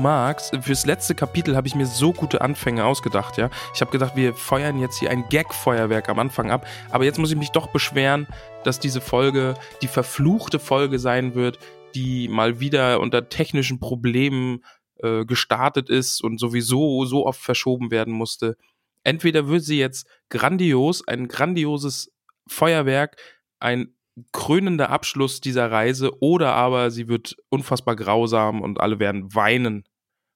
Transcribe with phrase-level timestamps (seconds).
[0.00, 0.56] magst.
[0.62, 3.50] Fürs letzte Kapitel habe ich mir so gute Anfänge ausgedacht, ja.
[3.74, 6.66] Ich habe gedacht, wir feuern jetzt hier ein Gag-Feuerwerk am Anfang ab.
[6.90, 8.26] Aber jetzt muss ich mich doch beschweren,
[8.64, 11.58] dass diese Folge die verfluchte Folge sein wird,
[11.94, 14.64] die mal wieder unter technischen Problemen
[15.02, 18.56] äh, gestartet ist und sowieso so oft verschoben werden musste.
[19.04, 22.12] Entweder wird sie jetzt grandios, ein grandioses
[22.46, 23.16] Feuerwerk,
[23.60, 23.94] ein
[24.32, 29.84] krönender Abschluss dieser Reise oder aber sie wird unfassbar grausam und alle werden weinen.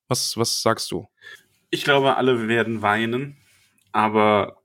[0.09, 1.09] Was, was sagst du?
[1.71, 3.37] Ich glaube, alle werden weinen,
[3.93, 4.63] aber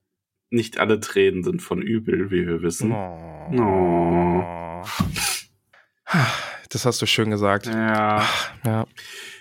[0.50, 2.92] nicht alle Tränen sind von übel, wie wir wissen.
[2.92, 3.54] Oh.
[3.58, 4.84] Oh.
[6.70, 7.66] Das hast du schön gesagt.
[7.68, 8.28] Ja.
[8.64, 8.88] Ja.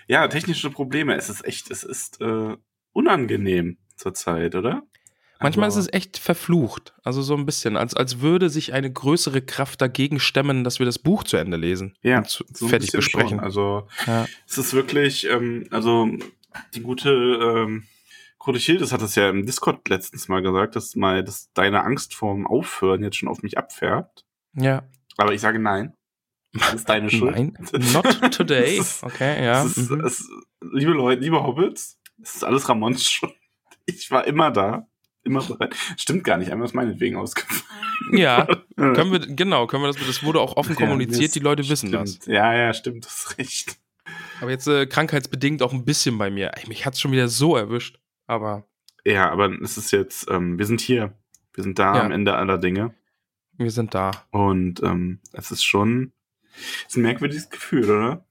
[0.07, 1.15] ja, technische Probleme.
[1.15, 2.55] Es ist echt, es ist äh,
[2.91, 4.83] unangenehm zurzeit, oder?
[5.41, 6.93] Manchmal Aber- ist es echt verflucht.
[7.03, 10.85] Also so ein bisschen, als, als würde sich eine größere Kraft dagegen stemmen, dass wir
[10.85, 11.95] das Buch zu Ende lesen.
[12.01, 13.37] ja, und zu, so fertig besprechen.
[13.37, 13.39] Schon.
[13.39, 14.25] Also Ja.
[14.47, 16.09] es ist wirklich, ähm, also
[16.75, 17.83] die gute ähm,
[18.37, 22.13] Code Schildes hat es ja im Discord letztens mal gesagt, dass mal, dass deine Angst
[22.15, 24.25] vorm Aufhören jetzt schon auf mich abfärbt.
[24.53, 24.83] ja.
[25.17, 25.93] Aber ich sage nein.
[26.53, 27.35] Das ist deine Schuld.
[27.35, 27.57] Nein,
[27.93, 28.77] not today.
[28.77, 29.63] Ist- Okay, ja.
[29.63, 29.99] Ist, mhm.
[30.05, 30.29] es,
[30.73, 33.33] liebe Leute, liebe Hobbits, es ist alles Ramons Schuld.
[33.85, 34.87] Ich war immer da.
[35.23, 35.75] Immer bereit.
[35.97, 37.61] Stimmt gar nicht, einmal ist meinetwegen ausgefallen.
[38.13, 38.47] Ja,
[38.77, 41.67] können wir, genau, können wir das, das wurde auch offen Ja, kommuniziert, das die Leute
[41.67, 42.19] wissen stimmt.
[42.21, 42.25] das.
[42.27, 43.77] Ja, ja, stimmt, das ist recht.
[44.39, 46.51] Aber jetzt äh, krankheitsbedingt auch ein bisschen bei mir.
[46.55, 47.99] Ey, mich hat's schon wieder so erwischt.
[48.25, 48.65] Aber
[49.03, 51.13] Ja, aber es ist jetzt, ähm, wir sind hier.
[51.53, 52.03] Wir sind da Ja.
[52.05, 52.93] am Ende aller Dinge.
[53.57, 54.11] wir sind da.
[54.31, 56.13] Und ähm, es ist schon
[56.87, 58.25] es ist ein merkwürdiges Gefühl, oder?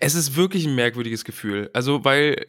[0.00, 1.70] Es ist wirklich ein merkwürdiges Gefühl.
[1.72, 2.46] Also, weil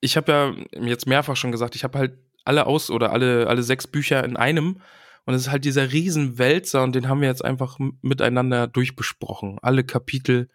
[0.00, 0.54] ich habe ja
[0.86, 4.36] jetzt mehrfach schon gesagt, ich habe halt alle aus oder alle, alle sechs Bücher in
[4.36, 4.80] einem.
[5.24, 9.58] Und es ist halt dieser Riesenwälzer und den haben wir jetzt einfach miteinander durchbesprochen.
[9.62, 10.48] Alle Kapitel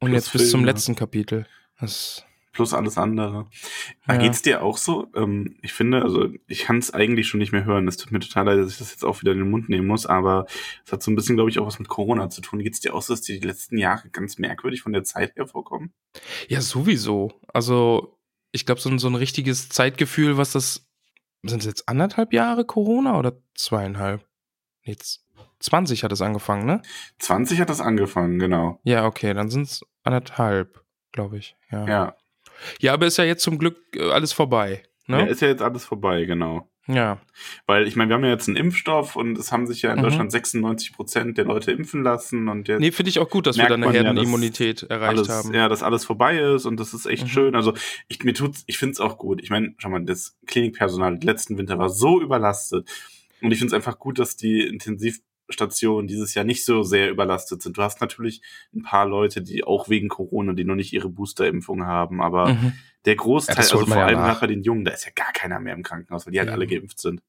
[0.00, 1.46] und Plus jetzt bis zum letzten Kapitel.
[1.78, 2.24] Das,
[2.58, 3.46] Plus alles andere.
[4.08, 4.16] Ja.
[4.16, 5.06] Geht's dir auch so?
[5.14, 7.86] Ähm, ich finde, also ich kann es eigentlich schon nicht mehr hören.
[7.86, 9.86] Es tut mir total leid, dass ich das jetzt auch wieder in den Mund nehmen
[9.86, 10.46] muss, aber
[10.84, 12.58] es hat so ein bisschen, glaube ich, auch was mit Corona zu tun.
[12.58, 15.46] Geht's dir auch so, dass dir die letzten Jahre ganz merkwürdig von der Zeit her
[15.46, 15.92] vorkommen?
[16.48, 17.30] ja, sowieso.
[17.46, 18.18] Also,
[18.50, 20.87] ich glaube, so, so ein richtiges Zeitgefühl, was das.
[21.42, 24.26] Sind es jetzt anderthalb Jahre Corona oder zweieinhalb?
[24.82, 25.24] Jetzt
[25.60, 26.82] 20 hat es angefangen, ne?
[27.18, 28.80] 20 hat das angefangen, genau.
[28.84, 30.82] Ja, okay, dann sind es anderthalb,
[31.12, 31.56] glaube ich.
[31.70, 31.86] Ja.
[31.86, 32.16] Ja.
[32.80, 34.82] ja, aber ist ja jetzt zum Glück äh, alles vorbei.
[35.06, 35.28] Ja, Ne?
[35.28, 36.70] ist ja jetzt alles vorbei, genau.
[36.88, 37.18] Ja.
[37.66, 39.98] Weil ich meine, wir haben ja jetzt einen Impfstoff und es haben sich ja in
[39.98, 40.02] Mhm.
[40.04, 43.56] Deutschland 96 Prozent der Leute impfen lassen und jetzt Nee, finde ich auch gut, dass
[43.56, 45.52] wir merkt da eine man ja, Herdenimmunität erreicht alles, haben.
[45.54, 47.28] ja, dass alles vorbei ist und das ist echt Mhm.
[47.28, 47.54] schön.
[47.54, 47.74] Also
[48.08, 49.42] ich mir tut's, ich find's auch gut.
[49.42, 52.88] Ich meine, schau mal, das Klinikpersonal letzten Winter war so überlastet
[53.42, 54.66] und ich find's einfach gut, dass die
[55.48, 57.76] Intensivstationen dieses Jahr nicht so sehr überlastet sind.
[57.78, 58.42] Du hast natürlich
[58.74, 62.72] ein paar Leute, die auch wegen Corona, die noch nicht ihre Boosterimpfung haben, aber Mhm.
[63.06, 64.40] der Ja, Großteil, das also vor ja allem nach.
[64.40, 66.54] bei den Jungen, da ist ja gar keiner mehr im Krankenhaus, weil die halt Ja.
[66.54, 67.22] alle geimpft sind.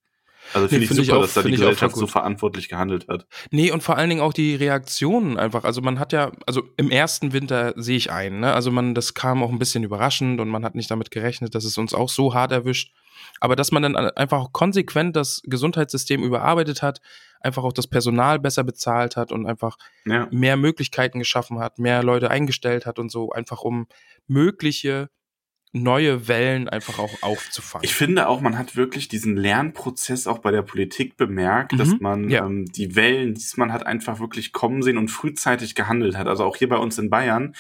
[0.54, 2.70] Also Nee, finde ich find ich super, auch- dass da die ich Gesellschaft so verantwortlich
[2.70, 3.28] gehandelt hat.
[3.52, 5.64] Nee, und vor allen Dingen auch die Reaktionen einfach.
[5.64, 8.54] Also man hat ja, also im ersten Winter sehe ich ein, ne?
[8.54, 11.66] Also man, das kam auch ein bisschen überraschend und man hat nicht damit gerechnet, dass
[11.66, 12.94] es uns auch so hart erwischt.
[13.40, 17.02] Aber dass man dann einfach auch konsequent das Gesundheitssystem überarbeitet hat,
[17.42, 20.28] einfach auch das Personal besser bezahlt hat und einfach Ja.
[20.32, 23.88] mehr Möglichkeiten geschaffen hat, mehr Leute eingestellt hat und so, einfach um
[24.28, 25.10] mögliche
[25.72, 27.86] neue Wellen einfach auch aufzufangen.
[27.86, 31.98] Ich finde auch, man hat wirklich diesen Lernprozess auch bei der Politik bemerkt, dass Mhm,
[32.00, 32.44] man ja.
[32.46, 36.28] ähm, die Wellen, die man hat, einfach wirklich kommen sehen und frühzeitig gehandelt hat.
[36.28, 37.56] Also auch hier bei uns in Bayern.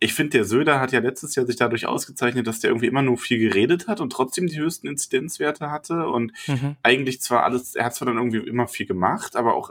[0.00, 3.02] Ich finde, der Söder hat ja letztes Jahr sich dadurch ausgezeichnet, dass der irgendwie immer
[3.02, 6.76] nur viel geredet hat und trotzdem die höchsten Inzidenzwerte hatte und mhm.
[6.82, 9.70] eigentlich zwar alles, er hat zwar dann irgendwie immer viel gemacht, aber auch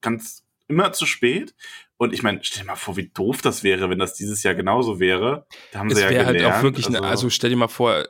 [0.00, 1.54] ganz immer zu spät.
[1.96, 4.54] Und ich meine, stell dir mal vor, wie doof das wäre, wenn das dieses Jahr
[4.54, 5.46] genauso wäre.
[5.70, 6.28] Da haben Es sie ja gelernt.
[6.28, 8.04] halt auch wirklich, also, also stell dir mal vor,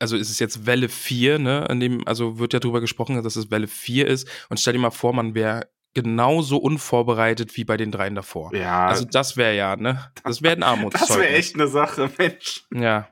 [0.00, 3.36] also ist es jetzt Welle 4, ne, an dem, also wird ja drüber gesprochen, dass
[3.36, 7.76] es Welle 4 ist und stell dir mal vor, man wäre genauso unvorbereitet wie bei
[7.78, 8.54] den dreien davor.
[8.54, 10.12] Ja, Also das wäre ja, ne?
[10.22, 11.08] Das wäre ein Armutszeugnis.
[11.08, 12.66] das wäre echt eine Sache, Mensch.
[12.72, 13.08] Ja.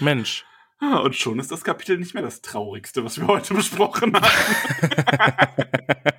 [0.00, 0.44] Mensch.
[0.80, 4.26] Ah, Und schon ist das Kapitel nicht mehr das traurigste, was wir heute besprochen haben.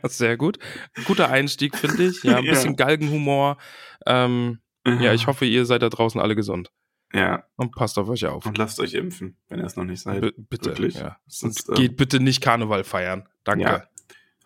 [0.08, 0.58] Sehr gut.
[1.06, 2.24] Guter Einstieg, finde ich.
[2.24, 2.52] Ja, ein Ja.
[2.52, 3.58] bisschen Galgenhumor.
[4.06, 6.72] Ähm, ja, ich hoffe, ihr seid da draußen alle gesund.
[7.14, 8.46] Ja, Und passt auf euch auf.
[8.46, 10.22] und lasst euch impfen, wenn ihr es noch nicht seid.
[10.22, 10.72] B bitte.
[10.72, 10.96] Wirklich.
[10.96, 11.18] Ja.
[11.28, 13.28] Es Und ist, ähm, geht bitte nicht Karneval feiern.
[13.44, 13.64] Danke.
[13.64, 13.84] Ja.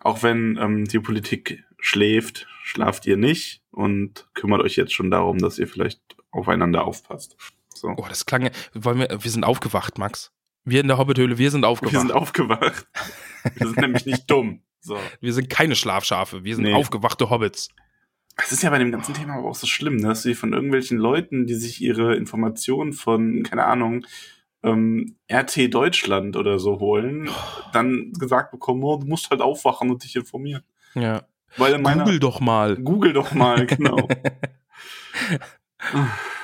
[0.00, 5.38] Auch wenn ähm, die Politik schläft, schlaft ihr nicht und kümmert euch jetzt schon darum,
[5.38, 6.00] dass ihr vielleicht
[6.30, 7.36] aufeinander aufpasst.
[7.74, 7.88] So.
[7.96, 8.42] Oh, das klang.
[8.42, 10.32] ja- Wollen wir, wir sind aufgewacht, Max.
[10.64, 11.92] Wir in der Hobbithöhle, wir sind aufgewacht.
[11.94, 12.86] Wir sind aufgewacht.
[13.54, 14.62] Wir sind nämlich nicht dumm.
[14.80, 14.98] So.
[15.20, 16.74] Wir sind keine Schlafschafe, wir sind Nee.
[16.74, 17.68] aufgewachte Hobbits.
[18.36, 20.52] Es ist ja bei dem ganzen Thema aber auch so schlimm, ne, dass sie von
[20.54, 24.06] irgendwelchen Leuten, die sich ihre Informationen von, keine Ahnung,
[24.62, 27.30] ähm, RT Deutschland oder so holen,
[27.72, 30.62] dann gesagt bekommen, oh, du musst halt aufwachen und dich informieren.
[30.94, 31.22] Ja.
[31.56, 32.76] Weil in meiner, Google doch mal.
[32.76, 34.08] Google doch mal, genau.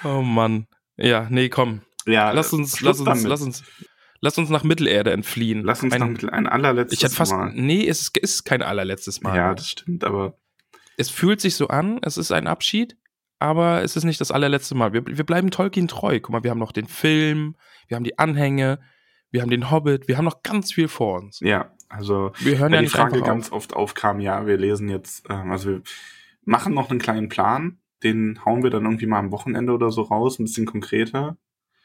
[0.04, 0.66] Oh Mann.
[0.96, 1.82] Ja, nee, komm.
[2.06, 3.24] ja, Lass uns, lass uns, damit.
[3.26, 3.64] lass uns,
[4.20, 5.62] lass uns nach Mittelerde entfliehen.
[5.62, 7.52] Lass uns ein, noch mit ein allerletztes Ich hätte fast, Mal.
[7.54, 9.36] nee, es ist, ist kein allerletztes Mal.
[9.36, 10.38] Ja, das stimmt, aber
[10.96, 12.96] es fühlt sich so an, es ist ein Abschied,
[13.38, 14.92] aber es ist nicht das allerletzte Mal.
[14.94, 16.18] Wir, wir bleiben Tolkien treu.
[16.20, 17.56] Guck mal, wir haben noch den Film,
[17.88, 18.80] wir haben die Anhänge,
[19.30, 21.40] wir haben den Hobbit, wir haben noch ganz viel vor uns.
[21.40, 23.58] ja, also Wir hören weil ja die Frage ganz auf.
[23.58, 25.82] oft aufkam, ja, wir lesen jetzt, ähm, also wir
[26.44, 30.02] machen noch einen kleinen Plan, den hauen wir dann irgendwie mal am Wochenende oder so
[30.02, 31.36] raus, ein bisschen konkreter.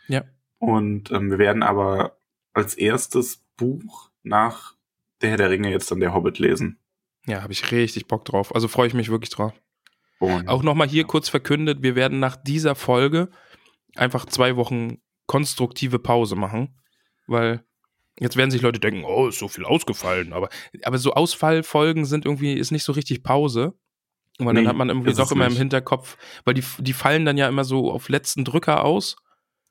[0.07, 0.23] Ja.
[0.57, 2.17] Und ähm, wir werden aber
[2.53, 4.75] als erstes Buch nach
[5.21, 6.79] Der Herr der Ringe jetzt dann der Hobbit lesen.
[7.27, 8.53] Ja, habe ich richtig Bock drauf.
[8.55, 9.53] Also freue ich mich wirklich drauf.
[10.19, 13.29] Und Auch nochmal hier kurz verkündet, wir werden nach dieser Folge
[13.95, 14.97] einfach zwei Wochen
[15.31, 16.77] konstruktive Pause machen,
[17.25, 17.63] weil
[18.19, 20.49] jetzt werden sich Leute denken, oh, ist so viel ausgefallen, aber,
[20.83, 23.73] aber so Ausfallfolgen sind irgendwie, ist nicht so richtig Pause.
[24.39, 25.59] Weil dann Nee, hat man irgendwie doch immer im nicht.
[25.59, 29.15] Hinterkopf, weil die, die fallen dann ja immer so auf letzten Drücker aus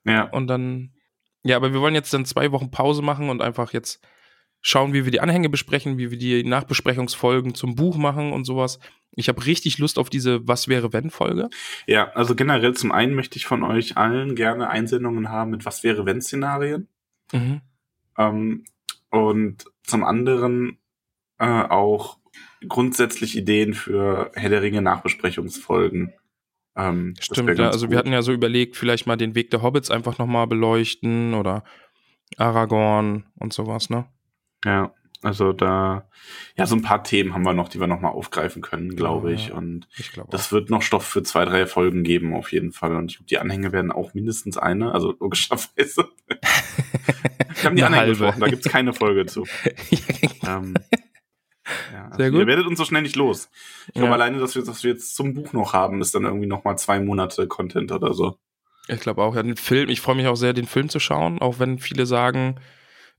[0.03, 0.95] ja, und dann,
[1.43, 4.01] ja, aber wir wollen jetzt dann zwei Wochen Pause machen und einfach jetzt
[4.61, 8.79] schauen, wie wir die Anhänge besprechen, wie wir die Nachbesprechungsfolgen zum Buch machen und sowas.
[9.15, 11.49] Ich habe richtig Lust auf diese Was wäre wenn Folge.
[11.85, 15.83] ja, also generell zum einen möchte ich von euch allen gerne Einsendungen haben mit Was
[15.83, 16.87] wäre wenn Szenarien.
[17.33, 17.61] Mhm.
[18.17, 18.63] Ähm,
[19.09, 20.77] und zum anderen
[21.39, 22.17] äh, auch
[22.67, 26.13] grundsätzlich Ideen für Herr der Ringe Nachbesprechungsfolgen.
[26.75, 27.67] Ähm, Stimmt, ja.
[27.67, 27.91] Also gut.
[27.91, 31.63] wir hatten ja so überlegt, vielleicht mal den Weg der Hobbits einfach nochmal beleuchten oder
[32.37, 34.05] Aragorn und sowas, ne?
[34.65, 34.93] Ja,
[35.23, 36.07] also da,
[36.55, 39.49] ja, so ein paar Themen haben wir noch, die wir nochmal aufgreifen können, glaube ich.
[39.49, 39.55] ja.
[39.55, 42.95] Und Ich glaube das wird noch Stoff für zwei, drei Folgen geben, auf jeden Fall.
[42.95, 46.09] Und ich glaube, die Anhänge werden auch mindestens eine, also logischerweise.
[46.29, 48.11] wir haben die Anhänge halbe.
[48.11, 49.45] besprochen, da gibt's keine Folge zu.
[50.47, 50.73] ähm,
[51.93, 52.39] ja, also Sehr gut.
[52.41, 53.49] Ihr werdet uns so schnell nicht los.
[53.87, 54.13] Ich glaube, Ja.
[54.13, 56.99] alleine, dass wir, dass wir jetzt zum Buch noch haben, ist dann irgendwie nochmal zwei
[56.99, 58.37] Monate Content oder so.
[58.87, 61.39] Ich glaube auch, ja, den Film, ich freue mich auch sehr, den Film zu schauen,
[61.39, 62.55] auch wenn viele sagen,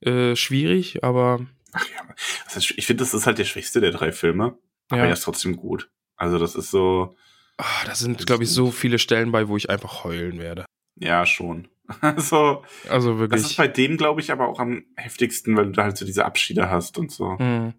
[0.07, 1.41] äh, schwierig, aber
[1.73, 2.03] Ach ja,
[2.45, 4.59] das ist, ich finde, das ist halt der schwächste der drei Filme.
[4.91, 5.07] Aber Ja.
[5.07, 5.91] er ist trotzdem gut.
[6.17, 7.17] Also das ist so,
[7.57, 10.67] ah, da Das sind, glaube ich, so viele Stellen bei, wo ich einfach heulen werde.
[10.97, 11.69] ja, schon.
[12.01, 13.43] Also, Also das wirklich.
[13.43, 16.25] ist bei dem, glaube ich, aber auch am heftigsten, weil du da halt so diese
[16.25, 17.37] Abschiede hast und so.
[17.39, 17.75] Mhm.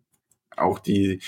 [0.58, 1.22] Auch die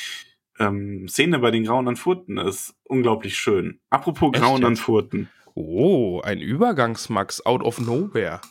[0.60, 3.80] ähm, Szene bei den Grauen an Furten ist unglaublich schön.
[3.90, 4.82] Apropos Echt Grauen an jetzt?
[4.82, 5.30] Furten.
[5.56, 8.42] Oh, ein Übergangsmax out of nowhere.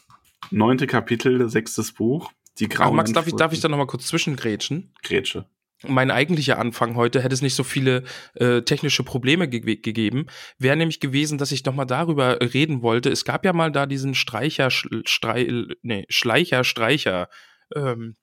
[0.51, 2.31] Neunte Kapitel, sechstes Buch.
[2.59, 4.93] Die Ach, Grauen Max, an darf ich, darf ich da nochmal kurz zwischengrätschen?
[5.03, 5.47] Grätsche.
[5.87, 10.27] mein eigentlicher Anfang heute hätte es nicht so viele äh, technische Probleme ge gegeben,
[10.59, 13.11] wäre nämlich gewesen, dass ich noch mal darüber reden wollte.
[13.11, 17.29] Es gab ja mal da diesen Streicher, Strei nee, Schleicher, Streicher,
[17.75, 18.17] ähm,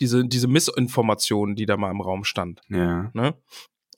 [0.00, 2.60] diese, diese Missinformation, die da mal im Raum stand.
[2.68, 3.10] Ja.
[3.14, 3.34] Ne?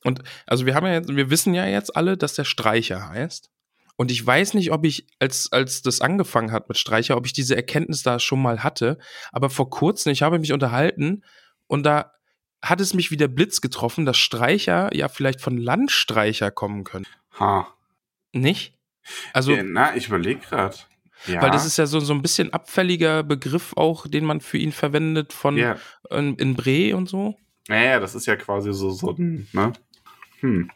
[0.03, 3.51] Und also wir haben ja jetzt, wir wissen ja jetzt alle, dass der Streicher heißt.
[4.01, 7.35] Und ich weiß nicht, ob ich, als, als das angefangen hat mit Streicher, ob ich
[7.35, 8.97] diese Erkenntnis da schon mal hatte.
[9.31, 11.23] Aber vor kurzem, ich habe mich unterhalten
[11.67, 12.15] und da
[12.63, 17.05] hat es mich wie der Blitz getroffen, dass Streicher ja vielleicht von Landstreicher kommen können.
[17.39, 17.69] Ha.
[18.33, 18.73] Nicht?
[19.35, 20.79] Also, ja, na, ich überlege gerade.
[21.27, 21.43] Ja.
[21.43, 24.73] weil das ist ja so, so ein bisschen abfälliger Begriff auch, den man für ihn
[24.73, 25.77] verwendet von ja.
[26.09, 27.37] in, in Bre und so.
[27.69, 29.75] Naja, das ist ja quasi so, so ein, ne?
[30.41, 30.71] Hm.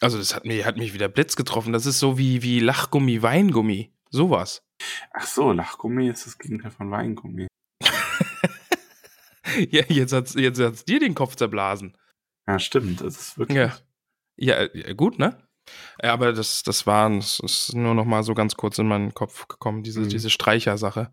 [0.00, 1.72] Also, das hat, mir, hat mich wie der Blitz getroffen.
[1.72, 3.92] Das ist so wie, wie Lachgummi, Weingummi.
[4.10, 4.62] Sowas.
[5.12, 7.46] Ach so, Lachgummi ist das Gegenteil von Weingummi.
[9.70, 11.96] Ja, jetzt hat's, jetzt hat's dir den Kopf zerblasen.
[12.46, 13.00] Ja, stimmt.
[13.00, 13.56] Das ist wirklich.
[13.56, 13.76] Ja.
[14.36, 15.40] Ja, äh, gut, ne?
[16.02, 19.14] Ja, aber das, das war, das ist nur noch mal so ganz kurz in meinen
[19.14, 20.08] Kopf gekommen, diese, Mhm.
[20.10, 21.10] diese Streicher-Sache.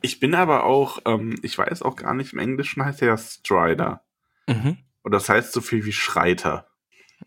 [0.00, 3.16] Ich bin aber auch, ähm, ich weiß auch gar nicht, im Englischen heißt er ja
[3.18, 4.02] Strider.
[4.48, 4.78] Mhm.
[5.02, 6.68] Und das heißt so viel wie Schreiter.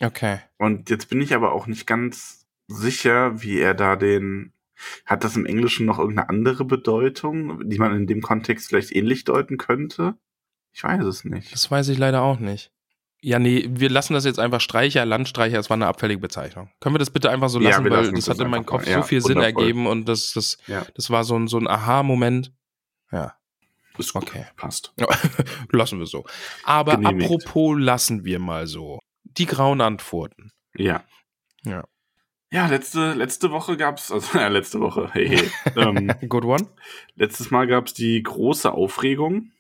[0.02, 0.40] Okay.
[0.58, 4.52] Und jetzt bin ich aber auch nicht ganz sicher, wie er da den.
[5.06, 9.24] Hat das im Englischen noch irgendeine andere Bedeutung, die man in dem Kontext vielleicht ähnlich
[9.24, 10.16] deuten könnte?
[10.74, 11.54] Ich weiß es nicht.
[11.54, 12.72] Das weiß ich leider auch nicht.
[13.22, 16.70] Ja, nee, wir lassen das jetzt einfach Streicher, Landstreicher, es war eine abfällige Bezeichnung.
[16.82, 18.66] Können wir das bitte einfach so Ja, lassen, wir weil das das hat in meinem
[18.66, 18.86] Kopf.
[18.86, 19.64] Ja, so viel Sinn wundervoll.
[19.64, 22.52] ergeben und das, das, Ja, das war so ein, so ein Aha-Moment.
[23.12, 23.34] Ja,
[23.98, 24.16] ist.
[24.16, 24.46] Okay.
[24.58, 24.94] Passt.
[25.72, 26.26] lassen wir so.
[26.64, 29.00] Aber apropos lassen wir mal so.
[29.38, 30.52] Die grauen Antworten.
[30.76, 31.04] Ja.
[31.64, 31.84] Ja.
[32.52, 35.50] Ja, letzte, letzte Woche gab's, also ja, letzte Woche, hey, hey.
[35.76, 36.68] ähm, Good one.
[37.16, 39.52] letztes Mal gab's die große Aufregung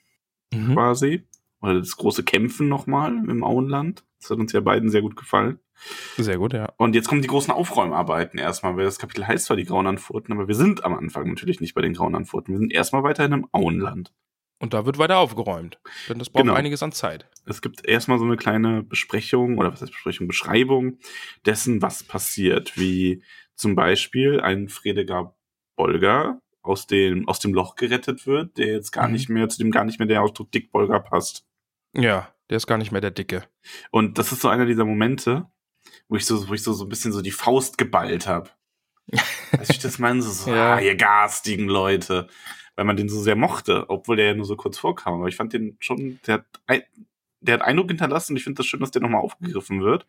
[0.53, 0.73] Mhm.
[0.73, 1.23] quasi.
[1.61, 4.03] Oder das große Kämpfen nochmal im Auenland.
[4.21, 5.59] Das hat uns ja beiden sehr gut gefallen.
[6.17, 6.71] Sehr gut, ja.
[6.77, 10.31] Und jetzt kommen die großen Aufräumarbeiten erstmal, weil das Kapitel heißt zwar die Grauen Antworten,
[10.31, 12.51] aber wir sind am Anfang natürlich nicht bei den Grauen Antworten.
[12.51, 14.13] Wir sind erstmal weiterhin im Auenland.
[14.65, 15.77] Und da wird weiter aufgeräumt.
[16.09, 16.55] Denn das braucht Genau.
[16.55, 17.29] einiges an Zeit.
[17.45, 20.97] Es gibt erstmal so eine kleine Besprechung, oder was heißt Besprechung, Beschreibung
[21.45, 22.75] dessen, was passiert.
[22.75, 23.21] Wie
[23.53, 25.35] zum Beispiel ein Fredegar
[25.75, 29.13] Bolger aus dem, aus dem Loch gerettet wird, der jetzt gar Mhm.
[29.13, 31.45] nicht mehr, zu dem gar nicht mehr der Ausdruck Dick Bolger passt.
[31.93, 33.43] Ja, der ist gar nicht mehr der Dicke.
[33.91, 35.45] Und das ist so einer dieser Momente,
[36.09, 38.49] wo ich so, wo ich so, so ein bisschen so die Faust geballt habe.
[39.51, 40.73] Als ich das meine, so, so Ja.
[40.77, 42.27] ah, ihr garstigen Leute.
[42.75, 45.15] Weil man den so sehr mochte, obwohl der ja nur so kurz vorkam.
[45.15, 46.81] Aber ich fand den schon, der hat, ein,
[47.39, 50.05] der hat Eindruck hinterlassen und ich finde das schön, dass der nochmal aufgegriffen wird.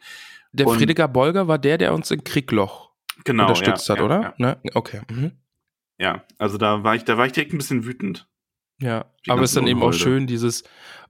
[0.53, 2.91] Der Und- Friedegar Bolger war der, der uns in Kriegloch
[3.25, 3.45] Genau.
[3.45, 4.21] unterstützt ja, hat, ja, oder?
[4.23, 4.35] Ja.
[4.39, 4.59] Ne?
[4.75, 5.01] Okay.
[5.11, 5.33] Mhm.
[5.99, 8.29] ja, also da war ich, da war ich direkt ein bisschen wütend.
[8.81, 10.63] Ja, aber es ist dann eben auch schön, dieses,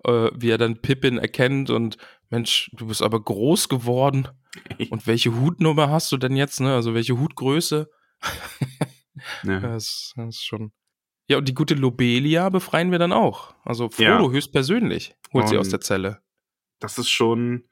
[0.04, 1.96] äh, wie er dann Pippin erkennt und
[2.30, 4.28] Mensch, du bist aber groß geworden.
[4.90, 6.74] Und welche Hutnummer hast du denn jetzt, ne?
[6.74, 7.90] Also welche Hutgröße?
[9.44, 9.60] Ja.
[9.60, 10.72] Das, das ist schon.
[11.28, 13.54] Ja, und die gute Lobelia befreien wir dann auch.
[13.64, 14.30] Also Frodo Ja.
[14.30, 16.20] höchstpersönlich holt sie aus Und- der Zelle.
[16.78, 17.64] Das ist schon,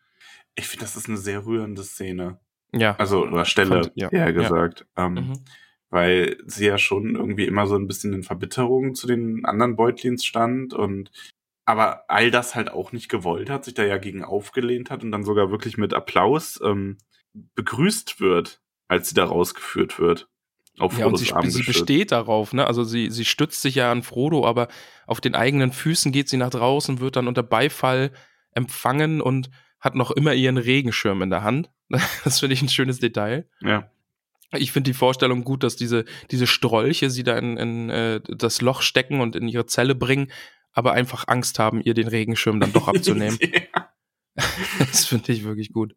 [0.55, 2.41] ich finde, das ist eine sehr rührende Szene.
[2.73, 2.97] Ja.
[2.97, 4.31] Also, oder Stelle, Fand- ja, eher ja.
[4.33, 4.87] gesagt.
[4.97, 5.33] Ähm, Mhm.
[5.91, 10.25] weil sie ja schon irgendwie immer so ein bisschen in Verbitterung zu den anderen Beutlins
[10.25, 11.11] stand und
[11.67, 15.13] aber all das halt auch nicht gewollt hat, sich da ja gegen aufgelehnt hat und
[15.13, 16.99] dann sogar wirklich mit Applaus ähm,
[17.55, 20.29] begrüßt wird, als sie da rausgeführt wird.
[20.79, 22.67] Auf Ja, und sie, sie besteht darauf, ne?
[22.67, 24.69] Also sie, sie stützt sich ja an Frodo, aber
[25.07, 28.11] auf den eigenen Füßen geht sie nach draußen, wird dann unter Beifall
[28.53, 31.71] empfangen und hat noch immer ihren Regenschirm in der Hand.
[32.25, 33.49] Das finde ich ein schönes Detail.
[33.61, 33.91] Ja,
[34.53, 38.61] Ich finde die Vorstellung gut, dass diese, diese Strolche sie da in, in äh, das
[38.61, 40.33] Loch stecken und in ihre Zelle bringen,
[40.73, 43.39] aber einfach Angst haben, ihr den Regenschirm dann doch abzunehmen.
[43.41, 43.91] ja.
[44.81, 45.95] das finde ich wirklich gut.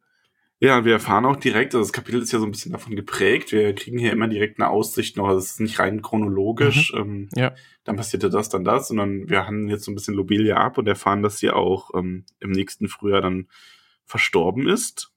[0.60, 3.52] Ja, wir erfahren auch direkt, also das Kapitel ist ja so ein bisschen davon geprägt,
[3.52, 7.08] wir kriegen hier immer direkt eine Aussicht noch, also es ist nicht rein chronologisch, ähm,
[7.08, 7.30] Mhm.
[7.36, 7.54] Ja.
[7.84, 10.88] dann passierte das, dann das, sondern wir handeln jetzt so ein bisschen Lobelia ab und
[10.88, 13.48] erfahren, dass sie auch ähm, im nächsten Frühjahr dann
[14.06, 15.12] verstorben ist,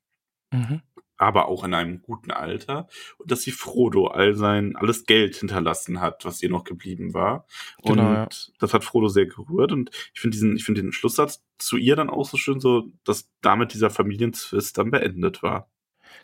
[0.53, 0.83] Mhm.
[1.21, 6.01] Aber auch in einem guten Alter und dass sie Frodo all sein, alles Geld hinterlassen
[6.01, 7.47] hat, was ihr noch geblieben war.
[7.85, 8.29] Genau, und ja.
[8.59, 11.95] das hat Frodo sehr gerührt und ich finde diesen, ich finde den Schlusssatz zu ihr
[11.95, 15.71] dann auch so schön so, dass damit dieser Familienzwist dann beendet war.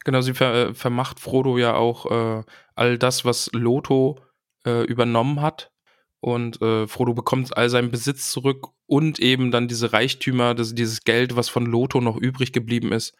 [0.04, 4.18] Genau, sie ver äh, vermacht Frodo ja auch äh, all das, was Loto
[4.64, 5.72] äh, übernommen hat.
[6.20, 11.04] Und äh, Frodo bekommt all seinen Besitz zurück und eben dann diese Reichtümer, das, dieses
[11.04, 13.14] Geld, was von Loto noch übrig geblieben ist,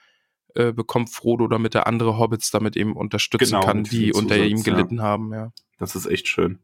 [0.57, 4.37] äh, bekommt Frodo, damit er andere Hobbits damit eben unterstützen Genau, kann, die diesem unter
[4.37, 4.73] ihm Zusatz, ja.
[4.75, 5.33] gelitten haben.
[5.33, 5.53] Ja.
[5.79, 6.59] Das ist echt schön.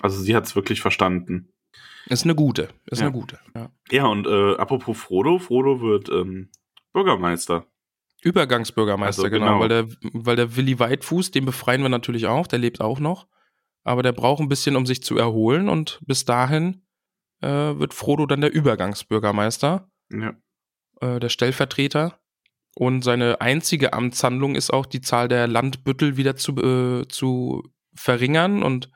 [0.00, 1.48] Also sie hat es wirklich verstanden.
[2.06, 3.06] Ist eine gute, ist Ja.
[3.06, 3.38] eine gute.
[3.54, 3.70] Ja.
[3.90, 6.48] Ja, und äh, apropos Frodo, Frodo wird ähm,
[6.92, 7.66] Bürgermeister.
[8.22, 9.60] Übergangsbürgermeister, Also, genau, genau.
[9.60, 13.28] weil der, weil der Willi Weitfuß, den befreien wir natürlich auch, der lebt auch noch.
[13.84, 16.82] Aber der braucht ein bisschen, um sich zu erholen und bis dahin
[17.40, 20.34] äh, wird Frodo dann der Übergangsbürgermeister, Ja.
[21.00, 22.18] äh, der Stellvertreter.
[22.74, 28.62] Und seine einzige Amtshandlung ist auch, die Zahl der Landbüttel wieder zu, äh, zu verringern
[28.62, 28.90] und,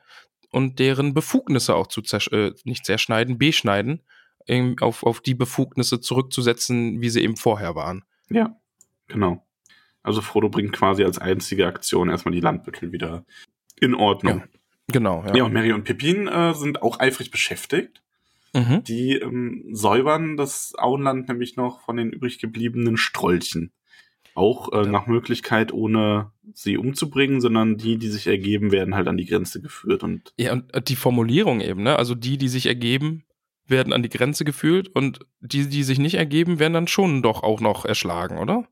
[0.51, 4.01] und deren Befugnisse auch zu zersch äh, nicht zerschneiden, beschneiden,
[4.47, 8.03] ähm, auf, auf die Befugnisse zurückzusetzen, wie sie eben vorher waren.
[8.29, 8.57] Ja,
[9.07, 9.45] genau.
[10.01, 13.25] Also Frodo bringt quasi als einzige Aktion erstmal die Landbüttel wieder
[13.79, 14.43] in Ordnung.
[14.87, 18.02] Genau, Ja, und Mary und Pippin äh, sind auch eifrig beschäftigt.
[18.53, 18.83] Mhm.
[18.83, 23.71] Die ähm, säubern das Auenland nämlich noch von den übrig gebliebenen Strolchen.
[24.35, 29.17] Auch äh, nach Möglichkeit, ohne sie umzubringen, sondern die, die sich ergeben, werden halt an
[29.17, 30.03] die Grenze geführt.
[30.03, 31.97] Und Ja, und die Formulierung eben, ne?
[31.97, 33.25] Also die, die sich ergeben,
[33.67, 37.43] werden an die Grenze geführt und die, die sich nicht ergeben, werden dann schon doch
[37.43, 38.67] auch noch erschlagen, oder?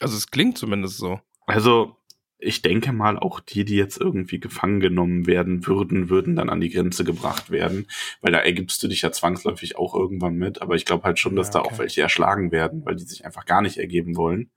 [0.00, 1.20] Also es klingt zumindest so.
[1.46, 1.96] also,
[2.38, 6.60] ich denke mal, auch die, die jetzt irgendwie gefangen genommen werden würden, würden dann an
[6.60, 7.86] die Grenze gebracht werden.
[8.20, 10.60] Weil da ergibst du dich ja zwangsläufig auch irgendwann mit.
[10.60, 11.74] Aber ich glaube halt schon, dass Ja, da okay.
[11.74, 14.50] auch welche erschlagen werden, weil die sich einfach gar nicht ergeben wollen.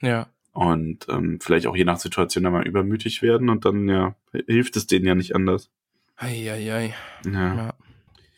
[0.00, 0.28] Ja.
[0.52, 4.14] Und ähm, vielleicht auch je nach Situation dann mal übermütig werden und dann ja
[4.46, 5.70] hilft es denen ja nicht anders.
[6.16, 6.94] Eieiei.
[7.24, 7.56] Ja.
[7.56, 7.74] Ja.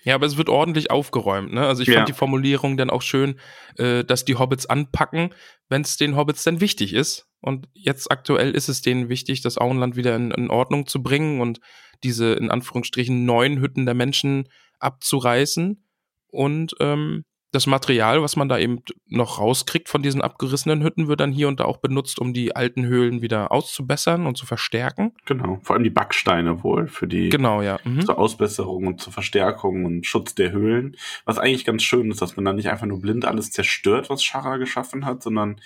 [0.07, 1.67] Ja, aber es wird ordentlich aufgeräumt, ne?
[1.67, 1.97] Also ich Ja.
[1.97, 3.41] fand die Formulierung dann auch schön,
[3.77, 5.35] äh, dass die Hobbits anpacken,
[5.69, 7.27] wenn es den Hobbits dann wichtig ist.
[7.41, 11.41] Und jetzt aktuell ist es denen wichtig, das Auenland wieder in, in Ordnung zu bringen
[11.41, 11.59] und
[12.05, 14.49] diese in Anführungsstrichen neuen Hütten der Menschen
[14.79, 15.85] abzureißen.
[16.29, 21.21] Und ähm, das Material, was man da eben noch rauskriegt von diesen abgerissenen Hütten, wird
[21.21, 25.13] dann hier und da auch benutzt, um die alten Höhlen wieder auszubessern und zu verstärken.
[25.27, 25.61] Genau.
[25.63, 27.79] Vor allem die Backsteine wohl für die Genau, ja.
[27.85, 28.05] Mhm.
[28.05, 30.97] zur Ausbesserung und zur Verstärkung und Schutz der Höhlen.
[31.25, 34.23] Was eigentlich ganz schön ist, dass man dann nicht einfach nur blind alles zerstört, was
[34.23, 35.61] Schara geschaffen hat, sondern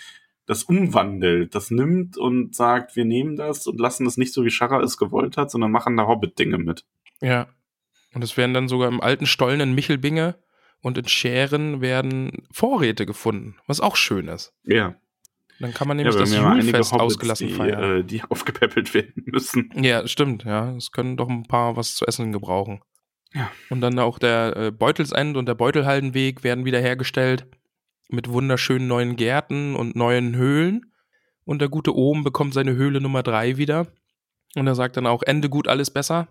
[0.47, 4.51] das umwandelt, das nimmt und sagt, wir nehmen das und lassen es nicht so, wie
[4.51, 6.85] Schara es gewollt hat, sondern machen da Hobbit-Dinge mit.
[7.21, 7.49] Ja.
[8.13, 10.37] Und es werden dann sogar im alten Stollen in Michelbinge
[10.83, 14.53] und in Schären werden Vorräte gefunden, was auch schön ist.
[14.65, 14.95] Ja.
[15.61, 17.99] Dann kann man nämlich das ja einige Julfest ausgelassen die, feiern.
[17.99, 19.71] äh, die aufgepäppelt werden müssen.
[19.77, 20.75] Ja, stimmt, ja.
[20.75, 22.81] Es können doch ein paar was zu essen gebrauchen.
[23.35, 23.51] Ja.
[23.69, 27.47] Und dann auch der äh, Beutelsend und der Beutelhaldenweg werden wiederhergestellt
[28.09, 30.93] mit wunderschönen neuen Gärten und neuen Höhlen.
[31.45, 33.87] Und der gute Ohm bekommt seine Höhle Nummer drei wieder.
[34.57, 36.29] Und er sagt dann auch, Ende gut, alles besser.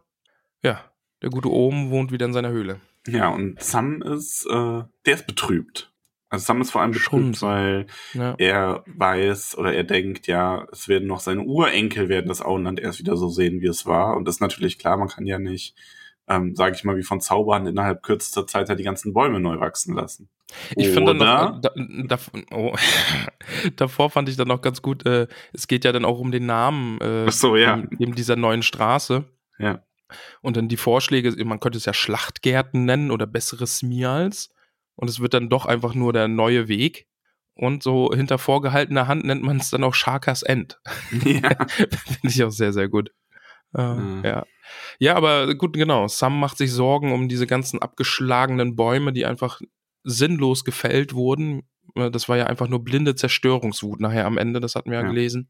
[0.64, 0.84] Ja,
[1.22, 2.82] der gute Ohm wohnt wieder in seiner Höhle.
[3.08, 5.92] Ja, und Sam ist, äh, der ist betrübt.
[6.32, 7.48] Also Sam ist vor allem betrübt, so.
[7.48, 8.36] weil Ja.
[8.38, 13.00] er weiß oder er denkt, ja, es werden noch seine Urenkel werden das Auenland erst
[13.00, 14.16] wieder so sehen, wie es war.
[14.16, 15.76] Und das ist natürlich klar, man kann ja nicht,
[16.28, 19.60] ähm, sage ich mal, wie von Zaubern innerhalb kürzester Zeit halt die ganzen Bäume neu
[19.60, 20.30] wachsen lassen.
[20.76, 21.72] Ich finde dann noch, da,
[22.08, 22.20] da,
[22.52, 22.76] oh,
[23.76, 26.46] davor fand ich dann noch ganz gut, äh, es geht ja dann auch um den
[26.46, 27.78] Namen äh, so, ja.
[27.78, 29.26] eben- eben dieser neuen Straße.
[29.58, 29.84] Ja.
[30.42, 34.50] Und dann die Vorschläge, man könnte es ja Schlachtgärten nennen oder bessere Smials.
[34.96, 37.08] Und es wird dann doch einfach nur der neue Weg.
[37.56, 40.80] Und so hinter vorgehaltener Hand nennt man es dann auch Sharkas End.
[41.26, 41.66] ja.
[41.68, 43.12] Finde ich auch sehr, sehr gut.
[43.76, 44.22] Äh, Ja.
[44.24, 44.46] ja.
[45.00, 46.08] ja, aber gut, genau.
[46.08, 49.62] Sam macht sich Sorgen um diese ganzen abgeschlagenen Bäume, die einfach
[50.04, 51.64] sinnlos gefällt wurden.
[51.96, 55.04] Äh, Das war ja einfach nur blinde Zerstörungswut nachher am Ende, das hatten wir ja,
[55.04, 55.10] Ja.
[55.10, 55.50] gelesen.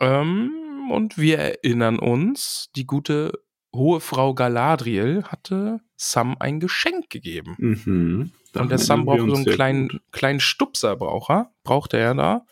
[0.00, 0.50] Ähm,
[0.90, 3.32] und wir erinnern uns, die gute
[3.76, 7.54] hohe Frau Galadriel hatte Sam ein Geschenk gegeben.
[7.58, 8.32] Mhm.
[8.54, 10.00] Und der Sam braucht so einen kleinen, gut.
[10.12, 12.46] kleinen Stupser, braucht er, brauchte er da,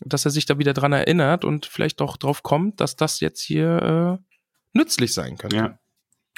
[0.00, 3.40] dass er sich da wieder dran erinnert und vielleicht auch drauf kommt, dass das jetzt
[3.40, 5.56] hier äh, nützlich sein könnte.
[5.56, 5.78] Ja.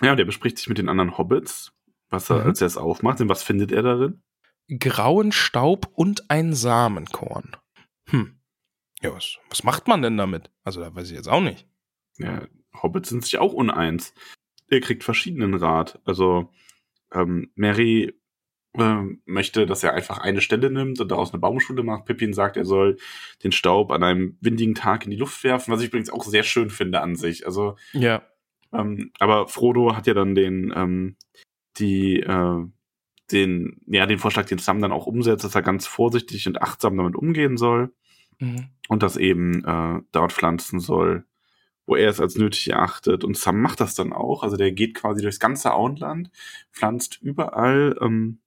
[0.02, 1.72] Ja, und der bespricht sich mit den anderen Hobbits,
[2.08, 2.46] was er, Mhm.
[2.46, 4.22] als er es aufmacht, und was findet er darin?
[4.78, 7.56] Grauen Staub und ein Samenkorn.
[8.06, 8.38] Hm.
[9.02, 10.50] Ja, was, was macht man denn damit?
[10.64, 11.66] Also, da weiß ich jetzt auch nicht.
[12.18, 12.42] Ja,
[12.82, 14.14] Hobbits sind sich auch uneins.
[14.68, 16.00] Er kriegt verschiedenen Rat.
[16.04, 16.50] Also,
[17.12, 18.14] ähm, Mary
[18.74, 22.04] ähm, möchte, dass er einfach eine Stelle nimmt und daraus eine Baumschule macht.
[22.04, 22.98] Pippin sagt, er soll
[23.42, 26.44] den Staub an einem windigen Tag in die Luft werfen, was ich übrigens auch sehr
[26.44, 27.44] schön finde an sich.
[27.46, 28.22] Also, Ja.
[28.72, 31.16] ähm, aber Frodo hat ja dann den, ähm,
[31.78, 32.64] die, äh,
[33.32, 36.96] den, ja, den Vorschlag, den Sam dann auch umsetzt, dass er ganz vorsichtig und achtsam
[36.96, 37.92] damit umgehen soll
[38.38, 38.68] Mhm.
[38.88, 41.24] und das eben äh, dort pflanzen soll,
[41.90, 43.24] wo er es als nötig erachtet.
[43.24, 44.42] Und Sam macht das dann auch.
[44.44, 46.30] Also der geht quasi durchs ganze Auenland,
[46.72, 48.38] pflanzt überall ähm,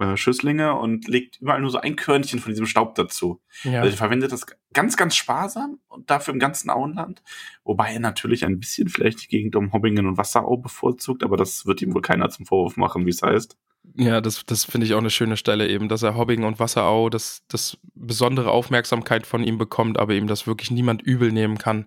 [0.00, 3.40] äh, Schüsslinge und legt überall nur so ein Körnchen von diesem Staub dazu.
[3.62, 3.80] Ja.
[3.80, 7.22] Also er verwendet das ganz, ganz sparsam und dafür im ganzen Auenland.
[7.62, 11.66] Wobei er natürlich ein bisschen vielleicht die Gegend um Hobbingen und Wasserau bevorzugt, aber das
[11.66, 13.56] wird ihm wohl keiner zum Vorwurf machen, wie es heißt.
[13.96, 17.08] Ja, das, das finde ich auch eine schöne Stelle eben, dass er Hobbing und Wasserau
[17.08, 21.86] das, das besondere Aufmerksamkeit von ihm bekommt, aber ihm das wirklich niemand übel nehmen kann.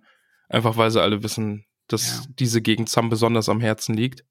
[0.53, 2.31] Einfach weil sie alle wissen, dass Ja.
[2.39, 4.23] diese Gegend Sam besonders am Herzen liegt.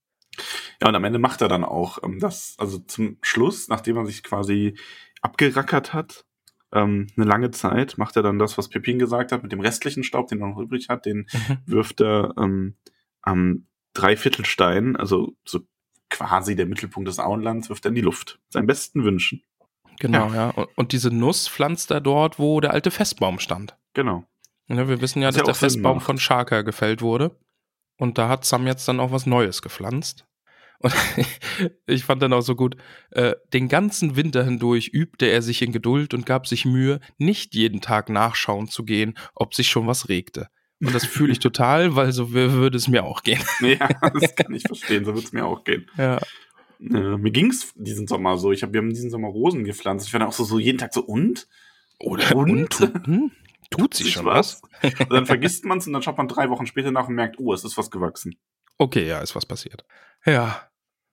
[0.81, 4.07] Ja, und am Ende macht er dann auch ähm, das, also zum Schluss, nachdem er
[4.07, 4.79] sich quasi
[5.21, 6.25] abgerackert hat,
[6.73, 10.05] ähm, eine lange Zeit, macht er dann das, was Pippin gesagt hat, mit dem restlichen
[10.05, 11.59] Staub, den er noch übrig hat, den Mhm.
[11.67, 12.77] wirft er ähm,
[13.21, 15.61] am Dreiviertelstein, also so
[16.09, 18.41] quasi der Mittelpunkt des Auenlands, wirft er in die Luft.
[18.49, 19.43] Seinen besten Wünschen.
[20.01, 20.51] Genau, ja.
[20.51, 23.77] Und, und diese Nuss pflanzt er dort, wo der alte Festbaum stand.
[23.95, 24.25] Genau.
[24.69, 27.37] Ja, wir wissen ja, Was dass ja der Festbaum von Sharka gefällt wurde.
[27.99, 30.25] Und da hat Sam jetzt dann auch was Neues gepflanzt.
[30.79, 30.93] Und
[31.87, 32.77] ich fand dann auch so gut,
[33.11, 37.55] äh, den ganzen Winter hindurch übte er sich in Geduld und gab sich Mühe, nicht
[37.55, 40.49] jeden Tag nachschauen zu gehen, ob sich schon was regte.
[40.81, 43.43] Und das fühle ich total, weil so wür- würde es mir auch gehen.
[43.61, 45.89] Ja, das kann ich verstehen, so wird es mir auch gehen.
[45.97, 46.19] Ja.
[46.81, 48.51] Äh, mir ging's diesen Sommer so.
[48.51, 50.09] Ich hab, wir haben diesen Sommer Rosen gepflanzt.
[50.09, 51.47] Ich war dann auch so, so jeden Tag so, und?
[52.01, 52.81] Oder Und?
[52.81, 53.31] und?
[53.73, 54.63] Tut, Ist schon was?
[54.83, 57.39] Und dann vergisst man es und dann schaut man drei Wochen später nach und merkt,
[57.39, 58.37] oh, es ist was gewachsen.
[58.79, 59.85] Okay, ja, ist was passiert.
[60.25, 60.69] Ja.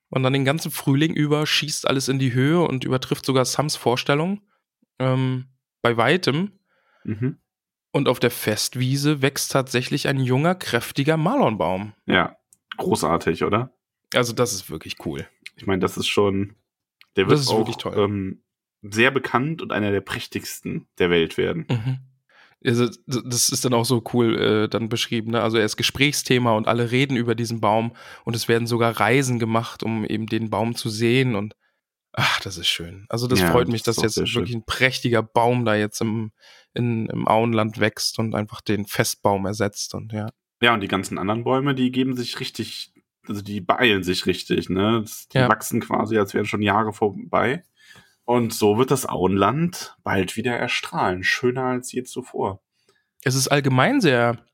[0.10, 3.76] Und dann den ganzen Frühling über schießt alles in die Höhe und übertrifft sogar Sams
[3.76, 4.41] Vorstellung.
[4.98, 5.50] Ähm,
[5.82, 6.60] bei weitem.
[7.04, 7.38] Mhm.
[7.91, 11.93] Und auf der Festwiese wächst tatsächlich ein junger, kräftiger Marlonbaum.
[12.06, 12.36] Ja,
[12.78, 13.74] großartig, oder?
[14.13, 15.28] Also das ist wirklich cool.
[15.56, 16.56] Ich meine, das ist schon,
[17.15, 17.93] der wird Das ist auch wirklich toll.
[17.98, 18.43] Ähm,
[18.82, 21.65] sehr bekannt und einer der prächtigsten der Welt werden.
[21.69, 22.00] Mhm.
[22.65, 25.32] Also, das ist dann auch so cool äh, dann beschrieben.
[25.32, 25.41] Ne?
[25.41, 27.93] Also er ist Gesprächsthema und alle reden über diesen Baum
[28.26, 31.56] und es werden sogar Reisen gemacht, um eben den Baum zu sehen und
[32.12, 33.06] ach, das ist schön.
[33.10, 34.41] Also das Ja, freut mich, dass jetzt sehr schön.
[34.41, 36.32] wirklich ein prächtiger Baum da jetzt im,
[36.74, 40.28] in, im Auenland wächst und einfach den Festbaum ersetzt und ja.
[40.62, 42.91] Ja, und die ganzen anderen Bäume, die geben sich richtig,
[43.26, 45.06] also die beeilen sich richtig, ne?
[45.32, 45.48] Die Ja.
[45.48, 47.63] wachsen quasi, als wären schon Jahre vorbei.
[48.30, 51.24] Und so wird das Auenland bald wieder erstrahlen.
[51.24, 52.62] Schöner als je zuvor.
[53.24, 54.46] Es ist allgemein sehr,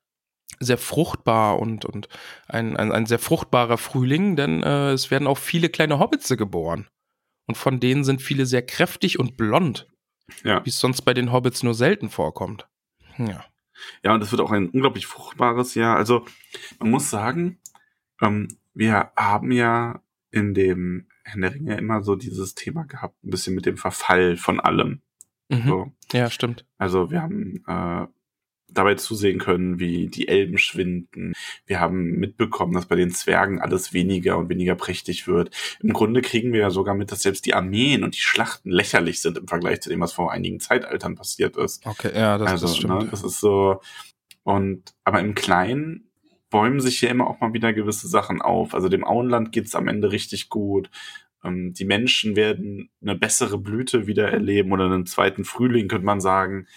[0.62, 2.08] sehr fruchtbar und, und
[2.48, 6.88] ein, ein, ein sehr fruchtbarer Frühling, denn äh, es werden auch viele kleine Hobbitze geboren.
[7.48, 9.90] Und von denen sind viele sehr kräftig und blond,
[10.46, 10.64] Ja.
[10.64, 12.70] wie es sonst bei den Hobbits nur selten vorkommt.
[13.18, 13.44] Ja.
[14.06, 15.98] Ja, und es wird auch ein unglaublich fruchtbares Jahr.
[15.98, 16.26] Also,
[16.80, 17.60] man muss sagen,
[18.22, 23.32] ähm, wir haben ja in dem Herrn der Ringe immer so dieses Thema gehabt, ein
[23.32, 25.02] bisschen mit dem Verfall von allem.
[25.50, 25.68] Mhm.
[25.68, 25.92] So.
[26.14, 26.66] Ja, stimmt.
[26.78, 28.06] Also wir haben äh,
[28.70, 31.34] dabei zusehen können, wie die Elben schwinden.
[31.66, 35.50] Wir haben mitbekommen, dass bei den Zwergen alles weniger und weniger prächtig wird.
[35.82, 39.22] Im Grunde kriegen wir ja sogar mit, dass selbst die Armeen und die Schlachten lächerlich
[39.22, 41.86] sind im Vergleich zu dem, was vor einigen Zeitaltern passiert ist.
[41.86, 43.04] Okay, ja, das, also, das stimmt.
[43.04, 43.82] ne, das ist so.
[44.44, 46.12] Und aber im Kleinen
[46.56, 48.74] bäumen sich hier immer auch mal wieder gewisse Sachen auf.
[48.74, 50.90] Also dem Auenland geht's am Ende richtig gut.
[51.44, 56.22] Ähm, die Menschen werden eine bessere Blüte wieder erleben oder einen zweiten Frühling, könnte man
[56.22, 56.68] sagen.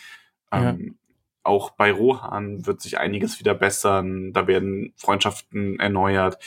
[0.51, 0.99] Ähm,
[1.45, 4.33] Auch bei Rohan wird sich einiges wieder bessern.
[4.33, 6.43] Da werden Freundschaften erneuert.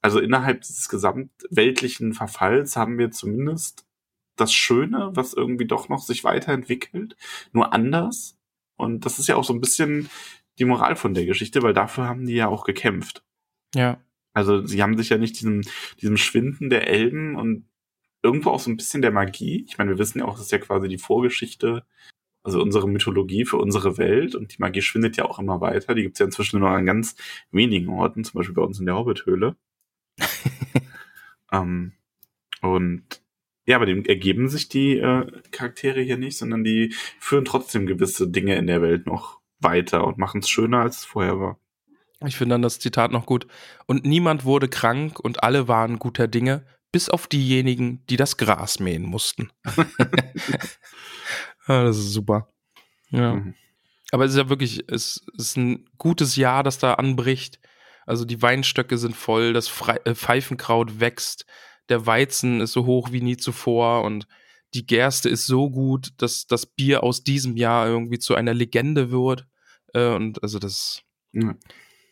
[0.00, 3.86] Also innerhalb dieses gesamtweltlichen Verfalls haben wir zumindest
[4.34, 7.14] das Schöne, was irgendwie doch noch sich weiterentwickelt,
[7.52, 8.36] nur anders.
[8.74, 10.10] Und das ist ja auch so ein bisschen
[10.58, 13.24] die Moral von der Geschichte, weil dafür haben die ja auch gekämpft.
[13.74, 14.00] ja.
[14.34, 15.60] Also sie haben sich ja nicht diesem,
[16.00, 17.66] diesem Schwinden der Elben und
[18.22, 19.64] irgendwo auch so ein bisschen der Magie.
[19.68, 21.84] Ich meine, wir wissen ja auch, das ist ja quasi die Vorgeschichte,
[22.42, 25.94] also unsere Mythologie für unsere Welt und die Magie schwindet ja auch immer weiter.
[25.94, 27.14] Die gibt es ja inzwischen nur noch an ganz
[27.50, 29.56] wenigen Orten, zum Beispiel bei uns in der Hobbithöhle.
[31.52, 31.92] ähm,
[32.62, 33.22] und
[33.66, 38.28] ja, aber dem ergeben sich die äh, Charaktere hier nicht, sondern die führen trotzdem gewisse
[38.28, 41.58] Dinge in der Welt noch weiter und machen es schöner, als es vorher war.
[42.24, 43.46] Ich finde dann das Zitat noch gut.
[43.86, 48.78] Und niemand wurde krank und alle waren guter Dinge, bis auf diejenigen, die das Gras
[48.78, 49.50] mähen mussten.
[49.66, 49.84] ja,
[51.84, 52.48] das ist super.
[53.10, 53.34] Ja.
[53.34, 53.54] Mhm.
[54.12, 57.58] Aber es ist ja wirklich, es ist ein gutes Jahr, das da anbricht.
[58.04, 61.46] Also die Weinstöcke sind voll, das Fre äh, Pfeifenkraut wächst,
[61.88, 64.26] der Weizen ist so hoch wie nie zuvor und
[64.74, 69.10] die Gerste ist so gut, dass das Bier aus diesem Jahr irgendwie zu einer Legende
[69.10, 69.46] wird.
[69.92, 71.02] Äh, und also das,
[71.32, 71.54] Ja.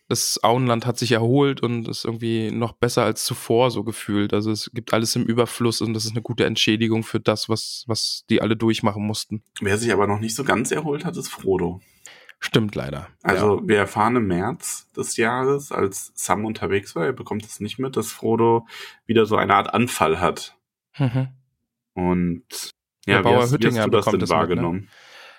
[0.08, 4.32] das Auenland hat sich erholt und ist irgendwie noch besser als zuvor so gefühlt.
[4.34, 7.84] Also es gibt alles im Überfluss und das ist eine gute Entschädigung für das, was,
[7.86, 9.42] was die alle durchmachen mussten.
[9.60, 11.80] Wer sich aber noch nicht so ganz erholt hat, ist Frodo.
[12.42, 13.08] Stimmt leider.
[13.22, 17.78] Also wir erfahren im März des Jahres, als Sam unterwegs war, er bekommt es nicht
[17.78, 18.66] mit, dass Frodo
[19.04, 20.56] wieder so eine Art Anfall hat.
[20.98, 21.06] ja.
[21.06, 21.28] Mhm.
[21.92, 22.44] Und
[23.06, 24.40] Der ja, wie Bauer hast, wie Hüttinger hast du das bekommt denn das mit, ne?
[24.40, 24.88] wahrgenommen?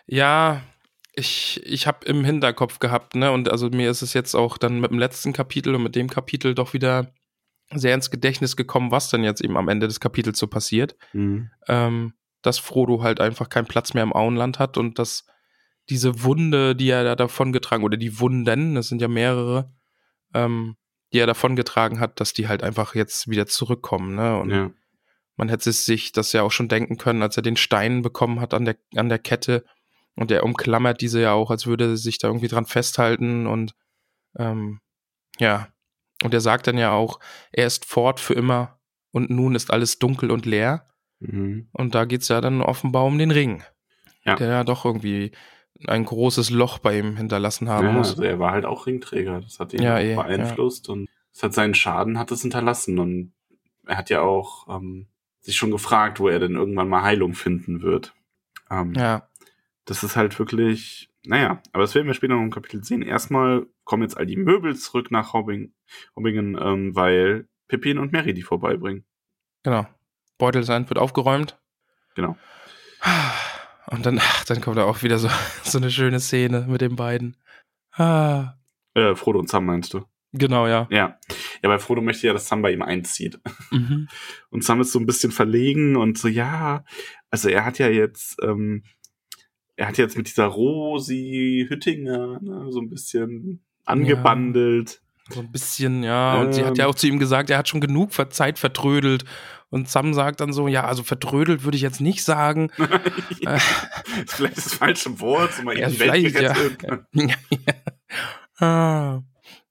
[0.06, 0.62] Ja,
[1.13, 4.80] ich, ich habe im Hinterkopf gehabt, ne, und also mir ist es jetzt auch dann
[4.80, 7.13] mit dem letzten Kapitel und mit dem Kapitel doch wieder
[7.74, 10.95] sehr ins Gedächtnis gekommen, was dann jetzt eben am Ende des Kapitels so passiert.
[11.13, 11.50] Mhm.
[11.67, 15.26] Ähm, dass Frodo halt einfach keinen Platz mehr im Auenland hat und dass
[15.89, 19.71] diese Wunde, die er da davongetragen, oder die Wunden, das sind ja mehrere,
[20.34, 20.76] ähm,
[21.13, 24.38] die er davongetragen hat, dass die halt einfach jetzt wieder zurückkommen, ne?
[24.39, 24.71] Und Ja.
[25.36, 28.54] man hätte sich das ja auch schon denken können, als er den Stein bekommen hat
[28.54, 29.65] an der, an der Kette.
[30.15, 33.47] Und er umklammert diese ja auch, als würde er sich da irgendwie dran festhalten.
[33.47, 33.74] Und
[34.38, 34.80] ähm,
[35.39, 35.67] ja,
[36.24, 37.19] und er sagt dann ja auch,
[37.52, 38.80] er ist fort für immer
[39.12, 40.86] und nun ist alles dunkel und leer.
[41.19, 41.69] Mhm.
[41.74, 43.63] Und da geht's ja dann offenbar um den Ring,
[44.24, 44.36] Ja.
[44.36, 45.32] der ja doch irgendwie
[45.88, 48.10] ein großes Loch bei ihm hinterlassen haben ja, muss.
[48.12, 49.41] also er war halt auch Ringträger.
[49.41, 53.00] Das hat ihn Ja, eh, beeinflusst und es hat seinen Schaden, hat es hinterlassen.
[53.00, 53.34] Und
[53.88, 55.08] er hat ja auch ähm,
[55.39, 58.13] sich schon gefragt, wo er denn irgendwann mal Heilung finden wird.
[58.69, 59.28] Ähm, Ja,
[59.86, 63.02] Das ist halt wirklich, naja, aber das werden wir später noch im Kapitel sehen.
[63.02, 65.74] Erstmal kommen jetzt all die Möbel zurück nach Hobbing,
[66.15, 69.06] Hobbingen, ähm, weil Pippin und Mary die vorbeibringen.
[69.63, 69.88] genau.
[70.38, 71.60] Beutelsand wird aufgeräumt.
[72.15, 72.36] Genau.
[73.88, 75.30] Und dann, ach, dann kommt da auch wieder so,
[75.63, 77.38] so eine schöne Szene mit den beiden.
[77.94, 78.56] Ah,
[78.96, 80.04] Äh, Frodo und Sam meinst du?
[80.34, 80.88] genau, ja.
[80.89, 81.20] Ja.
[81.62, 83.39] Ja, weil Frodo möchte ja, dass Sam bei ihm einzieht.
[83.70, 84.08] Mhm.
[84.50, 86.86] Und Sam ist so ein bisschen verlegen und so, ja,
[87.30, 88.84] also er hat ja jetzt, ähm,
[89.82, 95.02] er hat jetzt mit dieser Rosi Hüttinger ne, so ein bisschen angebandelt.
[95.30, 96.39] So ein bisschen, ja.
[96.39, 96.91] Und sie hat ja Ähm.
[96.91, 99.26] auch zu ihm gesagt, er hat schon genug Zeit vertrödelt.
[99.70, 102.70] Und Sam sagt dann so, ja, also vertrödelt würde ich jetzt nicht sagen.
[103.44, 103.56] Äh,
[104.24, 106.54] ist vielleicht das falsche Wort, so mal Ja, vielleicht, ja.
[106.84, 107.36] ja, ja.
[108.60, 109.24] Ah.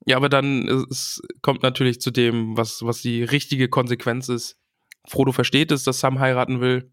[0.07, 4.59] ja, aber dann es kommt natürlich zu dem, was, was die richtige Konsequenz ist.
[5.07, 6.91] Frodo versteht es, dass Sam heiraten will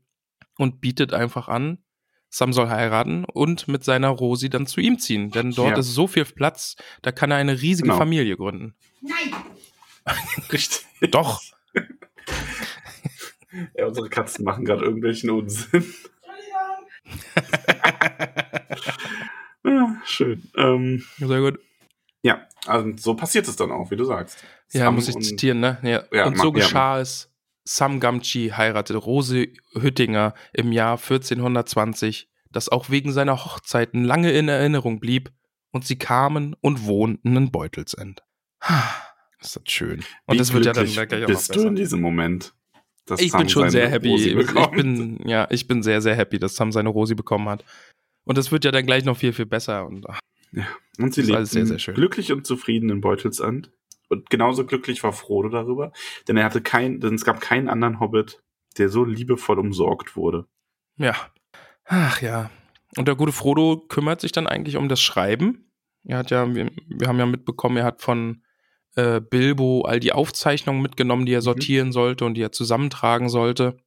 [0.60, 1.80] und bietet einfach an,
[2.30, 5.32] Sam soll heiraten und mit seiner Rosi dann zu ihm ziehen.
[5.32, 5.78] Denn dort Ja.
[5.80, 7.98] ist so viel Platz, da kann er eine riesige Genau.
[7.98, 8.76] Familie gründen.
[10.52, 10.86] Richtig.
[11.12, 11.42] Doch.
[13.76, 15.86] Ja, unsere Katzen machen gerade irgendwelchen Unsinn.
[19.64, 20.44] ja, schön.
[20.56, 21.60] Ähm, Sehr gut.
[22.24, 24.44] ja, also so passiert es dann auch, wie du sagst.
[24.72, 25.78] Ja, Sam muss ich und- zitieren, ne?
[25.84, 26.04] Ja.
[26.12, 27.32] Ja, und so mach- ja, geschah es.
[27.68, 34.48] Sam Gamgee heiratete Rose Hüttinger im Jahr 1420, das auch wegen seiner Hochzeiten lange in
[34.48, 35.32] Erinnerung blieb,
[35.72, 38.24] und sie kamen und wohnten in Beutelsend.
[39.42, 40.00] Ist das schön.
[40.26, 41.68] Und Wie das wird ja dann gleich auch noch bist du besser.
[41.68, 42.54] in diesem Moment?
[43.20, 44.16] Ich Sam bin schon sehr happy.
[44.16, 47.64] Ich, bin, ja, ich bin sehr, sehr happy, dass Sam seine Rosi bekommen hat.
[48.24, 49.86] Und das wird ja dann gleich noch viel, viel besser.
[49.86, 50.20] Und ach,
[50.98, 51.96] Und sie lebten sehr, sehr schön.
[51.96, 53.72] glücklich und zufrieden in Beutelsand.
[54.10, 55.92] Und genauso glücklich war Frodo darüber,
[56.28, 58.42] denn er hatte kein, denn es gab keinen anderen Hobbit,
[58.78, 60.46] der so liebevoll umsorgt wurde.
[60.98, 61.16] Ja.
[61.86, 62.50] Ach ja.
[62.98, 65.72] Und der gute Frodo kümmert sich dann eigentlich um das Schreiben.
[66.04, 68.44] Er hat ja, wir, wir haben ja mitbekommen, er hat von
[68.96, 73.78] äh, Bilbo all die Aufzeichnungen mitgenommen, die er sortieren sollte und die er zusammentragen sollte.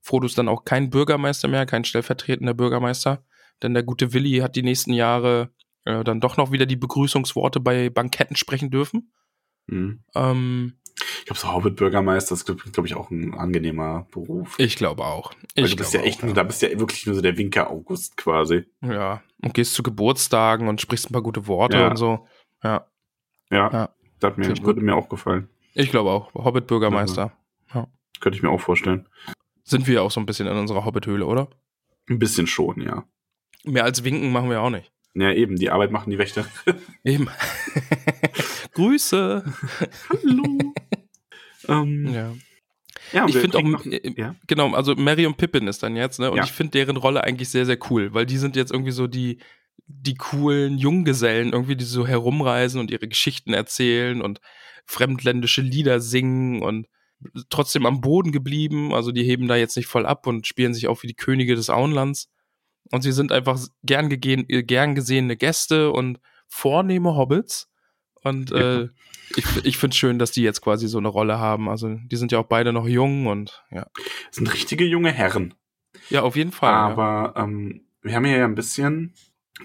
[0.00, 3.24] Frodo ist dann auch kein Bürgermeister mehr, kein stellvertretender Bürgermeister,
[3.62, 5.50] denn der gute Willi hat die nächsten Jahre
[5.84, 9.12] äh, dann doch noch wieder die Begrüßungsworte bei Banketten sprechen dürfen.
[9.66, 10.00] Mhm.
[10.14, 10.74] Ähm,
[11.18, 14.54] Ich glaube, so Hobbit-Bürgermeister ist, glaube glaub ich, auch ein angenehmer Beruf.
[14.58, 15.32] ich glaube auch.
[15.54, 17.36] Weil Ich du bist ja echt, auch, nur- da bist ja wirklich nur so der
[17.36, 18.64] Winker August quasi.
[18.82, 21.88] Ja, und gehst zu Geburtstagen und sprichst ein paar gute Worte Ja.
[21.90, 22.26] und so.
[22.62, 22.86] Ja,
[23.50, 23.94] Ja, Ja.
[24.20, 25.48] das mir, würde mir auch gefallen.
[25.74, 26.32] ich glaube auch.
[26.34, 27.32] Hobbit-Bürgermeister.
[28.18, 29.06] Könnte ich mir auch vorstellen.
[29.64, 31.48] Sind wir auch so ein bisschen in unserer Hobbit-Höhle, oder?
[32.08, 33.04] Ein bisschen schon, ja.
[33.64, 34.90] Mehr als winken machen wir auch nicht.
[35.12, 36.46] Ja, eben, die Arbeit machen die Wächter.
[37.04, 37.28] Eben.
[38.76, 39.42] Grüße.
[40.10, 40.58] Hallo.
[41.68, 42.34] ähm, Ja.
[43.12, 44.34] ja, und Ich finde auch, noch- äh, ja.
[44.46, 46.30] genau, also Mary und Pippin ist dann jetzt, ne?
[46.30, 46.44] Und Ja.
[46.44, 49.38] ich finde deren Rolle eigentlich sehr, sehr cool, weil die sind jetzt irgendwie so die,
[49.86, 54.40] die coolen Junggesellen, irgendwie, die so herumreisen und ihre Geschichten erzählen und
[54.84, 56.86] fremdländische Lieder singen und
[57.48, 58.92] trotzdem am Boden geblieben.
[58.92, 61.54] Also die heben da jetzt nicht voll ab und spielen sich auf wie die Könige
[61.54, 62.28] des Auenlands.
[62.92, 67.68] Und sie sind einfach gern, gegehen, äh, gern gesehene Gäste und vornehme Hobbits.
[68.28, 68.82] Und Ja.
[68.82, 68.88] äh,
[69.36, 71.68] ich, ich finde es schön, dass die jetzt quasi so eine Rolle haben.
[71.68, 73.86] Also die sind ja auch beide noch jung und ja.
[74.28, 75.54] Das sind richtige junge Herren.
[76.10, 76.72] Ja, auf jeden Fall.
[76.72, 76.78] ja.
[76.88, 79.14] Aber ähm, wir haben hier ja ein bisschen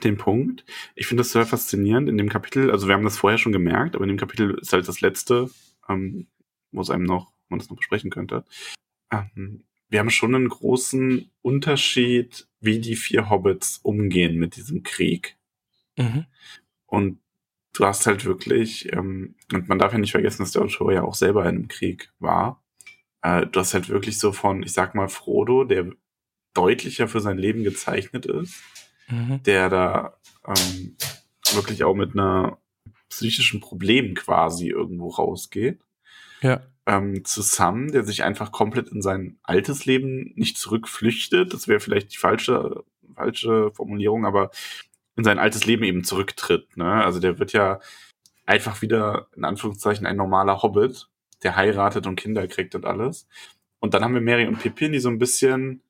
[0.03, 0.65] den Punkt.
[0.95, 2.71] Ich finde das sehr faszinierend in dem Kapitel.
[2.71, 5.49] Also wir haben das vorher schon gemerkt, aber in dem Kapitel ist halt das letzte,
[5.89, 6.27] ähm,
[6.71, 8.45] wo es einem noch, man das noch besprechen könnte.
[9.11, 15.37] Ähm, wir haben schon einen großen Unterschied, wie die vier Hobbits umgehen mit diesem Krieg.
[15.97, 16.25] Mhm.
[16.85, 17.19] Und
[17.73, 21.03] du hast halt wirklich, ähm, und man darf ja nicht vergessen, dass der Autor ja
[21.03, 22.63] auch selber in einem Krieg war.
[23.21, 25.91] Äh, du hast halt wirklich so von, ich sag mal, Frodo, der
[26.53, 28.61] deutlicher für sein Leben gezeichnet ist,
[29.09, 29.43] Mhm.
[29.43, 30.95] der da ähm,
[31.53, 32.57] wirklich auch mit einer
[33.09, 35.81] psychischen Problem quasi irgendwo rausgeht.
[36.41, 36.61] Ja.
[36.85, 41.53] Ähm, zu Sam, der sich einfach komplett in sein altes Leben nicht zurückflüchtet.
[41.53, 44.49] Das wäre vielleicht die falsche, falsche Formulierung, aber
[45.15, 46.77] in sein altes Leben eben zurücktritt.
[46.77, 47.03] Ne?
[47.03, 47.79] Also der wird ja
[48.45, 51.09] einfach wieder, in Anführungszeichen, ein normaler Hobbit,
[51.43, 53.27] der heiratet und Kinder kriegt und alles.
[53.79, 55.81] Und dann haben wir Mary und Pippin, die so ein bisschen,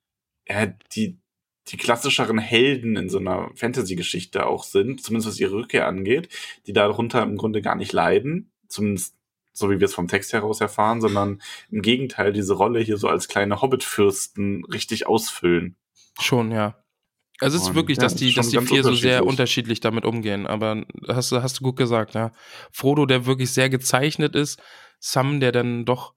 [0.47, 1.19] ja, die,
[1.67, 6.29] die klassischeren Helden in so einer Fantasy-Geschichte auch sind, zumindest was ihre Rückkehr angeht,
[6.67, 9.15] die darunter im Grunde gar nicht leiden, zumindest
[9.53, 13.09] so wie wir es vom Text heraus erfahren, sondern im Gegenteil diese Rolle hier so
[13.09, 15.75] als kleine Hobbit-Fürsten richtig ausfüllen.
[16.19, 16.80] Schon, ja.
[17.41, 19.79] Also es ist wirklich, ja, dass das die, dass die vier so sehr unterschiedlich.
[19.79, 20.45] damit umgehen.
[20.47, 22.31] Aber hast du, hast du gut gesagt, ja.
[22.71, 24.61] Frodo, der wirklich sehr gezeichnet ist,
[24.99, 26.13] Sam, der dann doch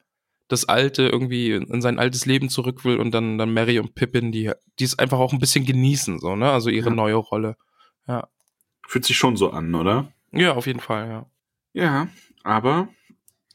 [0.48, 4.30] das Alte irgendwie in sein altes Leben zurück will und dann, dann Mary und Pippin,
[4.30, 6.50] die, die es einfach auch ein bisschen genießen, so, ne?
[6.50, 6.94] Also ihre Ja.
[6.94, 7.56] neue Rolle.
[8.86, 10.12] Fühlt sich schon so an, oder?
[10.30, 11.26] Ja, auf jeden Fall, ja.
[11.72, 12.08] Ja,
[12.42, 12.88] aber,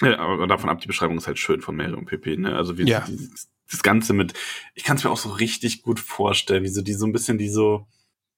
[0.01, 2.41] ja, aber davon ab, die Beschreibung ist halt schön von Mary und Pippin.
[2.41, 2.55] Ne?
[2.55, 3.05] Also wie Ja.
[3.05, 3.29] sie
[3.71, 4.33] das Ganze mit,
[4.73, 7.37] ich kann es mir auch so richtig gut vorstellen, wie so die so ein bisschen
[7.37, 7.87] die so,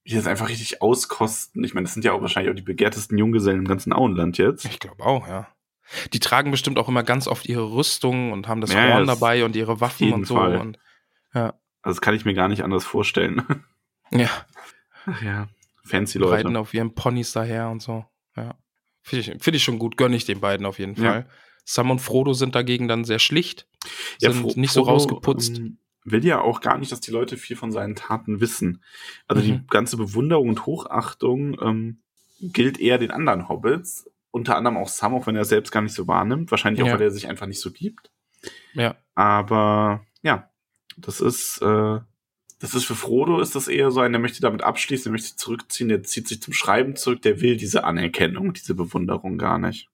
[0.03, 1.63] wie das einfach richtig auskosten.
[1.63, 4.65] Ich meine, das sind ja auch wahrscheinlich auch die begehrtesten Junggesellen im ganzen Auenland jetzt.
[4.65, 5.47] Ich glaube auch, ja.
[6.13, 9.19] Die tragen bestimmt auch immer ganz oft ihre Rüstung und haben das Ja, Horn das-
[9.19, 10.35] dabei und ihre Waffen und so.
[10.35, 10.57] Fall.
[10.57, 10.79] Und,
[11.33, 11.53] ja.
[11.83, 13.43] Also das kann ich mir gar nicht anders vorstellen.
[14.13, 14.29] Ja.
[15.05, 15.47] Ach ja,
[15.85, 16.59] fancy reiten Leute.
[16.59, 18.05] auf ihren Ponys daher und so.
[18.35, 18.55] Ja.
[19.03, 21.25] Finde ich, find ich schon gut, gönne ich den beiden auf jeden Ja.
[21.73, 23.67] Sam und Frodo sind dagegen dann sehr schlicht,
[24.19, 25.57] sind Fro- nicht so Frodo, rausgeputzt.
[25.59, 28.83] ähm, will ja auch gar nicht, dass die Leute viel von seinen Taten wissen.
[29.27, 29.67] Also die Mhm.
[29.69, 32.01] ganze Bewunderung und Hochachtung ähm,
[32.41, 35.81] gilt eher den anderen Hobbits, unter anderem auch Sam, auch wenn er es selbst gar
[35.81, 36.49] nicht so wahrnimmt.
[36.51, 36.93] Wahrscheinlich auch, Ja.
[36.93, 38.09] weil er sich einfach nicht so liebt.
[38.73, 38.95] ja.
[39.13, 40.49] Aber ja,
[40.97, 41.99] das ist, äh,
[42.59, 45.35] das ist für Frodo ist das eher so ein, der möchte damit abschließen, der möchte
[45.35, 49.89] zurückziehen, der zieht sich zum Schreiben zurück, der will diese Anerkennung, diese Bewunderung gar nicht.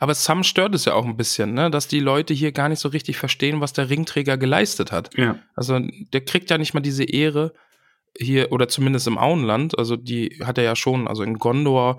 [0.00, 1.70] Aber Sam stört es ja auch ein bisschen, ne?
[1.70, 5.16] dass die Leute hier gar nicht so richtig verstehen, was der Ringträger geleistet hat.
[5.16, 5.38] Ja.
[5.54, 7.54] Also der kriegt ja nicht mal diese Ehre
[8.18, 9.78] hier, oder zumindest im Auenland.
[9.78, 11.98] Also die hat er ja schon, also in Gondor.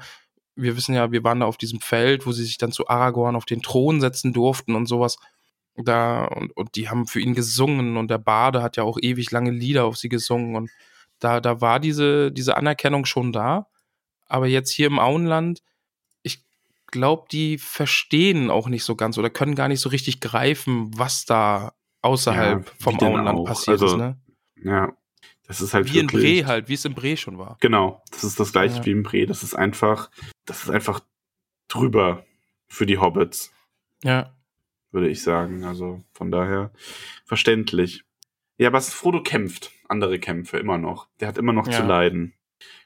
[0.56, 3.36] Wir wissen ja, wir waren da auf diesem Feld, wo sie sich dann zu Aragorn
[3.36, 5.18] auf den Thron setzen durften und sowas.
[5.76, 9.32] Da, und, und die haben für ihn gesungen und der Bade hat ja auch ewig
[9.32, 10.70] lange Lieder auf sie gesungen und
[11.20, 13.68] da, da war diese, diese Anerkennung schon da.
[14.28, 15.62] Aber jetzt hier im Auenland,
[16.94, 21.26] glaube, die verstehen auch nicht so ganz oder können gar nicht so richtig greifen, was
[21.26, 23.44] da außerhalb Ja, vom Auenland auch?
[23.46, 23.98] passiert Also, ist.
[23.98, 24.18] Ne?
[24.64, 24.94] Ja.
[25.46, 27.58] Das ist halt Wie in Bre halt, wie es in Bre schon war.
[27.60, 28.86] Genau, das ist das gleiche Ja.
[28.86, 29.26] wie im Bre.
[29.26, 30.10] Das ist einfach,
[30.46, 31.02] das ist einfach
[31.68, 32.26] drüber
[32.70, 33.52] für die Hobbits,
[34.04, 34.34] Ja.
[34.92, 35.66] würde ich sagen.
[35.66, 36.72] Also von daher
[37.26, 38.04] verständlich.
[38.58, 41.08] Ja, aber Frodo kämpft andere Kämpfe immer noch.
[41.20, 41.74] Der hat immer noch Ja.
[41.74, 42.34] zu leiden.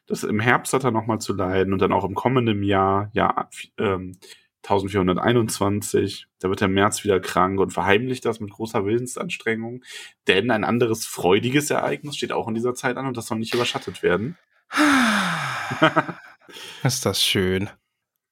[0.07, 3.09] Das im Herbst hat er noch mal zu leiden und dann auch im kommenden Jahr,
[3.13, 4.17] ja, ähm,
[4.63, 9.83] 1421, da wird er im März wieder krank und verheimlicht das mit großer Willensanstrengung.
[10.27, 13.53] Denn ein anderes freudiges Ereignis steht auch in dieser Zeit an und das soll nicht
[13.53, 14.37] überschattet werden.
[16.83, 17.69] ist das schön.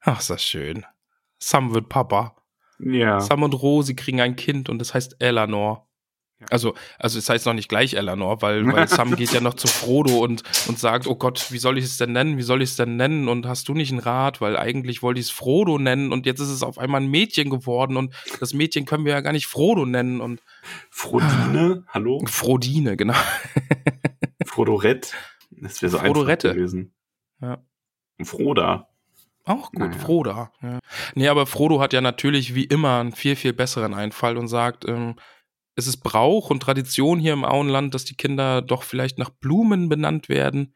[0.02, 0.86] Ach, ist das schön.
[1.40, 2.36] Sam wird Papa.
[2.80, 3.22] Ja.
[3.22, 5.85] Sam und Rosi kriegen ein Kind und das heißt Eleanor.
[6.50, 9.68] Also, also es heißt noch nicht gleich Eleanor, weil, weil Sam geht ja noch zu
[9.68, 12.38] Frodo und, und sagt, oh Gott, wie soll ich es denn nennen?
[12.38, 13.28] Wie soll ich es denn nennen?
[13.30, 14.42] Und hast du nicht einen Rat?
[14.42, 17.50] Weil eigentlich wollte ich es Frodo nennen und jetzt ist es auf einmal ein Mädchen
[17.50, 20.42] geworden und das Mädchen können wir ja gar nicht Frodo nennen und
[20.90, 22.22] Frodine, hallo?
[22.28, 23.16] Frodine, genau.
[24.46, 25.14] Frodorett.
[25.52, 26.54] Das wäre so einfach Frodorette.
[26.54, 26.94] gewesen.
[27.42, 27.64] Ja.
[28.24, 28.90] Froda.
[29.46, 30.00] Auch gut, Naja.
[30.00, 30.52] Froda.
[30.62, 30.80] Ja.
[31.14, 34.88] Nee, aber Frodo hat ja natürlich wie immer einen viel, viel besseren Einfall und sagt,
[34.88, 35.16] ähm,
[35.76, 39.90] es ist Brauch und Tradition hier im Auenland, dass die Kinder doch vielleicht nach Blumen
[39.90, 40.74] benannt werden.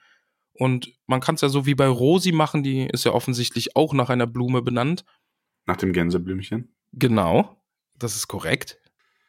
[0.53, 3.93] Und man kann es ja so wie bei Rosi machen, die ist ja offensichtlich auch
[3.93, 5.05] nach einer Blume benannt.
[5.65, 6.75] Nach dem Gänseblümchen.
[6.91, 7.63] Genau,
[7.95, 8.77] das ist korrekt.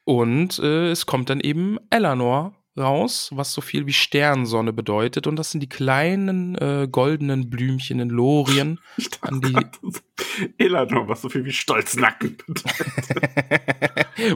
[0.04, 5.26] Und äh, es kommt dann eben Eleanor raus, was so viel wie Sternsonne bedeutet.
[5.26, 8.78] Und das sind die kleinen äh, goldenen Blümchen in Lorien.
[8.96, 12.64] Ich dachte An die- Elanor, was so viel wie Stolznacken bedeutet.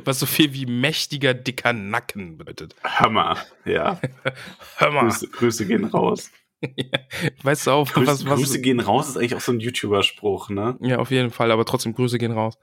[0.05, 2.75] was so viel wie mächtiger, dicker Nacken bedeutet.
[2.83, 3.39] Hammer.
[3.65, 4.01] Ja.
[4.81, 6.31] Mal, Grüße, Grüße gehen raus.
[7.43, 10.49] weißt du auch, Grüße, was, was, Grüße gehen raus ist eigentlich auch so ein YouTuber-Spruch,
[10.51, 10.77] ne?
[10.81, 12.59] Ja, auf jeden Fall, aber trotzdem Grüße gehen raus.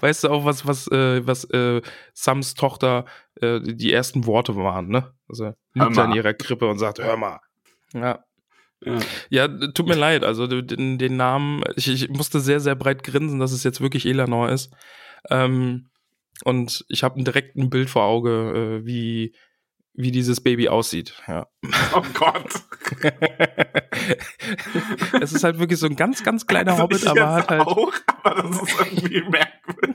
[0.00, 3.04] Weißt du auch, was, was, äh, was äh, Sams Tochter
[3.40, 5.12] äh, die ersten Worte waren, ne?
[5.28, 6.16] Also liegt mal.
[6.16, 7.40] ihrer Krippe und sagt, hör mal.
[7.92, 8.24] Ja.
[8.84, 8.98] Ja.
[9.30, 13.40] Ja, tut mir leid, also den, den Namen, ich, ich musste sehr, sehr breit grinsen,
[13.40, 14.74] dass es jetzt wirklich Eleanor ist.
[15.30, 15.88] Ähm,
[16.44, 19.34] und ich habe direkt ein Bild vor Auge, äh, wie,
[19.94, 21.14] wie dieses Baby aussieht.
[21.28, 21.46] Ja.
[21.94, 22.50] Oh Gott.
[25.20, 27.60] es ist halt wirklich so ein ganz, ganz kleiner Also Hobbit, aber hat halt.
[27.62, 29.94] Auch, aber das ist irgendwie merkwürdig.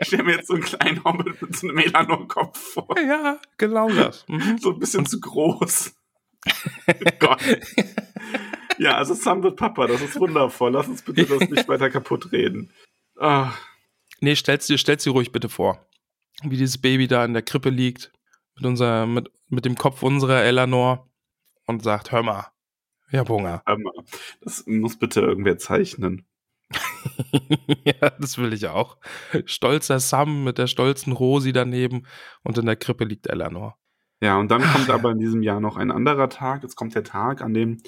[0.00, 2.98] ich stelle mir jetzt so einen kleinen Hobbit mit so einem Elanor-Kopf vor.
[2.98, 4.24] Ja, genau das.
[4.28, 4.58] Mhm.
[4.58, 5.94] So ein bisschen zu groß.
[7.18, 7.42] Gott.
[8.78, 10.72] Ja, also Sam wird Papa, das ist wundervoll.
[10.72, 12.72] Lass uns bitte das nicht weiter kaputt reden.
[13.18, 13.52] Ah,
[14.20, 15.86] Nee, stell's dir, stell's dir ruhig bitte vor.
[16.42, 18.12] Wie dieses Baby da in der Krippe liegt,
[18.56, 21.08] mit, unser, mit, mit dem Kopf unserer Eleanor
[21.66, 22.46] und sagt, hör mal,
[23.10, 23.62] ich hab Hunger.
[23.66, 23.92] hör mal.
[24.40, 26.26] Das muss bitte irgendwer zeichnen.
[27.84, 28.98] ja, das will ich auch.
[29.46, 32.06] Stolzer Sam mit der stolzen Rosi daneben
[32.42, 33.78] und in der Krippe liegt Eleanor.
[34.20, 36.62] Ja, und dann kommt aber in diesem Jahr noch ein anderer Tag.
[36.62, 37.78] Jetzt kommt der Tag, an dem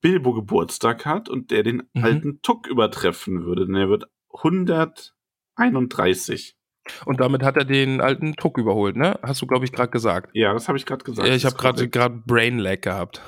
[0.00, 2.04] Bilbo Geburtstag hat und der den Mhm.
[2.04, 3.66] alten Tuck übertreffen würde.
[3.66, 6.56] Denn er wird 131.
[7.04, 9.18] Und damit hat er den alten Tuck überholt, ne?
[9.22, 10.30] Hast du, glaube ich, gerade gesagt.
[10.34, 11.28] Ja, das habe ich gerade gesagt.
[11.28, 13.22] Ja, ich habe gerade gerade Brain Lag gehabt.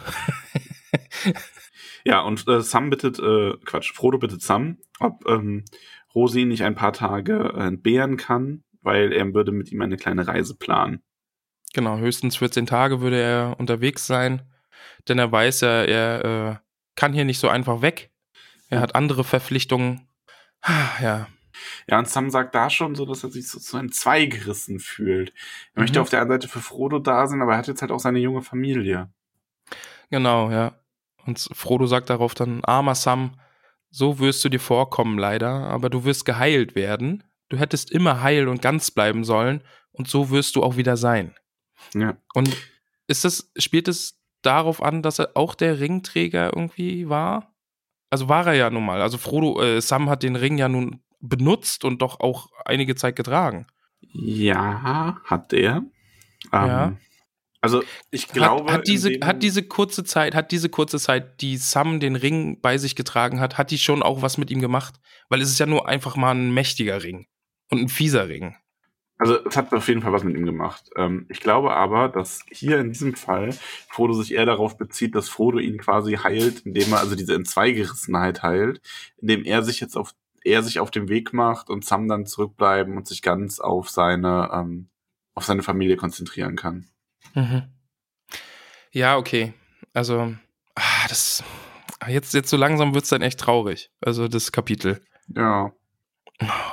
[2.04, 5.64] Ja, und äh, Sam bittet, äh, Quatsch, Frodo bittet Sam, ob ähm,
[6.14, 10.26] Rosi nicht ein paar Tage äh, entbehren kann, weil er würde mit ihm eine kleine
[10.26, 11.02] Reise planen.
[11.74, 14.42] Genau, höchstens 14 Tage würde er unterwegs sein,
[15.09, 16.56] denn er weiß ja, er äh,
[16.94, 18.11] kann hier nicht so einfach weg.
[18.70, 20.09] Er hat andere Verpflichtungen.
[20.62, 21.26] Ah, Ja,
[21.89, 24.79] Ja, und Sam sagt da schon so, dass er sich so zu einem Zwei gerissen
[24.79, 25.31] fühlt.
[25.31, 25.83] Er Mhm.
[25.83, 28.01] möchte auf der einen Seite für Frodo da sein, aber er hat jetzt halt auch
[28.01, 29.11] seine junge Familie.
[30.11, 30.75] Genau, ja.
[31.27, 33.39] Und Frodo sagt darauf dann, armer Sam,
[33.91, 37.25] so wirst du dir vorkommen leider, aber du wirst geheilt werden.
[37.49, 39.62] Du hättest immer heil und ganz bleiben sollen
[39.93, 41.35] und so wirst du auch wieder sein.
[41.95, 42.16] Ja.
[42.35, 42.57] Und
[43.07, 47.55] ist das, spielt es darauf an, dass er auch der Ringträger irgendwie war?
[48.11, 49.01] Also war er ja nun mal.
[49.03, 53.16] Also Frodo, äh, Sam hat den Ring ja nun benutzt und doch auch einige Zeit
[53.16, 53.66] getragen.
[54.01, 55.77] Ja, hat er.
[55.77, 55.93] Ähm,
[56.53, 56.97] Ja.
[57.61, 61.57] Also ich glaube, hat, hat, diese, hat diese kurze Zeit, hat diese kurze Zeit, die
[61.57, 64.95] Sam den Ring bei sich getragen hat, hat die schon auch was mit ihm gemacht?
[65.29, 67.27] Weil es ist ja nur einfach mal ein mächtiger Ring
[67.69, 68.55] und ein fieser Ring.
[69.19, 70.91] Also es hat auf jeden Fall was mit ihm gemacht.
[70.97, 73.53] Ähm, ich glaube aber, dass hier in diesem Fall
[73.89, 78.45] Frodo sich eher darauf bezieht, dass Frodo ihn quasi heilt, indem er also diese Entzweigerissenheit
[78.45, 78.81] heilt,
[79.16, 80.14] indem er sich jetzt auf
[80.49, 84.51] er sich auf den Weg macht und Sam dann zurückbleiben und sich ganz auf seine
[84.53, 84.90] ähm,
[85.34, 86.88] auf seine Familie konzentrieren kann.
[87.34, 87.62] Mhm.
[88.92, 89.55] Ja, okay.
[89.94, 90.34] Also,
[90.74, 91.44] ah, das.
[92.07, 93.90] Jetzt, jetzt so langsam wird es dann echt traurig.
[94.01, 95.03] Also das Kapitel.
[95.34, 95.72] Ja,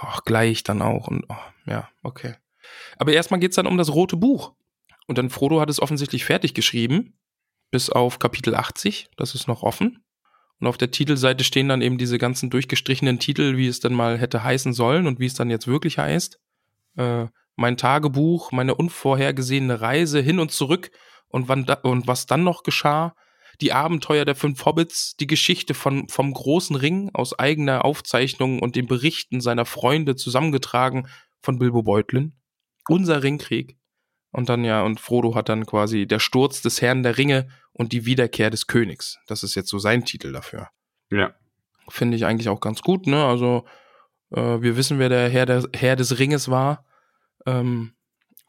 [0.01, 1.07] Auch gleich dann auch.
[1.07, 2.35] Und oh, ja, okay.
[2.97, 4.53] Aber erstmal geht es dann um das rote Buch.
[5.07, 7.17] Und dann Frodo hat es offensichtlich fertig geschrieben.
[7.71, 9.09] Bis auf Kapitel 80.
[9.17, 10.03] Das ist noch offen.
[10.59, 14.17] Und auf der Titelseite stehen dann eben diese ganzen durchgestrichenen Titel, wie es dann mal
[14.17, 16.39] hätte heißen sollen und wie es dann jetzt wirklich heißt.
[16.97, 17.25] Äh,
[17.55, 20.91] mein Tagebuch, meine unvorhergesehene Reise hin und zurück
[21.27, 23.15] und, wann da, und was dann noch geschah.
[23.61, 28.75] Die Abenteuer der fünf Hobbits, die Geschichte von, vom großen Ring aus eigener Aufzeichnung und
[28.75, 31.07] den Berichten seiner Freunde zusammengetragen
[31.41, 32.33] von Bilbo Beutlin.
[32.87, 33.77] Unser Ringkrieg.
[34.31, 37.47] Und dann ja, und Frodo hat dann quasi der Sturz des Herrn der Ringe
[37.77, 39.19] und die Wiederkehr des Königs.
[39.27, 40.69] Das ist jetzt so sein Titel dafür.
[41.11, 41.33] ja,
[41.87, 43.23] Finde ich eigentlich auch ganz gut, ne?
[43.25, 43.65] Also,
[44.31, 46.83] äh, wir wissen, wer der Herr, der Herr des Ringes war.
[47.45, 47.93] Ähm,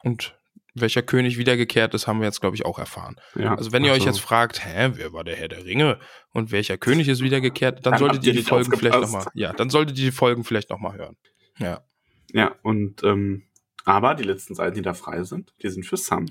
[0.01, 0.35] und
[0.73, 3.17] welcher König wiedergekehrt ist, haben wir jetzt, glaube ich, auch erfahren.
[3.35, 3.53] ja.
[3.53, 5.99] Also, wenn ihr euch Also, jetzt fragt, hä, wer war der Herr der Ringe
[6.31, 9.69] und welcher König ist wiedergekehrt, dann Dann solltet ihr die Folgen vielleicht nochmal, ja, dann
[9.69, 11.17] solltet ihr die Folgen vielleicht nochmal hören.
[11.59, 11.83] Ja.
[12.31, 13.43] Ja, und ähm,
[13.85, 16.25] aber die letzten Seiten, die da frei sind, die sind für Sam.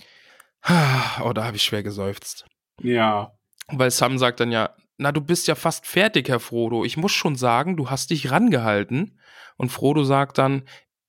[1.22, 2.46] Oh, da habe ich schwer geseufzt.
[2.82, 3.32] Ja,
[3.68, 6.84] Weil Sam sagt dann ja, na, du bist ja fast fertig, Herr Frodo.
[6.84, 9.20] Ich muss schon sagen, du hast dich rangehalten.
[9.56, 10.66] Und Frodo sagt dann,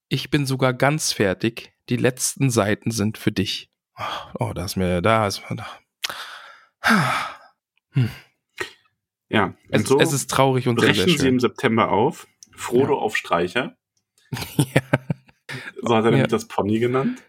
[0.10, 1.74] ich bin sogar ganz fertig.
[1.90, 3.72] Die letzten Seiten sind für dich.
[4.40, 5.68] Oh, da ist mir, da ist mir, da.
[9.30, 9.54] ja.
[9.70, 11.40] Es, so es ist traurig und sehr, sehr brechen sie im schön.
[11.40, 12.28] September auf.
[12.56, 13.76] Frodo auf Streicher.
[14.58, 14.82] ja,
[15.82, 16.28] So hat er nämlich Ja.
[16.28, 17.22] das Pony genannt.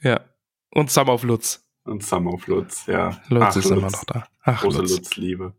[0.00, 0.20] ja.
[0.70, 1.64] Und Sam auf Lutz.
[1.84, 3.20] Und Sam auf Lutz, ja.
[3.28, 4.26] Lutz Ach, ist immer noch da.
[4.42, 4.90] Ach, Große Lutz.
[4.92, 5.54] Lutz-Liebe.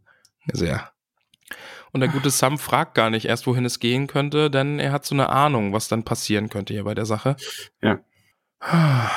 [0.52, 0.92] Sehr.
[1.92, 5.06] Und der gute Sam fragt gar nicht erst, wohin es gehen könnte, denn er hat
[5.06, 7.36] so eine Ahnung, was dann passieren könnte hier bei der Sache.
[7.82, 7.94] Ja.
[7.94, 8.02] Und
[8.70, 9.10] dann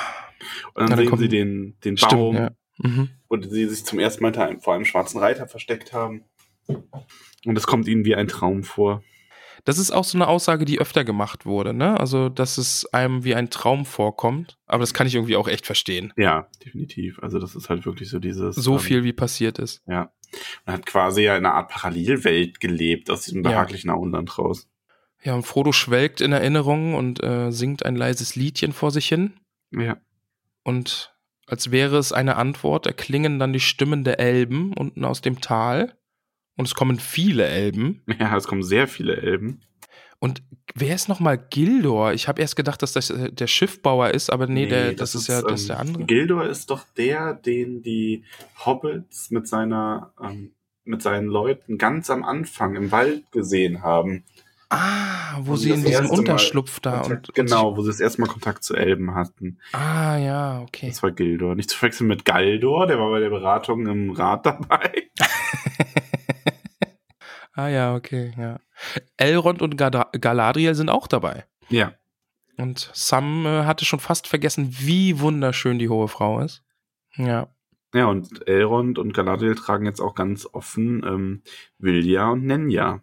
[0.76, 2.50] Ja, dann sehen kommt- sie den, den Stimmt, Baum, ja.
[2.78, 3.08] Mhm.
[3.28, 6.24] wo sie sich zum ersten Mal vor einem schwarzen Reiter versteckt haben.
[6.66, 9.02] Und es kommt ihnen wie ein Traum vor.
[9.64, 11.98] Das ist auch so eine Aussage, die öfter gemacht wurde, ne?
[11.98, 14.56] Also, dass es einem wie ein Traum vorkommt.
[14.66, 16.12] Aber das kann ich irgendwie auch echt verstehen.
[16.16, 17.18] Ja, definitiv.
[17.22, 18.54] Also das ist halt wirklich so dieses.
[18.56, 19.82] So ähm, viel wie passiert ist.
[19.86, 20.12] Ja.
[20.66, 23.50] Man hat quasi ja in einer Art Parallelwelt gelebt aus diesem Ja.
[23.50, 24.68] behaglichen Auenland raus.
[25.22, 29.32] Ja, und Frodo schwelgt in Erinnerungen und äh, singt ein leises Liedchen vor sich hin.
[29.72, 29.96] Ja.
[30.62, 31.14] Und
[31.46, 35.97] als wäre es eine Antwort, erklingen dann die Stimmen der Elben unten aus dem Tal.
[36.58, 38.02] Und es kommen viele Elben.
[38.18, 39.60] Ja, es kommen sehr viele Elben.
[40.18, 40.42] Und
[40.74, 42.12] wer ist nochmal Gildor?
[42.12, 45.28] Ich habe erst gedacht, dass das äh, der Schiffbauer ist, aber nee, der, das, ist
[45.28, 46.04] ja das ist der ähm, andere.
[46.04, 48.24] Gildor ist doch der, den die
[48.66, 50.50] Hobbits mit seiner, ähm,
[50.84, 54.24] mit seinen Leuten ganz am Anfang im Wald gesehen haben.
[54.68, 58.00] Ah, wo Wo sie in das diesem Unterschlupf da Kontakt- und, genau, wo sie das
[58.00, 59.58] erste Mal Kontakt zu Elben hatten.
[59.72, 60.88] Ah, ja, okay.
[60.88, 61.54] Das war Gildor.
[61.54, 65.04] Nicht zu verwechseln mit Galdor, der war bei der Beratung im Rat dabei.
[67.58, 68.60] ah, ja, okay, ja.
[69.16, 71.44] Elrond und Gada- Galadriel sind auch dabei.
[71.68, 71.94] Ja.
[72.56, 76.62] Und Sam äh, hatte schon fast vergessen, wie wunderschön die hohe Frau ist.
[77.16, 77.48] Ja.
[77.94, 81.42] Ja, und Elrond und Galadriel tragen jetzt auch ganz offen ähm,
[81.78, 83.00] Vilja und Nenja.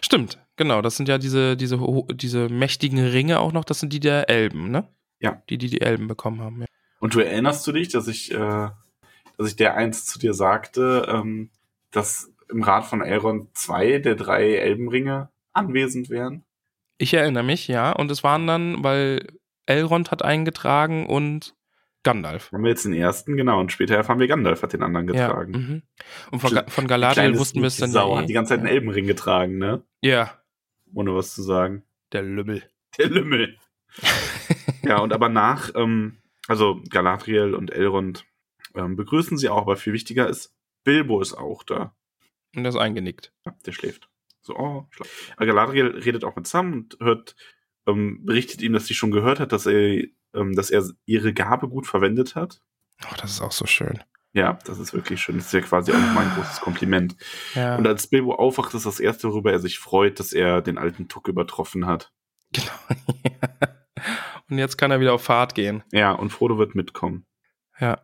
[0.00, 0.80] Stimmt, genau.
[0.80, 1.78] Das sind ja diese, diese,
[2.12, 3.64] diese mächtigen Ringe auch noch.
[3.64, 4.88] Das sind die der Elben, ne?
[5.20, 5.42] Ja.
[5.50, 6.62] Die, die die Elben bekommen haben.
[6.62, 6.66] Ja.
[7.00, 8.68] Und du erinnerst du dich, dass ich, äh,
[9.36, 11.50] dass ich der eins zu dir sagte, ähm,
[11.90, 16.44] dass im Rat von Elrond zwei der drei Elbenringe anwesend wären?
[16.98, 17.92] Ich erinnere mich, ja.
[17.92, 19.26] Und es waren dann, weil
[19.66, 21.54] Elrond hat eingetragen und
[22.02, 22.52] Gandalf.
[22.52, 25.28] Haben wir jetzt den ersten, genau, und später erfahren wir, Gandalf hat den anderen Ja.
[25.28, 25.52] getragen.
[25.52, 25.82] Mhm.
[26.30, 28.16] Und von, Ga- von Galadriel wussten wir es dann Sau ja.
[28.18, 28.26] hat eh.
[28.26, 29.82] die ganze Zeit einen Elbenring getragen, ne?
[30.02, 30.38] Ja,
[30.92, 31.82] Ohne was zu sagen.
[32.12, 32.62] der Lümmel.
[32.98, 33.56] Der Lümmel.
[34.82, 38.24] ja, und aber nach, ähm, also Galadriel und Elrond
[38.74, 41.94] ähm, begrüßen sie auch, aber viel wichtiger ist, Bilbo ist auch da.
[42.54, 43.32] Und er ist eingenickt.
[43.44, 44.08] Ja, der schläft.
[44.40, 45.32] So, oh, schlaf.
[45.38, 47.34] Galadriel redet auch mit Sam und hört,
[47.86, 51.68] ähm, berichtet ihm, dass sie schon gehört hat, dass er, ähm, dass er ihre Gabe
[51.68, 52.60] gut verwendet hat.
[53.04, 54.02] Oh, das ist auch so schön.
[54.34, 55.36] Ja, das ist wirklich schön.
[55.36, 57.16] Das ist ja quasi auch nochmal ein großes Kompliment.
[57.54, 57.76] Ja.
[57.76, 61.08] Und als Bilbo aufwacht, ist das erste, worüber er sich freut, dass er den alten
[61.08, 62.12] Tuck übertroffen hat.
[62.52, 62.72] Genau.
[64.50, 65.84] und jetzt kann er wieder auf Fahrt gehen.
[65.92, 67.26] Ja, und Frodo wird mitkommen.
[67.78, 68.03] Ja.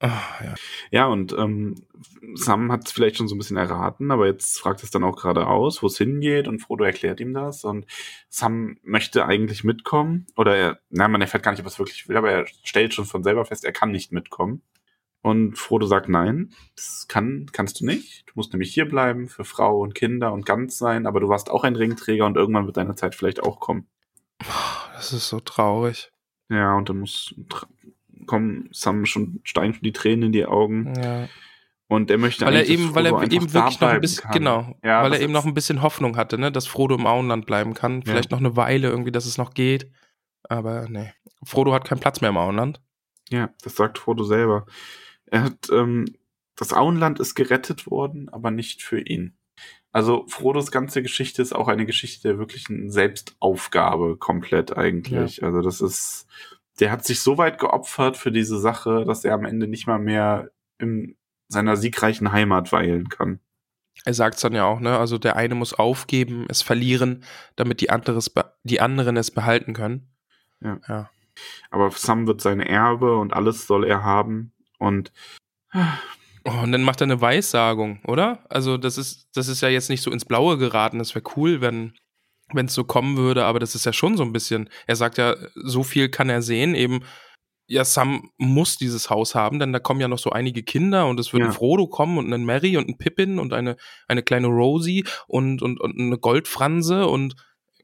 [0.00, 0.54] Oh, ja.
[0.92, 1.74] Ja, und ähm,
[2.34, 5.16] Sam hat es vielleicht schon so ein bisschen erraten, aber jetzt fragt es dann auch
[5.16, 7.84] geradeaus, wo es hingeht und Frodo erklärt ihm das und
[8.28, 12.08] Sam möchte eigentlich mitkommen oder er, na, man erfährt gar nicht, ob er es wirklich
[12.08, 14.62] will, aber er stellt schon von selber fest, er kann nicht mitkommen.
[15.20, 18.22] Und Frodo sagt, nein, das kann, kannst du nicht.
[18.28, 21.50] Du musst nämlich hier bleiben für Frau und Kinder und ganz sein, aber du warst
[21.50, 23.88] auch ein Ringträger und irgendwann wird deine Zeit vielleicht auch kommen.
[24.94, 26.12] Das ist so traurig.
[26.48, 27.34] Ja, und dann muss
[28.28, 30.94] kommen Sam schon steigen schon die Tränen in die Augen.
[30.96, 31.28] Ja.
[31.88, 34.32] Und er möchte Weil er eben, weil er eben wirklich noch ein bisschen, kann.
[34.32, 37.46] genau, Ja, weil er eben noch ein bisschen Hoffnung hatte, ne, dass Frodo im Auenland
[37.46, 38.02] bleiben kann.
[38.02, 39.90] Vielleicht noch eine Weile irgendwie, dass es noch geht.
[40.42, 41.12] Aber nee.
[41.44, 42.80] Frodo hat keinen Platz mehr im Auenland.
[43.30, 44.66] Ja, das sagt Frodo selber.
[45.26, 46.04] Er hat, ähm,
[46.56, 49.38] das Auenland ist gerettet worden, aber nicht für ihn.
[49.90, 55.42] Also Frodos ganze Geschichte ist auch eine Geschichte der wirklichen Selbstaufgabe komplett eigentlich.
[55.42, 56.26] Also das ist,
[56.80, 59.98] der hat sich so weit geopfert für diese Sache, dass er am Ende nicht mal
[59.98, 61.16] mehr in
[61.48, 63.40] seiner siegreichen Heimat weilen kann.
[64.04, 67.24] Er sagt dann ja auch, ne, also der eine muss aufgeben, es verlieren,
[67.56, 70.08] damit die, anderes die anderen es behalten können.
[70.60, 70.78] Ja.
[70.88, 71.10] Ja.
[71.70, 74.52] Aber Sam wird sein Erbe und alles soll er haben.
[74.78, 75.12] Und
[76.44, 78.44] Oh, und dann macht er eine Weissagung, oder?
[78.48, 80.98] Also das ist, das ist ja jetzt nicht so ins Blaue geraten.
[80.98, 81.92] Das wäre cool, wenn
[82.52, 84.70] wenn es so kommen würde, aber das ist ja schon so ein bisschen.
[84.86, 87.00] Er sagt ja, so viel kann er sehen, eben.
[87.70, 91.20] Ja, Sam muss dieses Haus haben, denn da kommen ja noch so einige Kinder und
[91.20, 91.48] es wird Ja.
[91.48, 93.76] ein Frodo kommen und ein Mary und ein Pippin und eine,
[94.06, 97.34] eine kleine Rosie und, und, und eine Goldfranse und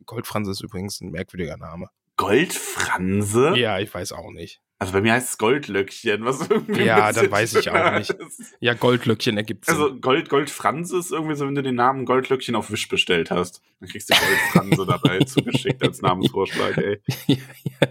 [0.06, 1.88] Goldfranse ist übrigens ein merkwürdiger Name.
[2.16, 3.54] Goldfranse?
[3.56, 4.60] Ja, ich weiß auch nicht.
[4.84, 6.82] Also bei mir heißt es Goldlöckchen, was irgendwie.
[6.82, 8.10] Ja, dann weiß ich auch nicht.
[8.10, 8.54] ist.
[8.60, 9.74] Ja, Goldlöckchen ergibt Sinn.
[9.74, 13.62] Also Gold, Goldfranse ist irgendwie so, wenn du den Namen Goldlöckchen auf Wisch bestellt hast.
[13.80, 17.00] Dann kriegst du Goldfranse dabei zugeschickt als Namensvorschlag, ey.
[17.26, 17.88] ja, ja.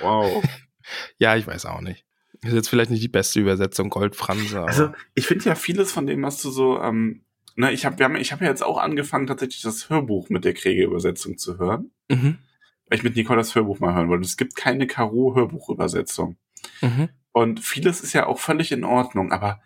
[0.00, 0.42] Wow.
[1.18, 2.06] ja, ich weiß auch nicht.
[2.40, 4.62] Ist jetzt vielleicht nicht die beste Übersetzung, Goldfranse.
[4.62, 7.26] Also ich finde ja vieles von dem, was du so, ähm,
[7.56, 11.58] ne, ich habe hab ja jetzt auch angefangen, tatsächlich das Hörbuch mit der Kriege-Übersetzung zu
[11.58, 11.90] hören.
[12.08, 12.38] mhm,
[12.92, 14.26] Weil ich mit Nicole das Hörbuch mal hören wollte.
[14.26, 16.36] Es gibt keine Karo-Hörbuchübersetzung.
[16.82, 17.08] mhm.
[17.32, 19.62] Und vieles ist ja auch völlig in Ordnung, aber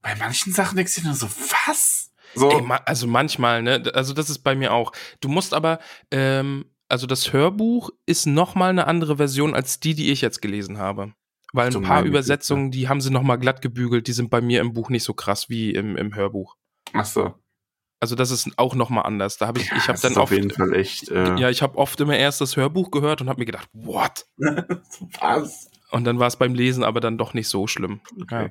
[0.00, 1.26] bei manchen Sachen denkst du dir nur so,
[1.66, 2.12] was?
[2.36, 3.82] So, Ey, ma also manchmal, ne?
[3.94, 4.92] Also das ist bei mir auch.
[5.18, 5.80] Du musst aber,
[6.12, 10.40] ähm, also das Hörbuch ist noch mal eine andere Version als die, die ich jetzt
[10.40, 11.14] gelesen habe.
[11.52, 12.04] Weil ein paar.
[12.04, 15.02] Übersetzungen, die haben sie noch mal glatt gebügelt, die sind bei mir im Buch nicht
[15.02, 16.54] so krass wie im, im Hörbuch.
[16.92, 17.34] ach so.
[18.00, 19.38] Also das ist auch noch mal anders.
[19.38, 21.62] Da habe ich, ich habe dann ist auf oft, jeden Fall echt, äh, ja, ich
[21.62, 24.26] habe oft immer erst das Hörbuch gehört und habe mir gedacht, what?
[24.38, 25.68] was?
[25.90, 28.00] Und dann war es beim Lesen aber dann doch nicht so schlimm.
[28.20, 28.50] Okay.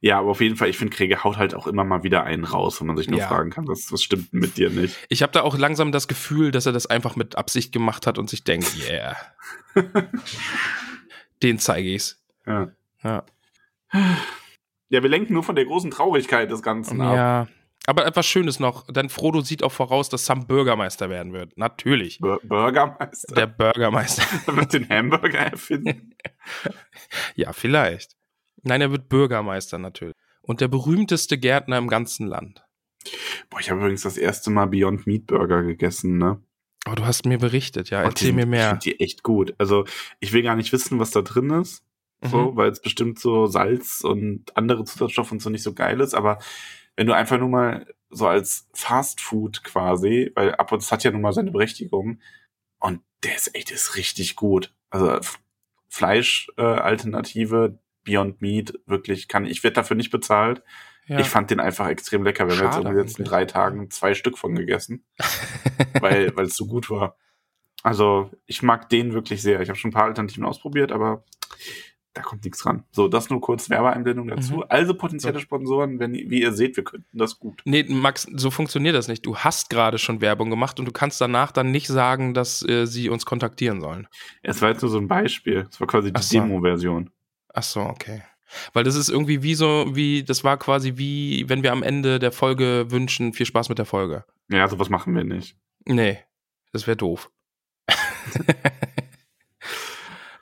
[0.00, 2.44] Ja, aber auf jeden Fall, ich finde, Kriege haut halt auch immer mal wieder einen
[2.44, 3.28] raus, wo man sich nur Ja.
[3.28, 4.98] fragen kann, was, was stimmt mit dir nicht?
[5.08, 8.18] Ich habe da auch langsam das Gefühl, dass er das einfach mit Absicht gemacht hat
[8.18, 9.16] und sich denkt, yeah.
[11.42, 12.22] Den zeige ich's.
[12.46, 12.68] Ja.
[13.02, 13.24] Ja.
[14.90, 17.16] ja, wir lenken nur von der großen Traurigkeit des Ganzen ab.
[17.16, 17.48] Ja.
[17.86, 21.56] Aber etwas Schönes noch, denn Frodo sieht auch voraus, dass Sam Bürgermeister werden wird.
[21.58, 22.18] Natürlich.
[22.18, 23.34] Bur Bürgermeister.
[23.34, 24.22] Der Bürgermeister.
[24.46, 26.14] Der wird den Hamburger erfinden.
[27.34, 28.16] ja, vielleicht.
[28.62, 30.14] Nein, er wird Bürgermeister natürlich.
[30.40, 32.64] Und der berühmteste Gärtner im ganzen Land.
[33.50, 36.40] Boah, ich habe übrigens das erste Mal Beyond Meat Burger gegessen, ne?
[36.90, 38.02] Oh, du hast mir berichtet, ja.
[38.02, 38.68] Erzähl sind- mir Ich mehr.
[38.70, 39.54] finde die echt gut.
[39.58, 39.84] Also,
[40.20, 41.82] ich will gar nicht wissen, was da drin ist.
[42.22, 42.56] So, Mhm.
[42.56, 46.38] weil es bestimmt so Salz und andere Zusatzstoffe und so nicht so geil ist, aber
[46.96, 51.04] wenn du einfach nur mal so als Fast Food quasi, weil ab und zu hat
[51.04, 52.20] ja nun mal seine Berechtigung
[52.78, 54.72] und der ist echt, ist richtig gut.
[54.90, 55.18] Also
[55.88, 60.62] Fleisch-Alternative, äh, Alternative, Beyond Meat, wirklich kann, ich werde dafür nicht bezahlt.
[61.06, 61.18] Ja.
[61.18, 62.48] Ich fand den einfach extrem lecker.
[62.48, 65.04] Wir haben jetzt in den letzten drei Tagen zwei Stück von gegessen,
[66.00, 67.16] weil weil es so gut war.
[67.82, 69.60] Also ich mag den wirklich sehr.
[69.60, 71.24] Ich habe schon ein paar Alternativen ausprobiert, aber
[72.14, 72.84] da kommt nichts ran.
[72.92, 74.56] So, das nur kurz Werbeeinblendung dazu.
[74.56, 74.64] Mhm.
[74.68, 77.60] Also potenzielle Sponsoren, wenn wie ihr seht, wir könnten das gut.
[77.64, 79.26] Nee, Max, so funktioniert das nicht.
[79.26, 82.86] Du hast gerade schon Werbung gemacht und du kannst danach dann nicht sagen, dass äh,
[82.86, 84.06] sie uns kontaktieren sollen.
[84.42, 85.66] Es war jetzt nur so ein Beispiel.
[85.68, 86.38] Es war quasi die so.
[86.38, 87.10] Demo-Version.
[87.52, 88.22] Ach so, okay.
[88.72, 92.20] Weil das ist irgendwie wie so, wie, das war quasi wie, wenn wir am Ende
[92.20, 94.24] der Folge wünschen, viel Spaß mit der Folge.
[94.48, 95.56] Ja, sowas machen wir nicht.
[95.84, 96.18] Nee,
[96.72, 97.30] das wäre doof.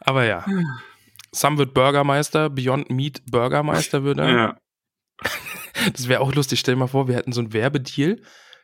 [0.00, 0.44] Aber ja.
[1.34, 4.30] Sam wird Bürgermeister, Beyond Meat Bürgermeister würde er.
[4.30, 4.58] Ja.
[5.94, 6.60] Das wäre auch lustig.
[6.60, 8.20] Stell dir mal vor, wir hätten so ein Werbedeal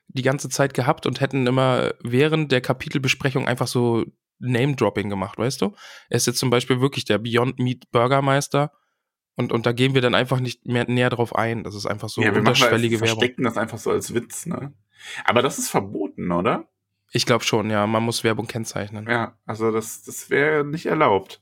[0.09, 4.05] die ganze Zeit gehabt und hätten immer während der Kapitelbesprechung einfach so
[4.39, 5.75] Name-Dropping gemacht, weißt du?
[6.11, 8.73] Er ist jetzt zum Beispiel wirklich der Beyond Meat Bürgermeister
[9.39, 11.65] und, und da gehen wir dann einfach nicht mehr näher drauf ein.
[11.65, 13.19] Das ist einfach so ja, wir machen unterschwellige Werbung.
[13.19, 14.75] verstecken das einfach so als Witz, ne?
[15.25, 16.69] Aber das ist verboten, oder?
[17.13, 17.87] Ich glaube schon, ja.
[17.87, 19.07] Man muss Werbung kennzeichnen.
[19.09, 21.41] Ja, also das, das wäre nicht erlaubt.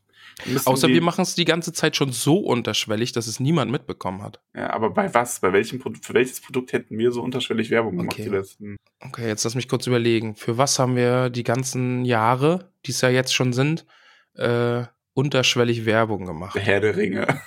[0.67, 4.41] Außer wir machen es die ganze Zeit schon so unterschwellig, dass es niemand mitbekommen hat.
[4.55, 5.41] Ja, aber bei was?
[5.41, 8.25] Bei welchem Produkt, für welches Produkt hätten wir so unterschwellig Werbung gemacht Okay.
[8.25, 8.77] die letzten?
[9.01, 10.37] Okay, jetzt lass mich kurz überlegen.
[10.37, 13.87] Für was haben wir die ganzen Jahre, die es ja jetzt schon sind,
[14.35, 14.83] äh,
[15.15, 16.55] unterschwellig Werbung gemacht?
[16.55, 17.27] Der Herr der Ringe.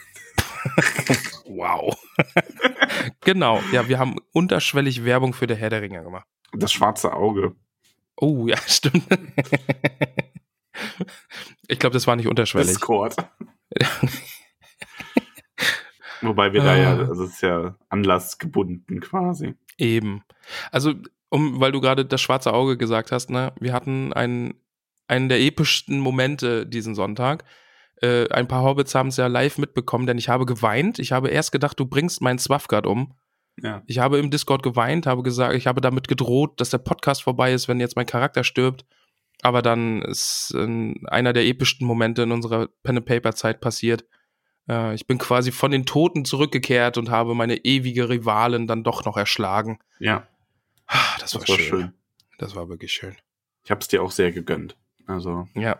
[1.45, 1.97] Wow.
[3.21, 6.27] genau, ja, wir haben unterschwellig Werbung für der Herr der Ringe gemacht.
[6.53, 7.55] Das schwarze Auge.
[8.17, 9.03] Oh, ja, stimmt.
[11.67, 12.69] Ich glaube, das war nicht unterschwellig.
[12.69, 13.15] Discord.
[16.21, 16.97] Wobei wir da ja, Ah.
[16.97, 19.55] also es ist ja anlassgebunden quasi.
[19.77, 20.23] Eben.
[20.71, 20.93] Also,
[21.29, 24.55] um, weil du gerade das schwarze Auge gesagt hast, ne, wir hatten einen,
[25.07, 27.45] einen der epischsten Momente diesen Sonntag.
[28.01, 30.99] Äh, ein paar Hobbits haben es ja live mitbekommen, denn ich habe geweint.
[30.99, 33.13] Ich habe erst gedacht, du bringst meinen Swafgard um.
[33.61, 33.83] Ja.
[33.87, 37.53] Ich habe im Discord geweint, habe gesagt, ich habe damit gedroht, dass der Podcast vorbei
[37.53, 38.85] ist, wenn jetzt mein Charakter stirbt.
[39.41, 44.05] Aber dann ist äh, einer der epischsten Momente in unserer Pen and Paper Zeit passiert.
[44.67, 49.05] Äh, ich bin quasi von den Toten zurückgekehrt und habe meine ewige Rivalin dann doch
[49.05, 49.79] noch erschlagen.
[49.99, 50.27] Ja,
[50.91, 51.65] Ah, Das, das war, war schön.
[51.69, 51.93] schön.
[52.39, 53.15] Das war wirklich schön.
[53.63, 54.75] Ich habe es dir auch sehr gegönnt.
[55.05, 55.79] Also, Ja.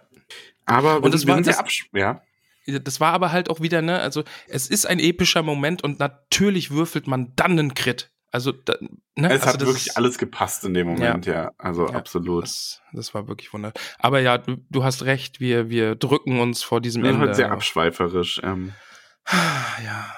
[0.65, 2.21] aber Und das wir war sind das- ja.
[2.67, 6.69] Das war aber halt auch wieder, ne, also es ist ein epischer Moment und natürlich
[6.69, 8.11] würfelt man dann einen Crit.
[8.31, 8.75] Also, da,
[9.15, 9.29] ne?
[9.31, 11.51] Es also hat wirklich ist- alles gepasst in dem Moment, ja.
[11.57, 12.43] Also Ja, absolut.
[12.43, 13.81] Das, das war wirklich wunderbar.
[13.97, 17.27] Aber ja, du, du hast recht, wir, wir drücken uns vor diesem Wir sind Ende.
[17.27, 18.39] halt sehr abschweiferisch.
[18.43, 18.73] Ähm,
[19.83, 20.13] Ja.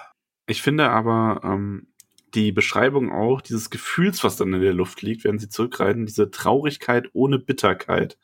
[0.47, 1.87] ich finde aber ähm,
[2.33, 6.31] die Beschreibung auch dieses Gefühls, was dann in der Luft liegt, während sie zurückreiten, diese
[6.31, 8.17] Traurigkeit ohne Bitterkeit.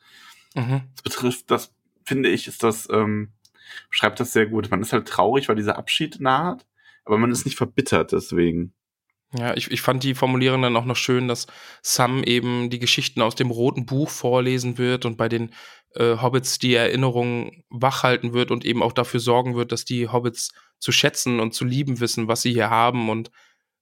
[0.54, 0.82] Mhm.
[0.94, 1.74] Das betrifft, das
[2.04, 3.32] finde ich, ist das, ähm,
[3.90, 4.70] schreibt das sehr gut.
[4.70, 6.66] Man ist halt traurig, weil dieser Abschied naht,
[7.04, 8.72] aber man ist nicht verbittert deswegen.
[9.32, 11.46] Ja, ich, ich fand die Formulierung dann auch noch schön, dass
[11.82, 15.52] Sam eben die Geschichten aus dem roten Buch vorlesen wird und bei den
[15.94, 20.52] äh, Hobbits die Erinnerung wachhalten wird und eben auch dafür sorgen wird, dass die Hobbits
[20.78, 23.30] zu schätzen und zu lieben wissen, was sie hier haben und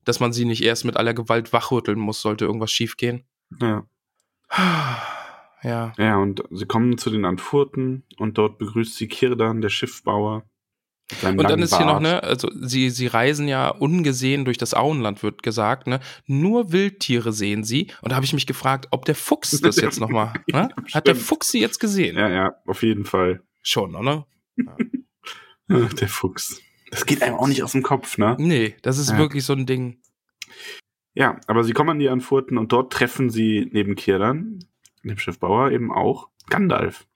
[0.05, 3.25] dass man sie nicht erst mit aller Gewalt wachrütteln muss, sollte irgendwas schiefgehen.
[3.61, 3.87] Ja.
[5.63, 5.93] Ja.
[5.97, 10.45] Ja, und sie kommen zu den Antfurten und dort begrüßt sie Kirdan, der Schiffbauer.
[11.23, 12.03] Und dann ist hier noch, Bart.
[12.03, 16.01] ne, also sie, sie reisen ja ungesehen durch das Auenland, wird gesagt, ne?
[16.27, 17.93] Nur Wildtiere sehen sie.
[18.03, 20.69] Und da habe ich mich gefragt, ob der Fuchs das jetzt nochmal, ne?
[20.93, 21.15] Hat der.
[21.15, 22.17] Fuchs sie jetzt gesehen?
[22.17, 23.43] Ja, ja, auf jeden Fall.
[23.63, 24.27] Schon, oder?
[24.67, 24.77] Ach,
[25.95, 26.61] der Fuchs.
[26.91, 28.37] Das geht einem auch nicht aus dem Kopf, ne?
[28.39, 29.19] Nee, das ist Ja.
[29.19, 30.01] wirklich so ein Ding.
[31.15, 34.59] Ja, aber sie kommen an die Antfurten und dort treffen sie neben Kirdan,
[35.05, 37.07] dem Schiffbauer, eben auch Gandalf.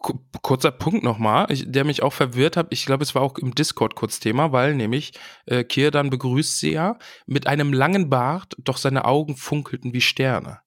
[0.00, 2.68] Ku- Kurzer Punkt nochmal, der mich auch verwirrt hat.
[2.70, 5.12] Ich glaube, es war auch im Discord kurz Thema, weil nämlich
[5.46, 10.60] äh, Kirdan begrüßt sie ja mit einem langen Bart, doch seine Augen funkelten wie Sterne.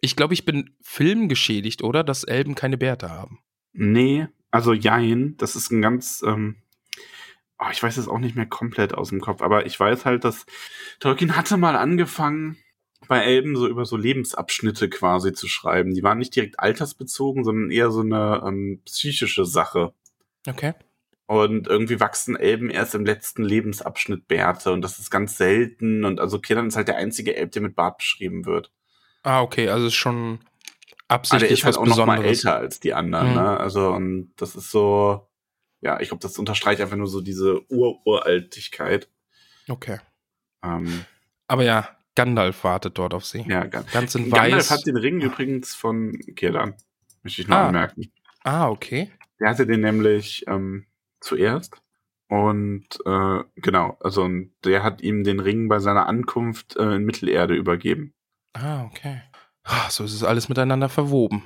[0.00, 2.04] Ich glaube, ich bin filmgeschädigt, oder?
[2.04, 3.40] Dass Elben keine Bärte haben.
[3.72, 6.62] Nee, also Jein, das ist ein ganz, ähm,
[7.58, 10.24] oh, ich weiß es auch nicht mehr komplett aus dem Kopf, aber ich weiß halt,
[10.24, 10.46] dass
[11.00, 12.56] Tolkien hatte mal angefangen,
[13.06, 15.94] bei Elben so über so Lebensabschnitte quasi zu schreiben.
[15.94, 19.92] Die waren nicht direkt altersbezogen, sondern eher so eine ähm, psychische Sache.
[20.46, 20.74] Okay.
[21.26, 26.04] Und irgendwie wachsen Elben erst im letzten Lebensabschnitt Bärte und das ist ganz selten.
[26.04, 28.72] Und also Kirdan ist halt der einzige Elb, der mit Bart beschrieben wird.
[29.22, 30.38] Ah, okay, also ist schon
[31.10, 32.44] der absichtlich ist halt was auch noch mal Besonderes.
[32.44, 33.28] älter als die anderen.
[33.30, 33.34] Mhm.
[33.34, 33.60] Ne?
[33.60, 35.28] Also und das ist so,
[35.80, 39.08] ja, ich glaube, das unterstreicht einfach nur so diese Ur-Uraltigkeit.
[39.68, 39.98] Okay.
[40.62, 41.04] Ähm,
[41.46, 43.44] Aber ja, Gandalf wartet dort auf sie.
[43.48, 44.14] ja, ganz.
[44.14, 44.70] In Gandalf weiß.
[44.72, 46.74] hat den Ring übrigens von Kirdan.
[47.22, 47.66] Möchte ich noch Ah.
[47.68, 48.10] anmerken.
[48.44, 49.10] ah, okay.
[49.40, 50.86] Der hatte den nämlich ähm,
[51.20, 51.80] zuerst.
[52.28, 57.04] Und äh, genau, also und der hat ihm den Ring bei seiner Ankunft äh, in
[57.04, 58.12] Mittelerde übergeben.
[58.52, 59.22] Ah, okay.
[59.64, 61.44] Ah, So ist es alles miteinander verwoben.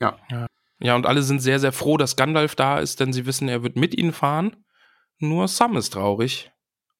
[0.00, 0.18] Ja.
[0.30, 0.46] ja.
[0.80, 3.62] Ja, und alle sind sehr, sehr froh, dass Gandalf da ist, denn sie wissen, er
[3.62, 4.64] wird mit ihnen fahren.
[5.18, 6.50] Nur Sam ist traurig.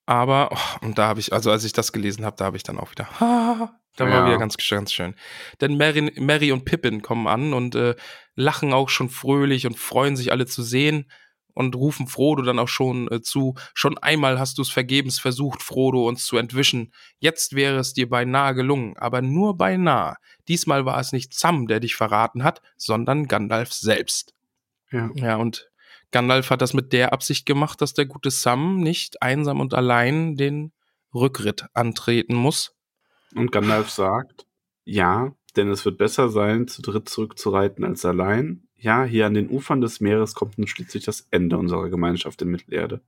[0.09, 2.63] Aber, oh, und da habe ich, also als ich das gelesen habe, da habe ich
[2.63, 4.27] dann auch wieder, ha, da war Ja.
[4.27, 5.15] wieder ganz, ganz schön.
[5.61, 7.95] Denn Mary, Mary und Pippin kommen an und äh,
[8.35, 11.11] lachen auch schon fröhlich und freuen sich alle zu sehen
[11.53, 13.55] und rufen Frodo dann auch schon äh, zu.
[13.75, 16.95] Schon einmal hast du es vergebens versucht, Frodo, uns zu entwischen.
[17.19, 20.17] Jetzt wäre es dir beinahe gelungen, aber nur beinahe.
[20.49, 24.33] Diesmal war es nicht Sam, der dich verraten hat, sondern Gandalf selbst.
[24.91, 25.11] Ja.
[25.17, 25.68] Ja, und
[26.11, 30.37] Gandalf hat das mit der Absicht gemacht, dass der gute Sam nicht einsam und allein
[30.37, 30.73] den
[31.15, 32.75] Rückritt antreten muss.
[33.35, 34.47] Und Gandalf sagt,
[34.85, 38.63] ja, denn es wird besser sein, zu dritt zurückzureiten als allein.
[38.77, 42.49] Ja, hier an den Ufern des Meeres kommt nun schließlich das Ende unserer Gemeinschaft in
[42.49, 43.03] Mittelerde.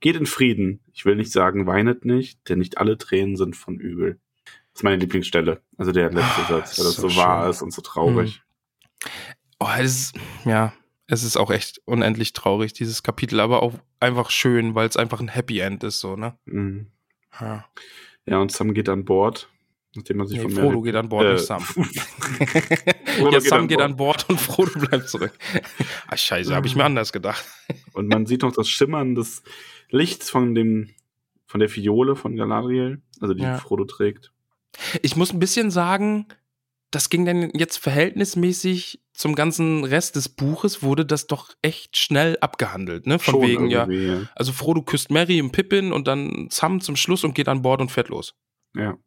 [0.00, 0.80] Geht in Frieden.
[0.92, 4.18] Ich will nicht sagen, weinet nicht, denn nicht alle Tränen sind von übel.
[4.44, 5.62] Das ist meine Lieblingsstelle.
[5.78, 8.42] Also der letzte Ah, Satz, weil das so so, wahr ist und so traurig.
[9.60, 10.74] Oh, es ist, ja,
[11.06, 15.20] es ist auch echt unendlich traurig, dieses Kapitel, aber auch einfach schön, weil es einfach
[15.20, 16.38] ein Happy End ist, so, ne?
[16.46, 16.86] Mhm.
[17.40, 17.66] Ja,
[18.26, 19.48] Ja, und Sam geht an Bord,
[19.94, 21.60] nachdem er sich nee, von Frodo geht an Bord, äh, nicht Sam.
[21.62, 21.84] Frodo
[23.30, 25.32] ja, geht Sam an geht an Bord und Frodo bleibt zurück.
[26.06, 27.44] ah, scheiße, habe ich mir anders gedacht.
[27.92, 29.42] Und man sieht noch das Schimmern des
[29.90, 30.90] Lichts von dem,
[31.46, 33.58] von der Fiole von Galadriel, also die Ja.
[33.58, 34.32] Frodo trägt.
[35.02, 36.26] Ich muss ein bisschen sagen,
[36.94, 42.36] das ging dann jetzt verhältnismäßig zum ganzen Rest des Buches, wurde das doch echt schnell
[42.40, 43.18] abgehandelt, ne?
[43.18, 43.88] Von Schon wegen, ja.
[43.88, 44.22] ja.
[44.34, 47.80] Also Frodo küsst Mary und Pippin und dann Sam zum Schluss und geht an Bord
[47.80, 48.34] und fährt los.
[48.74, 48.92] Ja.
[48.92, 48.98] Ne?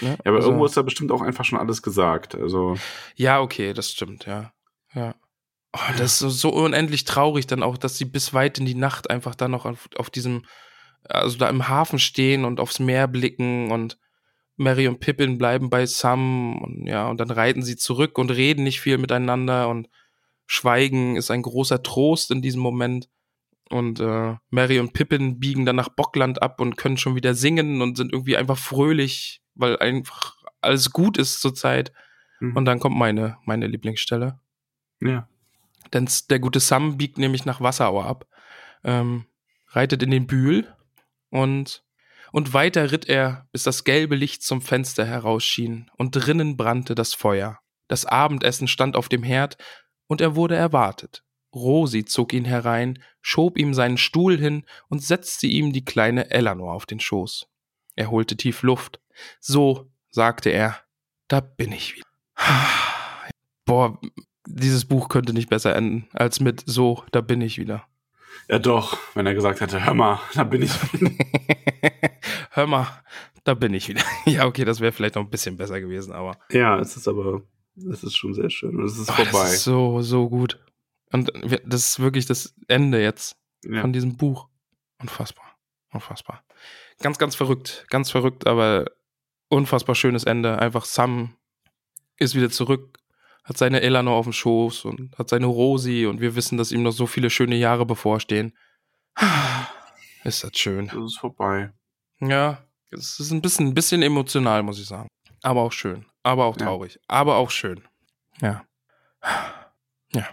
[0.00, 2.34] Ja, aber also, irgendwo ist da bestimmt auch einfach schon alles gesagt.
[2.34, 2.76] Also,
[3.14, 4.52] Ja, okay, das stimmt, ja.
[4.94, 5.14] Ja.
[5.74, 8.74] Oh, das ist so, so unendlich traurig dann auch, dass sie bis weit in die
[8.74, 10.44] Nacht einfach dann noch auf, auf diesem,
[11.04, 13.98] also da im Hafen stehen und aufs Meer blicken und
[14.62, 18.64] Mary und Pippin bleiben bei Sam und ja, und dann reiten sie zurück und reden
[18.64, 19.88] nicht viel miteinander und
[20.46, 23.08] Schweigen ist ein großer Trost in diesem Moment.
[23.70, 27.80] Und äh, Mary und Pippin biegen dann nach Bockland ab und können schon wieder singen
[27.80, 31.92] und sind irgendwie einfach fröhlich, weil einfach alles gut ist zurzeit.
[32.40, 32.54] mhm.
[32.54, 34.38] Und dann kommt meine, meine Lieblingsstelle.
[35.00, 35.26] ja.
[35.92, 38.26] Denn der gute Sam biegt nämlich nach Wasserau ab,
[38.84, 39.26] ähm,
[39.68, 40.72] reitet in den Bühl
[41.30, 41.82] und,
[42.32, 47.14] und weiter ritt er, bis das gelbe Licht zum Fenster herausschien und drinnen brannte das
[47.14, 47.60] Feuer.
[47.88, 49.58] Das Abendessen stand auf dem Herd
[50.06, 51.22] und er wurde erwartet.
[51.54, 56.72] Rosi zog ihn herein, schob ihm seinen Stuhl hin und setzte ihm die kleine Eleanor
[56.72, 57.46] auf den Schoß.
[57.94, 59.00] Er holte tief Luft.
[59.38, 60.78] So, sagte er,
[61.28, 62.06] da bin ich wieder.
[63.66, 64.00] Boah,
[64.46, 67.86] dieses Buch könnte nicht besser enden als mit so, da bin ich wieder.
[68.48, 70.72] Ja, doch, wenn er gesagt hätte, hör mal, da bin ich.
[72.50, 72.86] Hör mal,
[73.44, 74.02] da bin ich wieder.
[74.26, 77.42] ja, okay, das wäre vielleicht noch ein bisschen besser gewesen, aber ja, es ist aber,
[77.90, 79.30] es ist schon sehr schön und es ist oh, vorbei.
[79.32, 80.60] das ist so, so gut.
[81.12, 81.32] Und
[81.64, 83.80] das ist wirklich das Ende jetzt ja.
[83.80, 84.48] von diesem Buch.
[85.00, 85.44] Unfassbar.
[85.92, 86.44] Unfassbar.
[87.00, 87.86] Ganz, ganz verrückt.
[87.88, 88.86] Ganz verrückt, aber
[89.48, 90.58] unfassbar schönes Ende.
[90.58, 91.36] Einfach Sam
[92.16, 92.98] ist wieder zurück,
[93.44, 96.82] hat seine Eleanor auf dem Schoß und hat seine Rosi und wir wissen, dass ihm
[96.82, 98.56] noch so viele schöne Jahre bevorstehen.
[100.24, 100.86] Ist das schön.
[100.86, 101.72] Es ist vorbei.
[102.20, 105.08] Ja, es ist ein bisschen, ein bisschen emotional, muss ich sagen.
[105.42, 106.06] Aber auch schön.
[106.22, 106.66] Aber auch Ja.
[106.66, 107.00] traurig.
[107.08, 107.82] Aber auch schön.
[108.40, 108.64] Ja.
[110.14, 110.28] Ja.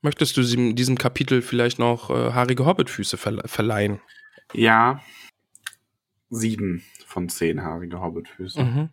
[0.00, 4.00] Möchtest du diesem, diesem Kapitel vielleicht noch äh, haarige Hobbitfüße verle verleihen?
[4.52, 5.00] Ja.
[6.28, 8.62] Sieben von zehn haarige Hobbitfüße.
[8.62, 8.88] Mhm.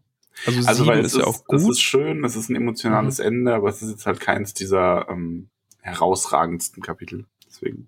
[0.45, 1.61] Also, Also, weil ist es ja auch Es gut.
[1.61, 1.69] Mhm.
[1.71, 5.49] ist schön, es ist ein emotionales Ende, aber es ist jetzt halt keins dieser ähm,
[5.81, 7.25] herausragendsten Kapitel.
[7.45, 7.87] Deswegen.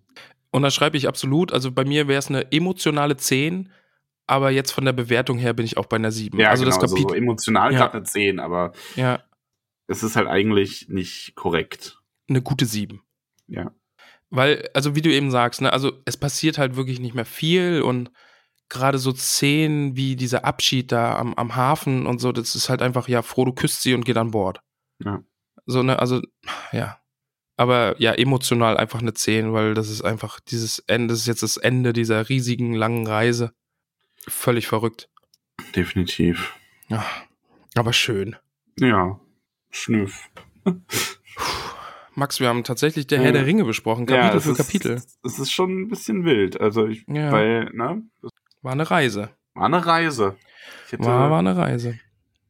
[0.51, 1.53] Und da schreibe ich absolut.
[1.53, 3.69] Also bei mir wäre es eine emotionale 10,
[4.27, 6.37] aber jetzt von der Bewertung her bin ich auch bei einer 7.
[6.39, 7.17] Ja, also genau, das so Kapitel.
[7.17, 7.79] emotional Ja.
[7.79, 9.23] gerade eine 10, aber ja,
[9.87, 12.01] es ist halt eigentlich nicht korrekt.
[12.29, 13.01] eine gute 7.
[13.47, 13.71] Ja.
[14.29, 17.81] Weil, also wie du eben sagst, ne, also es passiert halt wirklich nicht mehr viel
[17.81, 18.11] und
[18.71, 22.81] gerade so Szenen wie dieser Abschied da am, am Hafen und so, das ist halt
[22.81, 24.61] einfach, ja, Frodo küsst sie und geht an Bord.
[25.03, 25.23] Ja.
[25.67, 26.21] So, ne, also,
[26.71, 26.97] ja.
[27.57, 31.43] Aber ja, emotional einfach eine 10, weil das ist einfach dieses Ende, das ist jetzt
[31.43, 33.53] das Ende dieser riesigen, langen Reise.
[34.27, 35.09] Völlig verrückt.
[35.75, 36.53] Definitiv.
[36.87, 37.05] Ja,
[37.75, 38.35] aber schön.
[38.79, 39.19] Ja.
[39.69, 40.29] Schnüff.
[42.15, 43.25] Max, wir haben tatsächlich der Ja.
[43.25, 45.01] Herr der Ringe besprochen, Kapitel es für ist, Kapitel.
[45.23, 46.59] Es ist schon ein bisschen wild.
[46.59, 47.31] Also ich, Ja.
[47.31, 48.01] weil, ne,
[48.61, 49.29] War eine Reise.
[49.53, 50.35] war eine Reise.
[50.89, 51.99] Hätte, War, war eine Reise.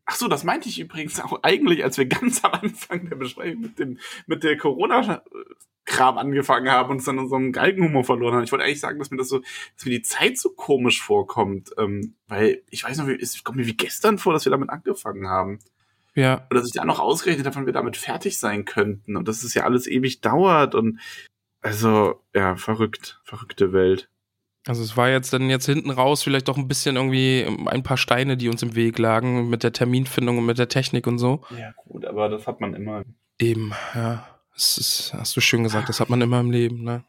[0.06, 3.62] Ach so, das meinte ich übrigens auch eigentlich, als wir ganz am Anfang der Besprechung
[3.62, 3.98] mit dem
[4.28, 8.44] mit der Corona-Kram angefangen haben und uns dann unserem Galgenhumor verloren haben.
[8.44, 11.72] Ich wollte eigentlich sagen, dass mir das so, dass mir die Zeit so komisch vorkommt,
[11.78, 14.70] ähm, weil ich weiß noch, wie, es kommt mir wie gestern vor, dass wir damit
[14.70, 15.60] angefangen haben
[16.14, 19.28] Ja, oder dass ich da noch ausgerechnet habe, wann wir damit fertig sein könnten und
[19.28, 21.00] dass es ja alles ewig dauert und
[21.62, 24.10] also ja verrückt, verrückte Welt.
[24.68, 27.98] Also es war jetzt dann jetzt hinten raus vielleicht doch ein bisschen irgendwie ein paar
[27.98, 31.42] Steine, die uns im Weg lagen mit der Terminfindung und mit der Technik und so.
[31.58, 33.04] Ja gut, aber das hat man immer.
[33.40, 34.28] Eben, ja.
[34.54, 37.04] Das ist, hast du schön gesagt, das hat man immer im Leben, ne?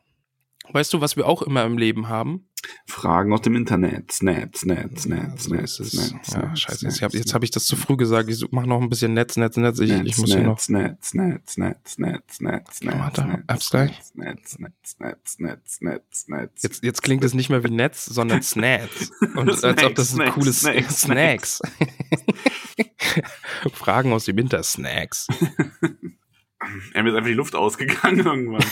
[0.72, 2.48] Weißt du, was wir auch immer im Leben haben?
[2.86, 4.12] Fragen aus dem Internet.
[4.12, 5.90] Snap, snap, snap, so snap, ist es.
[5.92, 6.86] snap, Ja, scheiße.
[6.86, 8.28] Jetzt habe hab ich das zu früh gesagt.
[8.30, 9.80] Ich mach noch ein bisschen Netz, Netz, Netz.
[9.80, 10.58] Ich, ich muss hier noch.
[10.60, 14.00] snap, snap, snap, snap, snap, snap, Warte, hab's gleich.
[14.02, 16.50] snap, snap, snap, snap, snap, snap.
[16.62, 19.10] Jetzt, jetzt klingt es nicht mehr wie Netz, sondern Snacks.
[19.34, 21.60] Und als ob das ein cooles Snacks, Snacks.
[23.72, 25.26] Fragen aus dem Winter, Snacks.
[26.94, 28.64] Er mir ist einfach die Luft ausgegangen irgendwann.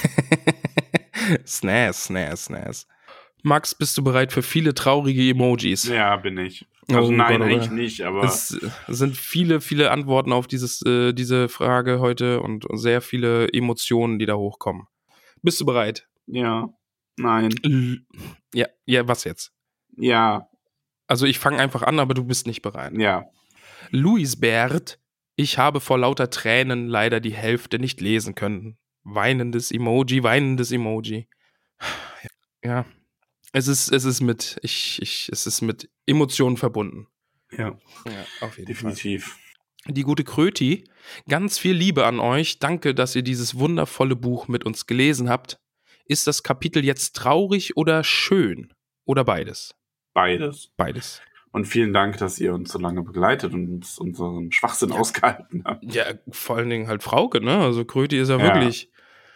[1.46, 2.86] Snaz, Snaz, Snaz.
[3.42, 5.84] Max, bist du bereit für viele traurige Emojis?
[5.88, 6.66] Ja, bin ich.
[6.88, 8.48] Also Oh nein, Gott, oh eigentlich nicht, aber Es
[8.88, 14.26] sind viele, viele Antworten auf dieses, äh, diese Frage heute und sehr viele Emotionen, die
[14.26, 14.86] da hochkommen.
[15.42, 16.06] Bist du bereit?
[16.26, 16.68] ja,
[17.16, 18.02] nein, L
[18.54, 19.52] ja, ja, was jetzt?
[19.96, 20.48] ja,
[21.06, 22.92] Also ich fange einfach an, aber du bist nicht bereit.
[22.96, 23.24] ja.
[23.90, 25.00] Luis Bert,
[25.36, 28.76] ich habe vor lauter Tränen leider die Hälfte nicht lesen können.
[29.02, 31.28] Weinendes Emoji, weinendes Emoji.
[32.62, 32.84] Ja.
[33.52, 37.08] Es ist, es ist mit, ich, ich, es ist mit Emotionen verbunden.
[37.50, 39.36] Ja, Ja, auf jeden definitiv.
[39.86, 40.84] Die gute Kröti,
[41.26, 42.58] ganz viel Liebe an euch.
[42.58, 45.58] Danke, dass ihr dieses wundervolle Buch mit uns gelesen habt.
[46.04, 48.72] Ist das Kapitel jetzt traurig oder schön?
[49.04, 49.74] Oder beides?
[50.12, 50.70] Beides.
[50.76, 51.22] Beides.
[51.52, 55.82] Und vielen Dank, dass ihr uns so lange begleitet und uns unseren Schwachsinn ausgehalten habt.
[55.92, 57.58] Ja, vor allen Dingen halt Frauke, ne?
[57.58, 58.54] Also Kröti ist ja, Ja.
[58.54, 58.90] wirklich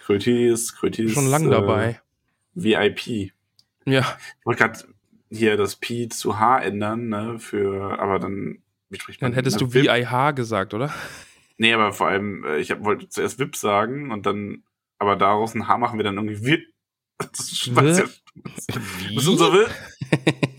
[0.04, 2.00] Kröti ist, Kröti ist schon lang dabei.
[2.56, 3.32] Äh, VIP.
[3.86, 4.84] Ja, Ich wollte gerade
[5.30, 9.32] hier das P zu H ändern, ne, für, aber dann, wie spricht man?
[9.32, 9.72] dann hättest ne, du?
[9.72, 10.94] VIH gesagt, oder?
[11.56, 14.62] Nee, aber vor allem, äh, ich hab, wollte zuerst VIP sagen und dann,
[14.98, 16.62] aber daraus ein H machen wir dann irgendwie VIP.
[17.18, 18.04] Das ist, was ja,
[18.34, 19.70] das ist unser VIP.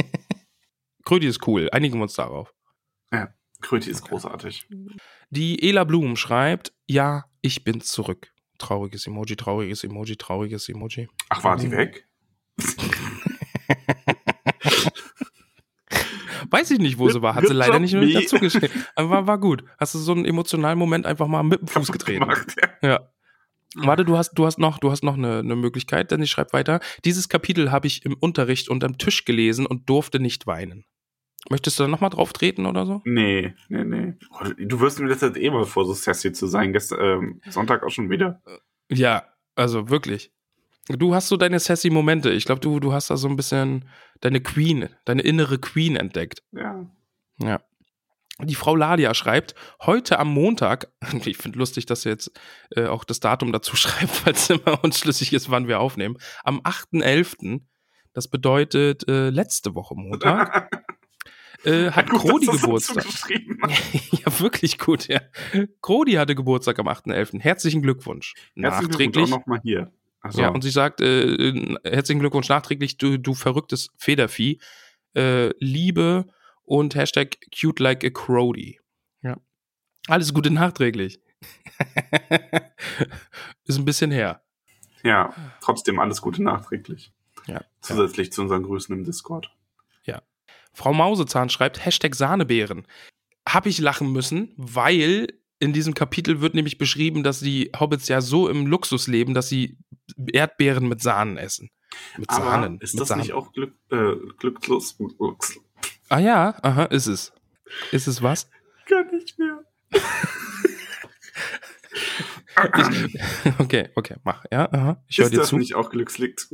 [1.06, 1.70] Kröti ist cool.
[1.72, 2.54] Einigen wir uns darauf.
[3.62, 4.68] Kröti ist großartig.
[5.30, 8.32] Die Ela Blum schreibt, ja, ich bin zurück.
[8.60, 11.10] Trauriges Emoji, trauriges Emoji, trauriges Emoji.
[11.30, 12.08] Ach, war die weg?
[16.52, 17.36] Weiß ich nicht, wo sie war.
[17.36, 18.14] Hat sie leider nicht mehr me.
[18.14, 18.86] dazu geschrieben.
[18.96, 19.64] Aber war, war gut.
[19.80, 22.20] Hast du so einen emotionalen Moment einfach mal mit dem Fuß getreten.
[22.22, 22.90] Gemacht, ja.
[22.90, 23.12] Ja.
[23.76, 26.54] Warte, du hast, du hast noch, du hast noch eine, eine Möglichkeit, denn ich schreibe
[26.54, 26.80] weiter.
[27.04, 30.86] Dieses Kapitel habe ich im Unterricht unterm Tisch gelesen und durfte nicht weinen.
[31.50, 33.02] Möchtest du da nochmal drauf treten oder so?
[33.06, 34.14] Nee, nee, nee.
[34.58, 36.74] Du wirst mir letzte Zeit eh mal vor, so sassy zu sein.
[36.74, 38.42] Gestern, ähm, Sonntag auch schon wieder.
[38.90, 39.24] Ja,
[39.56, 40.32] also wirklich.
[40.88, 42.32] Du hast so deine sassy Momente.
[42.32, 43.86] Ich glaube, du, du hast da so ein bisschen
[44.22, 46.44] deine Queen, deine innere Queen entdeckt.
[46.52, 46.86] Ja.
[47.40, 47.62] Ja.
[48.40, 50.92] Die Frau Ladia schreibt, heute am Montag,
[51.26, 52.32] ich finde lustig, dass sie jetzt
[52.76, 56.60] äh, auch das Datum dazu schreibt, weil es immer unschlüssig ist, wann wir aufnehmen, am
[56.62, 57.62] 8.11.,
[58.14, 60.70] das bedeutet äh, letzte Woche Montag,
[61.66, 63.06] äh, hat Gut, Krodi Geburtstag.
[64.12, 65.22] ja, wirklich gut, ja.
[65.82, 67.40] Krodi hatte Geburtstag am 8.11.
[67.40, 68.34] Herzlichen Glückwunsch.
[68.56, 68.98] Herzlichen Nachträglich.
[69.14, 69.92] Glückwunsch auch nochmal hier.
[70.22, 74.60] Also, Ja, und sie sagt, äh, äh, herzlichen Glückwunsch nachträglich, du, du verrücktes Federvieh.
[75.16, 76.26] Äh, Liebe
[76.64, 78.80] und Hashtag cute like a Crody.
[79.22, 79.38] Ja.
[80.08, 81.20] Alles Gute nachträglich.
[83.66, 84.42] Ist ein bisschen her.
[85.04, 87.12] ja, trotzdem alles Gute nachträglich.
[87.48, 87.62] Ja.
[87.82, 89.52] Zusätzlich zu unseren Grüßen im Discord.
[90.76, 92.86] Frau Mausezahn schreibt Hashtag Sahnebeeren.
[93.48, 95.28] Hab ich lachen müssen, weil
[95.60, 99.48] in diesem Kapitel wird nämlich beschrieben, dass die Hobbits ja so im Luxus leben, dass
[99.50, 99.78] sie
[100.32, 101.70] Erdbeeren mit Sahnen essen.
[102.18, 102.80] Mit Aber Sahnen.
[102.82, 103.22] ist das Sahnen.
[103.22, 104.98] nicht auch Glück, äh, glücklos?
[106.10, 107.32] Ah ja, aha, ist es.
[107.92, 108.50] Ist es was?
[108.86, 109.64] kann nicht mehr.
[113.60, 114.46] Okay, okay, mach.
[114.52, 115.04] Ja, aha.
[115.08, 115.58] Ich höre ist dir das zu.
[115.58, 116.48] nicht auch Glückslicht?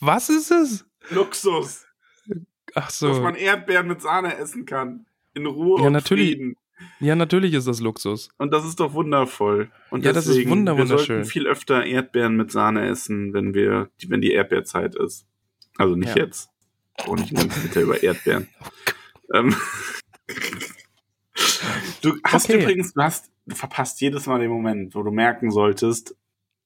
[0.00, 0.84] Was ist es?
[1.10, 1.86] Luxus,
[2.74, 3.20] Ach dass so.
[3.20, 5.06] man Erdbeeren mit Sahne essen kann.
[5.34, 6.32] In Ruhe Ja, und natürlich.
[6.32, 6.56] Frieden.
[7.00, 8.28] Ja, natürlich ist das Luxus.
[8.36, 9.70] Und das ist doch wundervoll.
[9.90, 11.16] Und Ja, das ist deswegen, wunder- wir wunderschön.
[11.18, 15.26] sollten viel öfter Erdbeeren mit Sahne essen, wenn wir, wenn die Erdbeerzeit ist.
[15.78, 16.24] Also nicht Ja.
[16.24, 16.50] jetzt.
[17.06, 18.48] Auch nicht einen Liter über Erdbeeren.
[19.34, 19.54] ähm.
[22.02, 22.60] Du hast Okay.
[22.62, 26.14] übrigens, du hast, du verpasst jedes Mal den Moment, wo du merken solltest,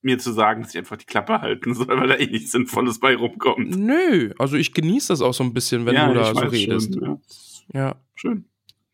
[0.00, 3.00] mir zu sagen, dass ich einfach die Klappe halten soll, weil da eh nichts Sinnvolles
[3.00, 3.76] bei rumkommt.
[3.76, 6.94] Nö, also ich genieße das auch so ein bisschen, wenn du da so redest.
[6.94, 7.20] Schon,
[7.72, 7.80] ja.
[7.80, 7.96] Ja.
[8.14, 8.44] Schön.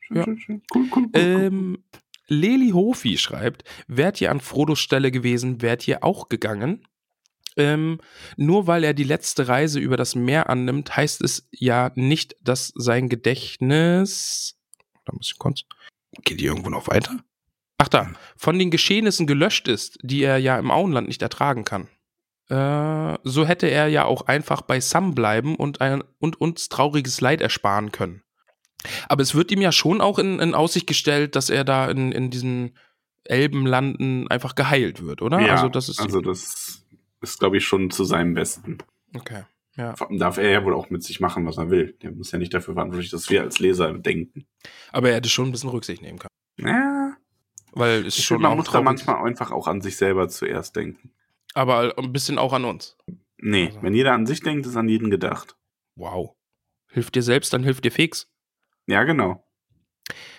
[0.00, 0.24] Schön, Ja.
[0.24, 0.62] schön, schön.
[0.74, 1.02] Cool, cool, cool.
[1.04, 1.10] cool.
[1.14, 1.78] Ähm,
[2.26, 6.86] Leli Hofi schreibt, wärt ihr an Frodos Stelle gewesen, wärt ihr auch gegangen?
[7.56, 8.00] Ähm,
[8.36, 12.72] nur weil er die letzte Reise über das Meer annimmt, heißt es ja nicht, dass
[12.74, 14.56] sein Gedächtnis.
[15.04, 15.62] Da muss ich kurz.
[16.24, 17.22] Geht die irgendwo noch weiter?
[17.84, 21.86] Ach da, von den Geschehnissen gelöscht ist, die er ja im Auenland nicht ertragen kann.
[22.48, 27.20] Äh, so hätte er ja auch einfach bei Sam bleiben und, ein, und uns trauriges
[27.20, 28.22] Leid ersparen können.
[29.10, 32.10] Aber es wird ihm ja schon auch in, in Aussicht gestellt, dass er da in,
[32.10, 32.74] in diesen
[33.24, 35.40] Elbenlanden einfach geheilt wird, oder?
[35.40, 36.86] ja, also das ist also das
[37.20, 38.78] ist, glaube ich, schon zu seinem Besten.
[39.14, 39.44] okay.
[39.76, 39.94] Ja.
[40.08, 41.98] Darf er ja wohl auch mit sich machen, was er will.
[42.00, 44.46] Der muss ja nicht dafür verantwortlich, dass wir als Leser denken.
[44.92, 46.30] Aber er hätte schon ein bisschen Rücksicht nehmen können.
[46.60, 47.16] Ja,
[47.76, 50.76] Weil es ich schon finde, man muss da manchmal einfach auch an sich selber zuerst
[50.76, 51.12] denken.
[51.54, 52.96] Aber ein bisschen auch an uns.
[53.38, 53.82] Nee, Also.
[53.82, 55.56] wenn jeder an sich denkt, ist an jeden gedacht.
[55.96, 56.34] Wow.
[56.88, 58.30] Hilft dir selbst, dann hilft dir fix.
[58.86, 59.44] Ja, genau.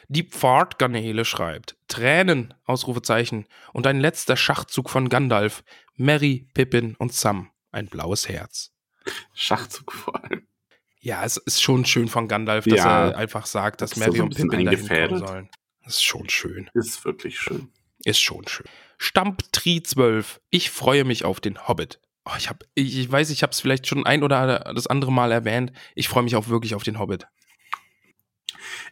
[0.07, 5.63] Die Pfadgarnele schreibt: Tränen, Ausrufezeichen, und ein letzter Schachzug von Gandalf,
[5.95, 7.49] Merry, Pippin und Sam.
[7.71, 8.71] Ein blaues Herz.
[9.33, 10.47] Schachzug vor allem.
[10.99, 13.07] Ja, es ist schon schön von Gandalf, dass Ja.
[13.09, 15.49] er einfach sagt, dass Merry so und Pippin dahin kommen sollen.
[15.85, 16.69] Das ist schon schön.
[16.73, 17.69] Ist wirklich schön.
[18.03, 18.65] Ist schon schön.
[18.97, 20.41] Stamptri 12.
[20.49, 21.99] Ich freue mich auf den Hobbit.
[22.25, 25.11] Oh, ich, hab, ich, ich weiß, ich habe es vielleicht schon ein oder das andere
[25.11, 25.71] Mal erwähnt.
[25.93, 27.27] Ich freue mich auch wirklich auf den Hobbit.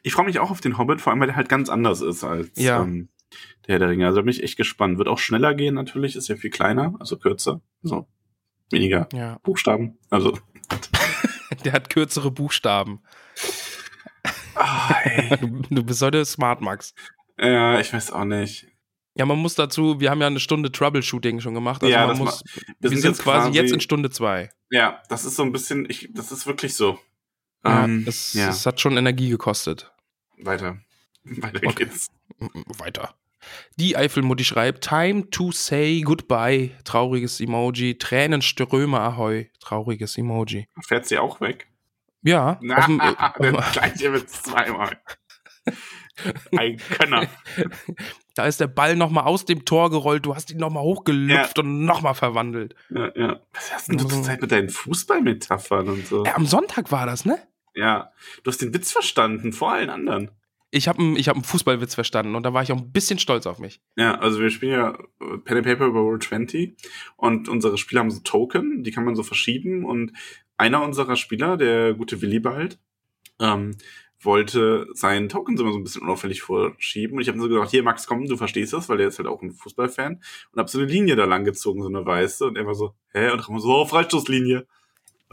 [0.04, 2.24] Ich freue mich auch auf den Hobbit, vor allem, weil der halt ganz anders ist
[2.24, 2.84] als Ja.
[2.84, 3.10] ähm,
[3.66, 4.06] der Herr der Ringe.
[4.06, 4.98] Also bin ich echt gespannt.
[5.00, 7.62] Wird auch schneller gehen natürlich, ist ja viel kleiner, also kürzer.
[7.82, 8.08] So
[8.70, 9.40] weniger Ja.
[9.44, 9.98] Buchstaben.
[10.10, 10.38] Also.
[11.66, 13.02] Der hat kürzere Buchstaben.
[15.42, 16.94] Du, du bist heute smart, Max.
[17.40, 18.68] ja, ich weiß auch nicht.
[19.16, 21.84] Ja, man muss dazu, wir haben ja eine Stunde Troubleshooting schon gemacht.
[21.84, 22.44] Also Ja, man das muss,
[22.80, 24.50] Wir sind quasi jetzt in Stunde zwei.
[24.72, 27.00] Ja, das ist so ein bisschen, ich, das ist wirklich so.
[27.64, 28.50] Ja, Ähm, es, ja.
[28.50, 29.92] es hat schon Energie gekostet.
[30.38, 30.80] weiter.
[31.24, 31.86] Weiter Okay.
[31.86, 32.08] geht's.
[32.80, 33.14] Weiter.
[33.78, 40.66] Die Eifelmutti schreibt, Time to say goodbye, trauriges Emoji, Tränenströme ahoi, trauriges Emoji.
[40.82, 41.68] Fährt sie auch weg?
[42.24, 42.98] Ja, Na, dem,
[43.40, 44.98] der äh, gleiche mit zweimal.
[46.56, 47.28] Ein Könner.
[48.36, 51.86] da ist der Ball nochmal aus dem Tor gerollt, du hast ihn nochmal hochgelüpft und
[51.86, 52.76] nochmal verwandelt.
[52.90, 53.40] Ja, ja.
[53.54, 56.24] Was hast denn du zur Zeit mit deinen Fußballmetaphern und so?
[56.26, 57.40] Äh, am Sonntag war das, ne?
[57.76, 58.12] Ja,
[58.44, 60.32] du hast den Witz verstanden, vor allen anderen.
[60.76, 63.46] Ich habe einen hab einen Fußballwitz verstanden und da war ich auch ein bisschen stolz
[63.46, 63.80] auf mich.
[63.96, 66.76] Ja, also wir spielen ja äh, Pen and Paper über Roll 20
[67.16, 70.14] und unsere Spieler haben so Token, die kann man so verschieben und
[70.58, 72.80] einer unserer Spieler, der gute Willibald,
[73.40, 73.76] ähm,
[74.22, 77.72] wollte seinen Token so immer so ein bisschen unauffällig vorschieben und ich habe so gedacht,
[77.72, 80.70] hier Max, komm, du verstehst das, weil der ist halt auch ein Fußballfan und habe
[80.70, 83.32] so eine Linie da lang gezogen, so eine weiße und er war so, hä?
[83.32, 84.66] Und war so, oh, Freistoßlinie.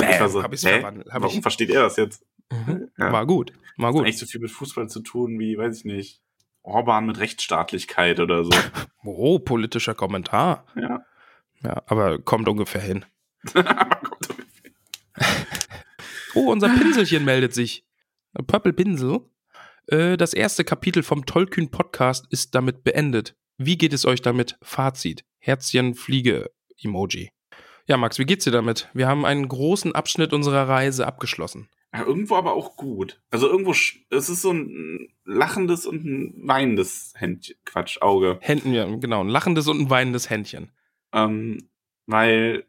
[0.01, 0.81] Und ich war so, hab ich's hä?
[0.81, 2.25] verwandelt, hab Warum ich- versteht er das jetzt?
[2.51, 2.89] Mhm.
[2.99, 3.13] Ja.
[3.13, 4.05] War gut, war Hat gut.
[4.07, 6.21] eigentlich so viel mit Fußball zu tun wie, weiß ich nicht,
[6.63, 8.51] Orban mit Rechtsstaatlichkeit oder so.
[9.05, 10.65] Oh, politischer Kommentar.
[10.75, 11.01] ja.
[11.63, 13.05] Ja, aber kommt ungefähr hin.
[13.55, 14.20] Aber kommt
[16.35, 17.85] Oh, unser Pinselchen meldet sich.
[18.47, 19.21] Purple Pinsel.
[19.87, 23.37] Äh, das erste Kapitel vom Tollkühn Podcast ist damit beendet.
[23.59, 24.57] Wie geht es euch damit?
[24.63, 25.25] Fazit.
[25.39, 26.51] Herzchen, Fliege,
[26.81, 27.31] Emoji.
[27.87, 28.89] Ja, Max, wie geht's dir damit?
[28.95, 31.69] Wir haben einen großen Abschnitt unserer Reise abgeschlossen.
[31.93, 33.21] Ja, irgendwo aber auch gut.
[33.31, 38.39] Also irgendwo, es ist so ein lachendes und ein weinendes Händchen, Quatsch, Auge.
[38.43, 40.71] Händen, ja, genau, ein lachendes und ein weinendes Händchen.
[41.13, 41.69] Ähm,
[42.07, 42.65] weil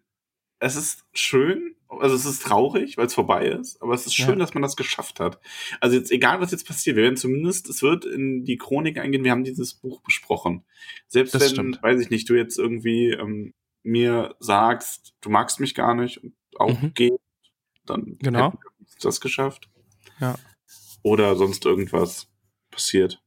[0.60, 4.30] es ist schön, also es ist traurig, weil es vorbei ist, aber es ist schön,
[4.30, 4.36] Ja.
[4.36, 5.40] dass man das geschafft hat.
[5.80, 9.24] Also jetzt, egal was jetzt passiert, wir werden zumindest, es wird in die Chronik eingehen,
[9.24, 10.64] wir haben dieses Buch besprochen.
[11.08, 11.84] Selbst Das wenn, stimmt.
[11.84, 16.34] weiß ich nicht, du jetzt irgendwie ähm, mir sagst, du magst mich gar nicht und
[16.58, 16.94] auch Mhm.
[16.94, 17.20] gehst,
[17.86, 18.54] dann Genau.
[18.54, 18.60] wir
[19.02, 19.70] das geschafft.
[20.20, 20.36] Ja.
[21.04, 22.28] Oder sonst irgendwas
[22.70, 23.22] passiert.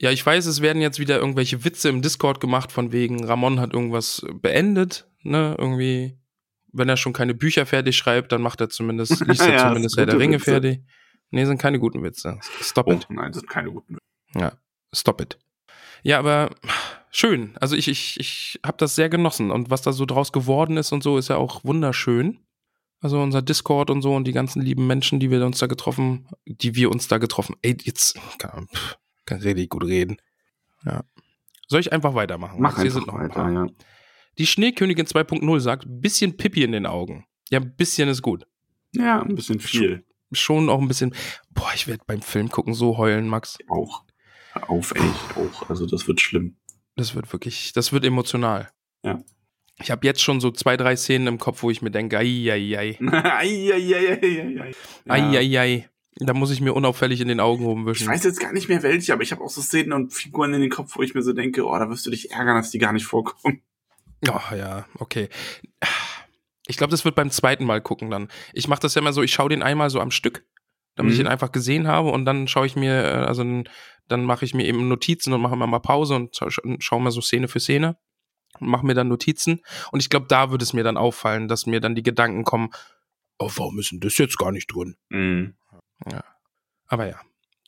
[0.00, 3.60] Ja, ich weiß, es werden jetzt wieder irgendwelche Witze im Discord gemacht, von wegen Ramon
[3.60, 6.18] hat irgendwas beendet, ne, irgendwie.
[6.76, 9.96] Wenn er schon keine Bücher fertig schreibt, dann macht er zumindest, liest er Ja, zumindest
[9.96, 10.44] Herr der Ringe Witze.
[10.50, 10.80] fertig.
[11.30, 12.38] Nee, sind keine guten Witze.
[12.60, 13.06] Stop Oh, it.
[13.08, 13.98] nein, sind keine guten.
[14.34, 14.52] Ja,
[14.94, 15.38] stop it.
[16.02, 16.50] Ja, aber
[17.10, 17.56] schön.
[17.60, 19.50] Also ich, ich, ich habe das sehr genossen.
[19.50, 22.40] Und was da so draus geworden ist und so, ist ja auch wunderschön.
[23.00, 26.28] Also unser Discord und so und die ganzen lieben Menschen, die wir uns da getroffen,
[26.46, 27.56] die wir uns da getroffen.
[27.62, 28.68] Ey, jetzt kann,
[29.26, 30.16] kann richtig gut reden.
[30.84, 31.02] Ja.
[31.68, 32.60] Soll ich einfach weitermachen?
[32.60, 33.66] Mach Hier einfach sind noch ein weiter, ja.
[34.38, 37.24] Die Schneekönigin 2.0 sagt, bisschen Pippi in den Augen.
[37.50, 38.46] Ja, ein bisschen ist gut.
[38.94, 40.04] Ja, ein bisschen viel.
[40.32, 41.14] Schon auch ein bisschen.
[41.50, 43.58] Boah, ich werde beim Film gucken so heulen, Max.
[43.68, 44.04] Auch.
[44.54, 45.68] Auf, ey, ich auch.
[45.68, 46.56] Also das wird schlimm.
[46.96, 48.70] Das wird wirklich, das wird emotional.
[49.04, 49.22] Ja.
[49.80, 52.48] Ich habe jetzt schon so zwei, drei Szenen im Kopf, wo ich mir denke, ai,
[52.52, 54.72] ai, ai, Eieieiei.
[55.08, 55.38] ai, Ja.
[55.40, 55.88] ai, ai.
[56.18, 58.04] Da muss ich mir unauffällig in den Augen rumwischen.
[58.04, 60.54] Ich weiß jetzt gar nicht mehr welche, aber ich habe auch so Szenen und Figuren
[60.54, 62.70] in den Kopf, wo ich mir so denke, oh, da wirst du dich ärgern, dass
[62.70, 63.62] die gar nicht vorkommen.
[64.28, 65.28] Oh, ja, okay.
[66.66, 68.28] Ich glaube, das wird beim zweiten Mal gucken dann.
[68.52, 70.46] Ich mache das ja immer so, ich schaue den einmal so am Stück,
[70.94, 71.26] damit ich Mhm.
[71.26, 73.42] ihn einfach gesehen habe und dann schaue ich mir, äh, also
[74.08, 77.10] dann- mache ich mir eben Notizen und mache immer mal Pause und schaue schau mal
[77.10, 77.98] so Szene für Szene
[78.60, 79.60] und mache mir dann Notizen.
[79.92, 82.70] Und ich glaube, da würde es mir dann auffallen, dass mir dann die Gedanken kommen,
[83.38, 84.96] oh, warum ist denn das jetzt gar nicht drin?
[85.10, 85.54] Mhm.
[86.86, 87.20] Aber ja.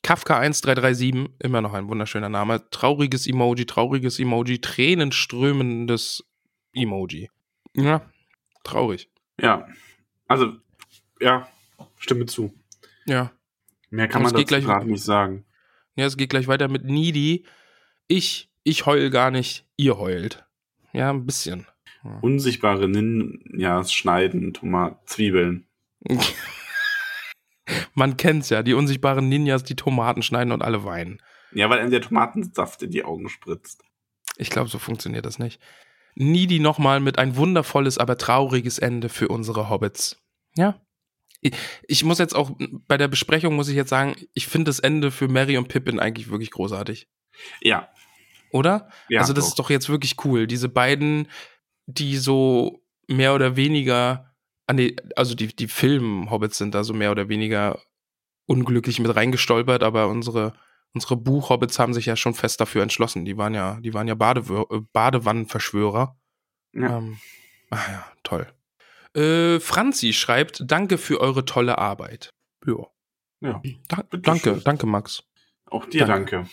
[0.03, 2.69] Kafka 1337, immer noch ein wunderschöner Name.
[2.69, 6.23] Trauriges Emoji, trauriges Emoji, tränenströmendes
[6.77, 7.29] Emoji.
[7.75, 8.09] Ja,
[8.63, 9.09] traurig.
[9.39, 9.67] Ja.
[10.27, 10.53] Also,
[11.19, 11.47] Ja,
[11.97, 12.53] stimme zu.
[13.05, 13.31] Ja.
[13.89, 15.45] Mehr kann Und man dazu gerade nicht sagen.
[15.95, 17.45] Ja, es geht gleich weiter mit Needy.
[18.07, 20.45] Ich, ich heul gar nicht, ihr heult.
[20.93, 21.65] Ja, ein bisschen.
[22.21, 25.67] Unsichtbare Ninjas schneiden Tomaten, Zwiebeln.
[27.93, 31.21] Man kennt's ja, die unsichtbaren Ninjas, die Tomaten schneiden und alle weinen.
[31.51, 33.83] Ja, weil einem der Tomatensaft in die Augen spritzt.
[34.37, 35.59] Ich glaube, so funktioniert das nicht.
[36.19, 40.17] Needy nochmal mit ein wundervolles, aber trauriges Ende für unsere Hobbits.
[40.55, 40.81] Ja.
[41.41, 41.53] Ich,
[41.87, 42.51] ich muss jetzt auch,
[42.87, 45.99] bei der Besprechung muss ich jetzt sagen, ich finde das Ende für Mary und Pippin
[45.99, 47.07] eigentlich wirklich großartig.
[47.61, 47.89] Ja.
[48.51, 48.89] Oder?
[49.09, 50.47] ja also das ist doch jetzt wirklich cool.
[50.47, 51.27] Diese beiden,
[51.85, 54.33] die so mehr oder weniger,
[54.65, 54.75] ah
[55.15, 57.79] also die, die Film-Hobbits sind da so mehr oder weniger
[58.47, 60.53] unglücklich mit reingestolpert, aber unsere,
[60.97, 63.23] unsere Buch-Hobbits haben sich ja schon fest dafür entschlossen.
[63.23, 66.17] Die waren ja, die waren ja Badewür äh, Badewannenverschwörer.
[66.73, 66.97] Ja.
[66.97, 67.19] Ähm,
[67.69, 68.47] ah ja, toll.
[69.13, 72.31] Äh, Franzi schreibt, danke für eure tolle Arbeit.
[72.65, 72.87] Ja.
[73.41, 73.61] ja.
[73.89, 74.63] Da, danke, schön.
[74.63, 75.23] danke, Max.
[75.69, 76.37] Auch dir Danke.
[76.37, 76.49] danke.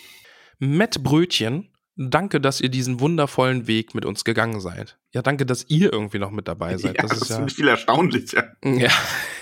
[0.59, 4.97] Matt Brötchen, danke, dass ihr diesen wundervollen Weg mit uns gegangen seid.
[5.13, 6.95] Ja, danke, dass ihr irgendwie noch mit dabei seid.
[6.95, 7.35] ja, das das, ist ja.
[7.37, 8.55] finde ich viel erstaunlicher.
[8.63, 8.89] Ja.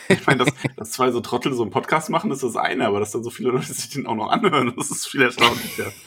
[0.10, 3.00] Ich meine, dass, dass zwei so Trottel so einen Podcast machen, ist das eine, aber
[3.00, 5.92] dass dann so viele Leute sich den auch noch anhören, das ist viel erstaunlicher.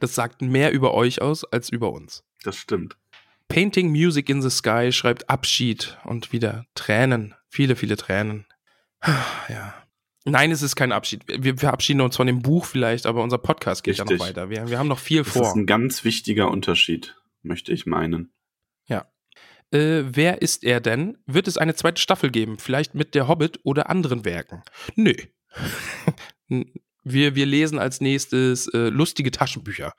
[0.00, 2.24] Das sagt mehr über euch aus als über uns.
[2.42, 2.96] Das stimmt.
[3.46, 7.36] Painting Music in the Sky schreibt Abschied und wieder Tränen.
[7.48, 8.46] Viele, viele Tränen.
[9.48, 9.74] Ja.
[10.30, 11.24] Nein, es ist kein Abschied.
[11.26, 14.28] Wir verabschieden uns von dem Buch vielleicht, aber unser Podcast geht ja noch Richtig.
[14.28, 14.50] weiter.
[14.50, 15.48] Wir, wir haben noch viel Das vor.
[15.48, 18.32] ist ein ganz wichtiger Unterschied, möchte ich meinen.
[19.70, 21.18] Äh, wer ist er denn?
[21.26, 22.58] Wird es eine zweite Staffel geben?
[22.58, 24.62] Vielleicht mit der Hobbit oder anderen Werken?
[24.94, 25.14] Nö.
[27.04, 29.92] wir, wir lesen als nächstes äh, lustige Taschenbücher.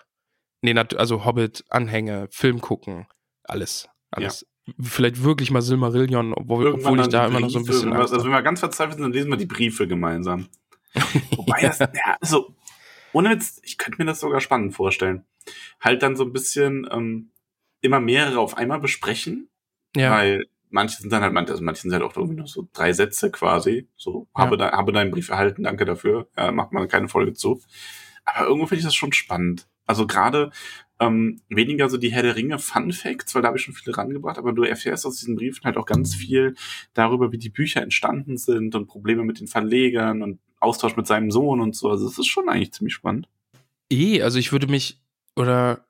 [0.62, 3.08] Nee, also Hobbit, Anhänge, Film gucken,
[3.44, 3.88] alles.
[4.12, 4.46] Alles.
[4.80, 8.00] Vielleicht wirklich mal Silmarillion, obwohl, obwohl ich da immer noch so ein bisschen wenn wir,
[8.02, 10.48] Angst Also wenn wir ganz verzweifelt sind, dann lesen wir die Briefe gemeinsam.
[11.36, 12.56] Wobei das, ja, also,
[13.14, 15.26] ohne Witz, ich könnte mir das sogar spannend vorstellen.
[15.80, 17.32] Halt dann so ein bisschen ähm,
[17.82, 19.50] immer mehrere auf einmal besprechen,
[19.96, 22.68] Ja, weil manche sind dann halt, manche, also manche sind halt auch irgendwie nur so
[22.74, 23.88] drei Sätze quasi.
[23.96, 24.70] So, habe, Ja.
[24.70, 26.28] da, habe deinen Brief erhalten, danke dafür.
[26.38, 27.62] Ja, macht mal keine Folge zu.
[28.26, 29.68] Aber irgendwo finde ich das schon spannend.
[29.86, 30.52] Also gerade
[31.00, 33.98] ähm, weniger so die Herr der Ringe Fun Facts, weil da habe ich schon viele
[33.98, 36.56] rangebracht, aber du erfährst aus diesen Briefen halt auch ganz viel
[36.94, 41.32] darüber, wie die Bücher entstanden sind und Probleme mit den Verlegern und Austausch mit seinem
[41.32, 41.90] Sohn und so.
[41.90, 43.30] Also das ist schon eigentlich ziemlich spannend.
[43.90, 45.02] eh, also ich würde mich
[45.36, 45.86] oder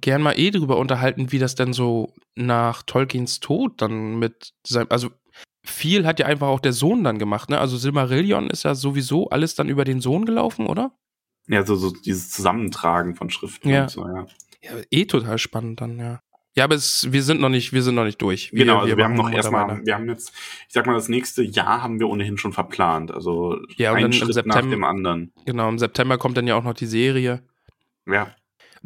[0.00, 4.88] gern mal eh drüber unterhalten, wie das denn so nach Tolkiens Tod dann mit seinem,
[4.90, 5.10] also
[5.64, 7.58] viel hat ja einfach auch der Sohn dann gemacht, ne?
[7.58, 10.92] Also Silmarillion ist ja sowieso alles dann über den Sohn gelaufen, oder?
[11.48, 13.82] Ja, so, so dieses Zusammentragen von Schriften Ja.
[13.82, 14.26] und so, ja.
[14.62, 16.20] Ja, eh total spannend dann, ja.
[16.56, 18.52] Ja, aber es, wir sind noch nicht, wir sind noch nicht durch.
[18.52, 20.32] Wir, genau, also wir, haben machen noch erstmal, wir haben jetzt,
[20.68, 23.10] ich sag mal, das nächste Jahr haben wir ohnehin schon verplant.
[23.10, 25.32] Also Ja, ein dann im Schritt nach September- dem anderen.
[25.44, 27.42] Genau, im September kommt dann ja auch noch die Serie.
[28.06, 28.34] Ja,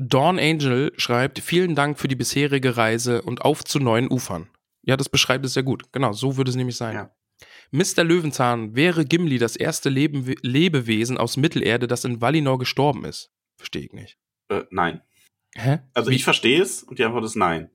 [0.01, 4.47] Dawn Angel schreibt, vielen Dank für die bisherige Reise und auf zu neuen Ufern.
[4.83, 5.93] Ja, das beschreibt es sehr gut.
[5.93, 6.95] Genau, so würde es nämlich sein.
[6.95, 7.11] Ja.
[7.71, 8.03] Mr.
[8.05, 13.31] Löwenzahn, wäre Gimli das erste Leben, Lebewesen aus Mittelerde, das in Valinor gestorben ist?
[13.57, 14.19] Verstehe ich nicht.
[14.49, 15.03] äh, nein.
[15.55, 15.81] Hä?
[15.95, 17.71] Also Wie- ich verstehe es und die Antwort ist nein.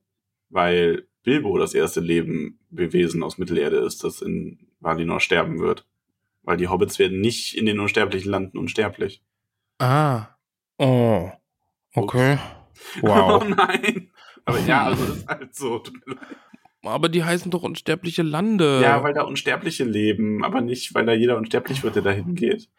[0.50, 5.86] Weil Bilbo das erste Lebewesen aus Mittelerde ist, das in Valinor sterben wird.
[6.44, 9.22] Weil die Hobbits werden nicht in den unsterblichen Landen unsterblich.
[9.80, 10.28] Ah.
[10.78, 11.32] Oh.
[11.94, 12.38] Okay.
[13.02, 13.48] Oh Wow.
[13.48, 14.12] nein.
[14.44, 15.80] Aber ja, also ist halt so.
[15.80, 16.28] Tut mir leid.
[16.84, 18.82] Aber die heißen doch unsterbliche Lande.
[18.82, 22.70] Ja, weil da Unsterbliche leben, aber nicht, weil da jeder unsterblich wird, der dahin geht.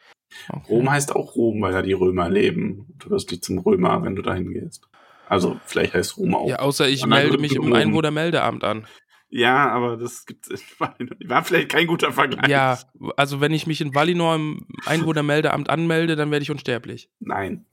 [0.49, 0.63] Okay.
[0.69, 2.87] Rom heißt auch Rom, weil da die Römer leben.
[2.99, 4.89] Du wirst nicht zum Römer, wenn du dahin gehst.
[5.29, 6.49] Also vielleicht heißt Rom auch.
[6.49, 7.73] Ja, außer ich melde mich im.
[7.73, 8.87] Einwohnermeldeamt an.
[9.31, 10.49] Ja, aber das gibt
[10.79, 12.49] war vielleicht kein guter Vergleich.
[12.49, 12.79] Ja,
[13.17, 17.09] also wenn ich mich in Valinor im Einwohnermeldeamt anmelde, dann werde ich unsterblich.
[17.21, 17.67] Nein.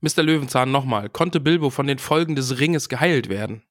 [0.00, 0.22] Mr.
[0.22, 1.08] Löwenzahn nochmal.
[1.08, 3.62] Konnte Bilbo von den Folgen des Ringes geheilt werden?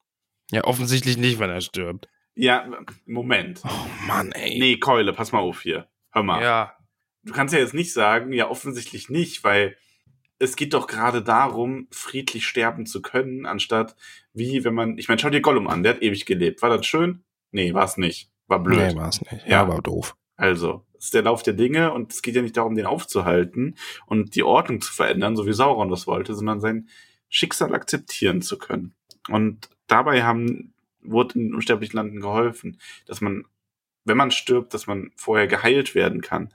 [0.52, 2.10] Ja, offensichtlich nicht, wenn er stirbt.
[2.36, 2.69] Ja,
[3.06, 3.61] Moment.
[3.65, 4.60] Oh Mann, ey.
[4.60, 5.88] Nee, Keule, pass mal auf hier.
[6.11, 6.41] Hör mal.
[6.41, 6.78] Ja.
[7.24, 9.76] Du kannst ja jetzt nicht sagen, ja, offensichtlich nicht, weil
[10.40, 13.95] es geht doch gerade darum, friedlich sterben zu können, anstatt
[14.34, 16.61] wie, wenn man, ich meine, schau dir Gollum an, der hat ewig gelebt.
[16.61, 17.24] War das schön?
[17.52, 18.32] Nee, war es nicht.
[18.45, 18.78] War blöd.
[18.78, 19.45] Nee, war es nicht.
[19.45, 19.64] Ja.
[19.64, 20.15] Ja, war doof.
[20.36, 23.76] Also, ist der Lauf der Dinge und es geht ja nicht darum, den aufzuhalten
[24.06, 26.88] und die Ordnung zu verändern, so wie Sauron das wollte, sondern sein
[27.30, 28.95] Schicksal akzeptieren zu können.
[29.30, 33.45] Und dabei haben, wurde in unsterblichen Landen geholfen, dass man,
[34.05, 36.53] wenn man stirbt, dass man vorher geheilt werden kann.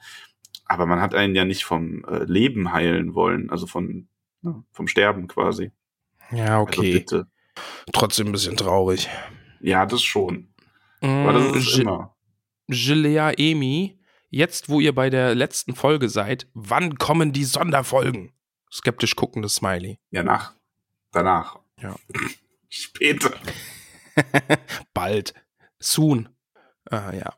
[0.66, 4.08] Aber man hat einen ja nicht vom äh, Leben heilen wollen, also von,
[4.42, 5.70] ja, vom Sterben quasi.
[6.30, 6.92] Ja, Also okay.
[6.92, 7.26] bitte.
[7.92, 9.08] Trotzdem ein bisschen traurig.
[9.60, 10.48] Ja, das schon.
[11.02, 12.14] Aber das ist Mm, immer.
[12.68, 13.98] Gilea Emi,
[14.30, 18.32] jetzt wo ihr bei der letzten Folge seid, wann kommen die Sonderfolgen?
[18.72, 19.98] Skeptisch guckendes Smiley.
[20.10, 20.54] Ja, nach.
[21.10, 21.58] Danach.
[21.80, 21.96] Ja.
[22.74, 23.34] Später.
[24.94, 25.34] Bald.
[25.78, 26.30] Soon.
[26.90, 27.34] Ah, ja.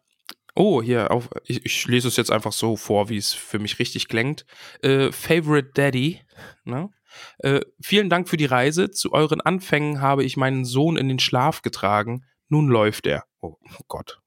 [0.54, 3.80] Oh, hier, auf, ich, ich lese es jetzt einfach so vor, wie es für mich
[3.80, 4.46] richtig klingt.
[4.82, 6.20] Äh, Favorite Daddy.
[6.62, 6.90] Ne?
[7.38, 8.92] Äh, vielen Dank für die Reise.
[8.92, 12.24] Zu euren Anfängen habe ich meinen Sohn in den Schlaf getragen.
[12.48, 13.24] Nun läuft er.
[13.40, 14.20] Oh, oh Gott.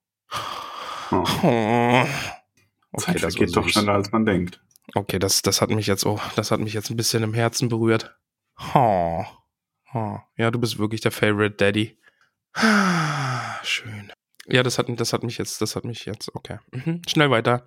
[1.12, 1.24] Oh.
[1.42, 2.06] Oh.
[2.98, 4.62] Zeit Okay, das war doch schneller, als man denkt.
[4.94, 7.70] Okay, das, das hat mich jetzt, oh, das hat mich jetzt ein bisschen im Herzen
[7.70, 8.18] berührt.
[8.74, 9.24] Oh.
[9.94, 10.18] Oh.
[10.36, 11.98] Ja, du bist wirklich der Favorite Daddy.
[13.64, 14.12] Schön.
[14.48, 16.60] Ja, das hat, das hat mich jetzt, das hat mich jetzt, okay.
[16.72, 17.02] Mhm.
[17.08, 17.66] Schnell weiter.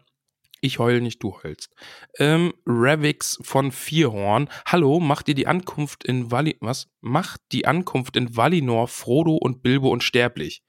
[0.62, 1.74] Ich heul nicht, du heulst.
[2.18, 4.50] Ähm, Ravix von Vierhorn.
[4.66, 6.88] Hallo, macht ihr die Ankunft in Vali, was?
[7.00, 10.62] Macht die Ankunft in Valinor Frodo und Bilbo unsterblich?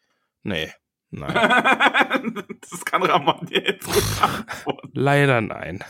[0.43, 0.71] Nee,
[1.09, 1.33] nein.
[2.61, 3.87] das kann Ramon dir jetzt
[4.21, 4.91] antworten.
[4.93, 5.83] Leider nein.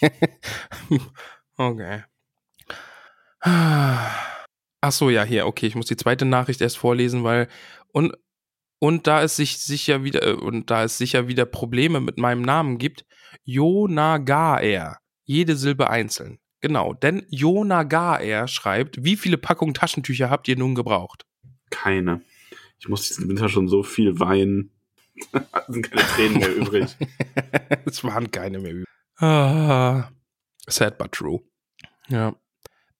[1.56, 2.02] okay.
[4.80, 7.48] Ach so, ja, hier, okay, ich muss die zweite Nachricht erst vorlesen, weil
[7.92, 8.12] und
[8.78, 12.42] und da es sich sicher wieder äh, und da es sicher wieder Probleme mit meinem
[12.42, 13.06] Namen gibt,
[13.44, 16.38] Jonagaer, jede Silbe einzeln.
[16.60, 21.24] Genau, denn Jonagaer schreibt, wie viele Packungen Taschentücher habt ihr nun gebraucht?
[21.70, 22.22] Keine.
[22.78, 24.70] Ich muss diesen Winter schon so viel weinen.
[25.14, 25.26] Es
[25.68, 26.96] sind keine Tränen mehr übrig.
[27.86, 28.86] es waren keine mehr übrig.
[29.18, 30.10] Ah,
[30.66, 31.40] sad but true.
[32.08, 32.34] Ja.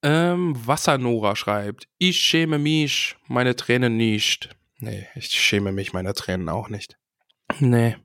[0.08, 4.50] Ähm, Wassernora schreibt, ich schäme mich, meine Tränen nicht.
[4.78, 6.96] Nee, ich schäme mich meiner Tränen auch nicht.
[7.58, 7.96] Nee.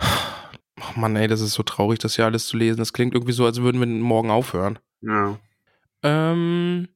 [0.00, 2.78] Oh Mann, ey, das ist so traurig, das hier alles zu lesen.
[2.78, 4.78] Das klingt irgendwie so, als würden wir morgen aufhören.
[5.02, 5.38] Ja.
[6.02, 6.88] Ähm,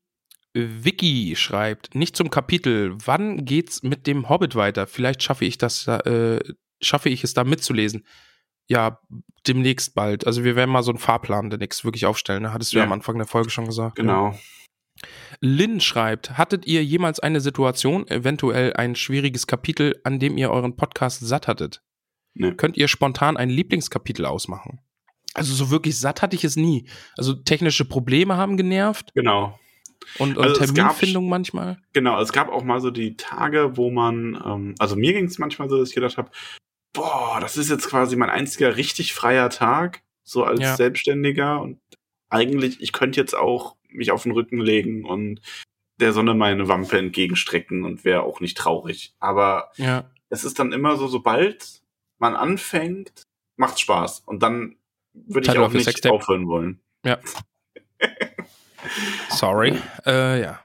[0.55, 4.87] Vicky schreibt, nicht zum Kapitel, wann geht's mit dem Hobbit weiter?
[4.87, 6.41] Vielleicht schaffe ich das, äh,
[6.81, 8.07] schaffe ich es da mitzulesen.
[8.69, 9.01] Ja,
[9.47, 10.27] demnächst bald.
[10.27, 12.43] Also wir werden mal so einen Fahrplan demnächst wirklich aufstellen.
[12.43, 12.53] Ne?
[12.53, 12.83] Hattest du ja.
[12.83, 12.87] Ja.
[12.87, 13.97] am Anfang der Folge schon gesagt.
[13.97, 14.39] Genau.
[15.41, 20.75] Lynn schreibt, hattet ihr jemals eine Situation, eventuell ein schwieriges Kapitel, an dem ihr euren
[20.77, 21.83] Podcast satt hattet?
[22.35, 22.53] Nee.
[22.53, 24.81] Könnt ihr spontan ein Lieblingskapitel ausmachen?
[25.35, 26.89] Also so wirklich satt hatte ich es nie.
[27.17, 29.59] Also technische Probleme haben genervt Genau.
[30.19, 31.79] und, und Also es gab- Terminfindung manchmal.
[31.93, 35.39] Genau, es gab auch mal so die Tage, wo man, ähm, also mir ging es
[35.39, 36.31] manchmal so, dass ich gedacht habe,
[36.93, 40.77] boah, das ist jetzt quasi mein einziger richtig freier Tag, so als Ja.
[40.77, 41.81] Selbstständiger und
[42.31, 45.41] eigentlich, ich könnte jetzt auch mich auf den Rücken legen und
[46.01, 49.15] der Sonne meine Wampe entgegenstrecken und wäre auch nicht traurig.
[49.19, 50.11] Aber Ja.
[50.29, 51.83] es ist dann immer so, sobald
[52.19, 53.23] man anfängt,
[53.57, 54.77] macht's Spaß und dann
[55.15, 56.81] würde ich auch nicht aufhören wollen.
[57.05, 57.19] Ja.
[59.31, 59.79] Sorry.
[60.07, 60.61] Äh, ja.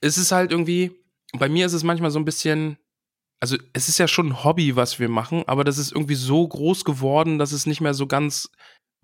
[0.00, 0.92] Es ist halt irgendwie,
[1.32, 2.78] bei mir ist es manchmal so ein bisschen,
[3.40, 6.46] also es ist ja schon ein Hobby, was wir machen, aber das ist irgendwie so
[6.46, 8.50] groß geworden, dass es nicht mehr so ganz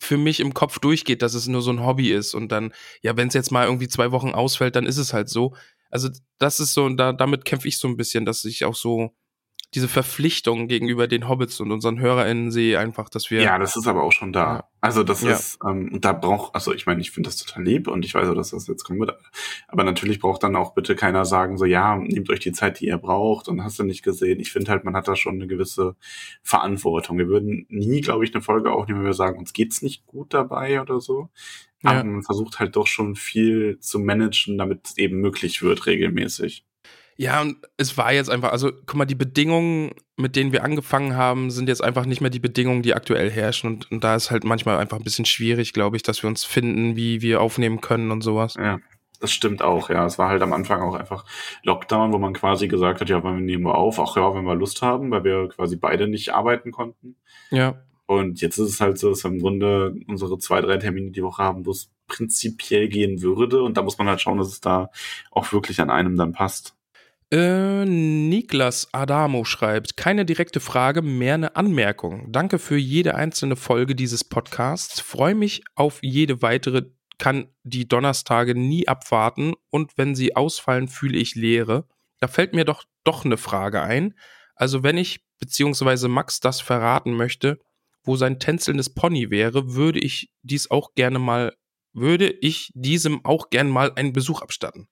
[0.01, 3.17] für mich im Kopf durchgeht, dass es nur so ein Hobby ist und dann, ja,
[3.17, 5.55] wenn es jetzt mal irgendwie zwei Wochen ausfällt, dann ist es halt so.
[5.91, 9.15] Also das ist so, da, damit kämpfe ich so ein bisschen, dass ich auch so
[9.75, 13.43] diese Verpflichtung gegenüber den Hobbits und unseren HörerInnen sehe, einfach, dass wir.
[13.43, 14.69] Ja, das ist aber auch schon da.
[14.81, 15.33] Also das Ja.
[15.33, 18.15] ist, ähm, und da braucht, also ich meine, ich finde das total lieb und ich
[18.15, 19.19] weiß auch, dass das jetzt kommen wird.
[19.69, 22.87] Aber natürlich braucht dann auch bitte keiner sagen, so ja, nehmt euch die Zeit, die
[22.87, 24.39] ihr braucht und hast du nicht gesehen.
[24.41, 25.97] Ich finde halt, man hat da schon eine gewisse
[26.43, 27.19] Verantwortung.
[27.19, 30.35] Wir würden nie, glaube ich, eine Folge aufnehmen, wenn wir sagen, uns geht's nicht gut
[30.35, 31.31] dabei oder so.
[31.83, 32.05] Aber Ja.
[32.05, 36.65] man versucht halt doch schon viel zu managen, damit es eben möglich wird, regelmäßig.
[37.17, 41.17] Ja, und es war jetzt einfach, also guck mal, die Bedingungen, mit denen wir angefangen
[41.17, 43.71] haben, sind jetzt einfach nicht mehr die Bedingungen, die aktuell herrschen.
[43.71, 46.45] Und, und da ist halt manchmal einfach ein bisschen schwierig, glaube ich, dass wir uns
[46.45, 48.55] finden, wie wir aufnehmen können und sowas.
[48.55, 48.81] Ja,
[49.21, 50.05] das stimmt auch, ja.
[50.05, 51.25] Es war halt am Anfang auch einfach
[51.63, 54.01] Lockdown, wo man quasi gesagt hat, ja, wann nehmen wir auf?
[54.01, 57.17] Ach ja, wenn wir Lust haben, weil wir quasi beide nicht arbeiten konnten.
[57.51, 57.81] Ja.
[58.07, 61.23] Und jetzt ist es halt so, dass wir im Grunde unsere zwei, drei Termine die
[61.23, 63.63] Woche haben, wo es prinzipiell gehen würde.
[63.63, 64.91] Und da muss man halt schauen, dass es da
[65.31, 66.77] auch wirklich an einem dann passt.
[67.35, 72.31] Äh, Niklas Adamo schreibt, keine direkte Frage, mehr eine Anmerkung.
[72.31, 75.01] Danke für jede einzelne Folge dieses Podcasts.
[75.01, 76.83] Freue mich auf jede weitere,
[77.19, 81.89] kann die Donnerstage nie abwarten und wenn sie ausfallen, fühle ich Leere.
[82.21, 84.15] Da fällt mir doch doch eine Frage ein.
[84.55, 87.59] Also wenn ich, beziehungsweise Max das verraten möchte,
[88.05, 91.57] wo sein tänzelndes Pony wäre, würde ich dies auch gerne mal,
[91.93, 94.87] würde ich diesem auch gern mal einen Besuch abstatten.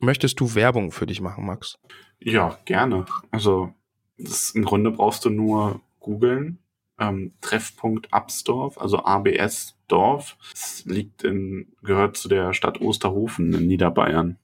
[0.00, 1.78] Möchtest du Werbung für dich machen, Max?
[2.20, 3.06] Ja, gerne.
[3.30, 3.72] Also
[4.18, 6.58] das, im Grunde brauchst du nur googeln.
[6.98, 10.38] Ähm, Treffpunkt Absdorf, also ABS Dorf.
[10.54, 14.38] Es liegt in, gehört zu der Stadt Osterhofen in Niederbayern.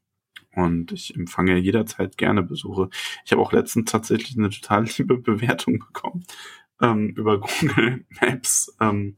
[0.54, 2.90] Und ich empfange jederzeit gerne Besuche.
[3.24, 6.24] Ich habe auch letztens tatsächlich eine total liebe Bewertung bekommen.
[6.82, 9.16] ähm, über Google Maps, ähm,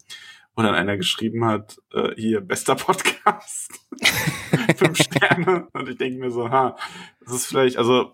[0.56, 3.72] wo dann einer geschrieben hat, äh, hier, bester Podcast.
[4.76, 5.68] Fünf Sterne.
[5.72, 6.76] Und ich denke mir so, ha,
[7.24, 8.12] das ist vielleicht, also,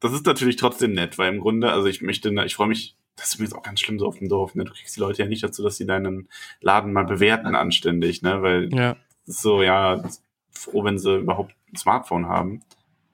[0.00, 3.28] das ist natürlich trotzdem nett, weil im Grunde, also ich möchte, ich freue mich, das
[3.28, 4.64] ist übrigens auch ganz schlimm so auf dem Dorf, ne?
[4.64, 6.28] Du kriegst die Leute ja nicht dazu, dass sie deinen
[6.60, 8.42] Laden mal bewerten anständig, ne?
[8.42, 8.96] Weil Ja.
[9.24, 10.02] so, ja,
[10.50, 12.62] froh, wenn sie überhaupt ein Smartphone haben.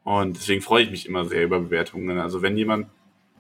[0.05, 2.18] Und deswegen freue ich mich immer sehr über Bewertungen.
[2.20, 2.86] Also wenn jemand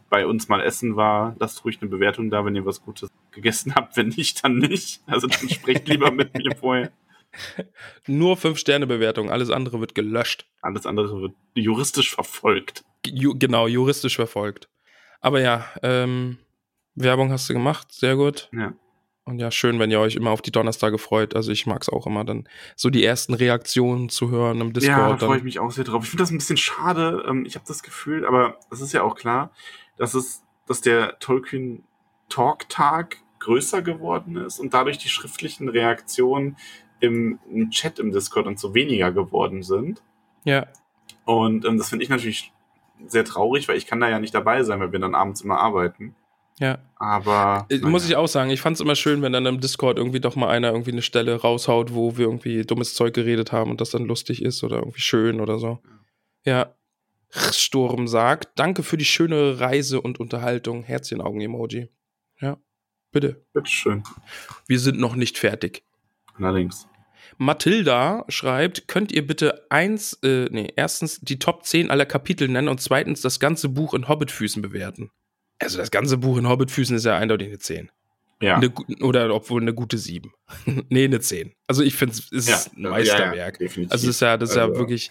[0.08, 3.74] bei uns mal essen war, lasst ruhig eine Bewertung da, wenn ihr was Gutes gegessen
[3.74, 3.96] habt.
[3.96, 5.02] Wenn nicht, dann nicht.
[5.06, 6.92] Also dann sprecht lieber mit mir vorher.
[8.06, 10.46] Nur 5-Sterne-Bewertung, alles andere wird gelöscht.
[10.62, 12.84] Alles andere wird juristisch verfolgt.
[13.04, 14.68] Ju genau, juristisch verfolgt.
[15.20, 16.38] Aber ja, ähm,
[16.94, 18.48] Werbung hast du gemacht, sehr gut.
[18.52, 18.72] Ja.
[19.24, 21.34] Und ja, schön, wenn ihr euch immer auf die Donnerstage freut.
[21.34, 24.72] Also ich mag es auch immer, dann so die ersten Reaktionen zu hören im Ja,
[24.72, 25.20] Discord.
[25.22, 26.04] da freue ich mich auch sehr drauf.
[26.04, 27.24] Ich finde das ein bisschen schade.
[27.28, 29.50] Ähm, Ich habe das Gefühl, aber es ist ja auch klar,
[29.96, 31.84] dass es, dass der Tolkien
[32.28, 36.56] Talk Tag größer geworden ist und dadurch die schriftlichen Reaktionen
[37.00, 40.02] im, im Chat im Discord und so weniger geworden sind.
[40.44, 40.66] ja,
[41.24, 42.52] Und ähm, das finde ich natürlich
[43.06, 45.58] sehr traurig, weil ich kann da ja nicht dabei sein, weil wir dann abends immer
[45.58, 46.14] arbeiten.
[46.58, 46.78] ja.
[46.96, 48.12] Aber Äh, Muss naja.
[48.12, 50.48] ich auch sagen, ich fand es immer schön, wenn dann im Discord irgendwie doch mal
[50.48, 54.06] einer irgendwie eine Stelle raushaut, wo wir irgendwie dummes Zeug geredet haben und das dann
[54.06, 55.80] lustig ist oder irgendwie schön oder so.
[56.44, 56.74] Ja.
[57.30, 60.82] Sturm sagt, danke für die schöne Reise und Unterhaltung.
[60.84, 61.88] Herzchen-Augen-Emoji.
[62.40, 62.56] Ja,
[63.12, 63.44] bitte.
[63.52, 64.04] bitteschön.
[64.66, 65.82] Wir sind noch nicht fertig.
[66.38, 66.86] Allerdings.
[67.38, 72.68] Mathilda schreibt, könnt ihr bitte eins, äh, nee, erstens die Top 10 aller Kapitel nennen
[72.68, 75.10] und zweitens das ganze Buch in Hobbitfüßen bewerten.
[75.58, 77.90] Also das ganze Buch in Hobbitfüßen ist ja eindeutig eine 10.
[78.40, 78.56] Ja.
[78.56, 78.72] Eine,
[79.02, 80.32] oder obwohl eine gute 7.
[80.88, 81.52] nee, eine 10.
[81.66, 83.36] Also ich finde es ist Ja, ein ja, Meisterwerk.
[83.36, 83.92] ja, definitiv.
[83.92, 85.10] also es ist ja, das ist ja Also- wirklich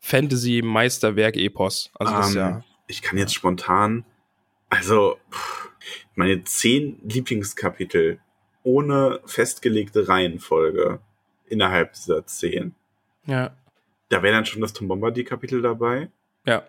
[0.00, 1.90] Fantasy-Meisterwerk-Epos.
[1.94, 2.64] Also das ist Ähm, ja.
[2.86, 4.04] Ich kann jetzt spontan,
[4.70, 5.70] also pff,
[6.14, 8.18] meine zehn Lieblingskapitel
[8.62, 11.00] ohne festgelegte Reihenfolge
[11.46, 12.74] innerhalb dieser zehn.
[13.26, 13.50] Ja.
[14.08, 16.10] Da wäre dann schon das Tom Bombadil-Kapitel dabei.
[16.46, 16.64] Ja.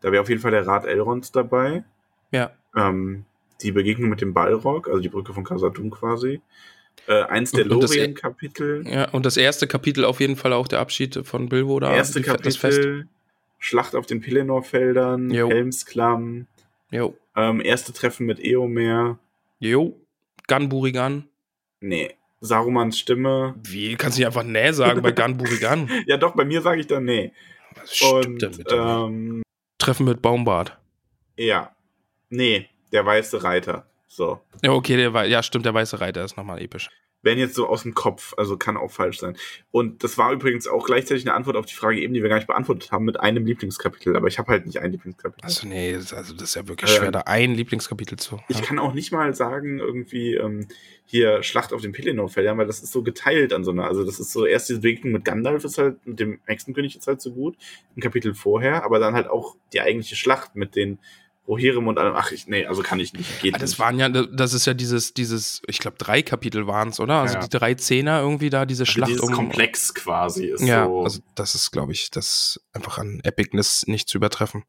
[0.00, 1.84] Da wäre auf jeden Fall der Rat Elrons dabei.
[2.30, 2.52] Ja.
[2.76, 3.24] Ähm,
[3.62, 6.42] die Begegnung mit dem Balrog, also die Brücke von Khazad-dûm quasi.
[7.06, 8.86] Äh, eins der e- Lorien-Kapitel.
[8.88, 11.94] Ja, und das erste Kapitel auf jeden Fall auch der Abschied von Bilbo da.
[11.94, 12.26] Erste die.
[12.26, 13.08] Kapitel.
[13.58, 15.30] Schlacht auf den Pelennor-Feldern.
[15.30, 16.46] Helmsklamm.
[16.90, 17.16] Jo.
[17.36, 19.18] Ähm, erste Treffen mit Eomer.
[19.58, 19.98] Jo.
[20.48, 21.28] Gun Burigan.
[21.80, 22.14] Nee.
[22.40, 23.54] Sarumans Stimme.
[23.62, 23.96] Wie?
[23.96, 25.88] Kannst du nicht einfach nee sagen bei Gun Burigan?
[26.06, 27.32] Ja, doch, bei mir sage ich dann nee.
[27.74, 29.42] Was stimmt Und mit ähm,
[29.78, 30.78] Treffen mit Baumbart.
[31.36, 31.70] ja.
[32.30, 33.86] Nee, der weiße Reiter.
[34.08, 34.40] So.
[34.62, 36.90] Ja, okay, der ja, stimmt, der weiße Reiter ist nochmal episch.
[37.22, 39.34] Werden jetzt so aus dem Kopf, also kann auch falsch sein.
[39.70, 42.36] Und das war übrigens auch gleichzeitig eine Antwort auf die Frage eben, die wir gar
[42.36, 44.14] nicht beantwortet haben, mit einem Lieblingskapitel.
[44.14, 45.42] Aber ich habe halt nicht ein Lieblingskapitel.
[45.42, 48.40] Also, nee, das, also das ist ja wirklich Ähm, schwer, da ein Lieblingskapitel zu.
[48.48, 48.64] Ich ja.
[48.66, 50.68] kann auch nicht mal sagen, irgendwie ähm,
[51.06, 53.86] hier Schlacht auf den Pelennor-Feldern, weil das ist so geteilt an so einer.
[53.86, 57.06] Also das ist so erst diese Begegnung mit Gandalf ist halt, mit dem Hexenkönig ist
[57.06, 57.56] halt so gut,
[57.96, 60.98] ein Kapitel vorher, aber dann halt auch die eigentliche Schlacht mit den
[61.46, 62.14] Rohirrim und allem.
[62.16, 63.40] Ach, ich, nee, also kann ich nicht.
[63.42, 63.78] Geht Ah, das nicht.
[63.78, 67.20] waren ja, das ist ja dieses, dieses, ich glaube, drei Kapitel waren es, oder?
[67.20, 67.40] Also Ja.
[67.40, 69.32] die drei Zehner irgendwie da, diese also Schlacht dieses um.
[69.32, 71.02] Komplex quasi ist Ja, so.
[71.02, 74.64] also das ist, glaube ich, das einfach an Epicness nicht zu übertreffen.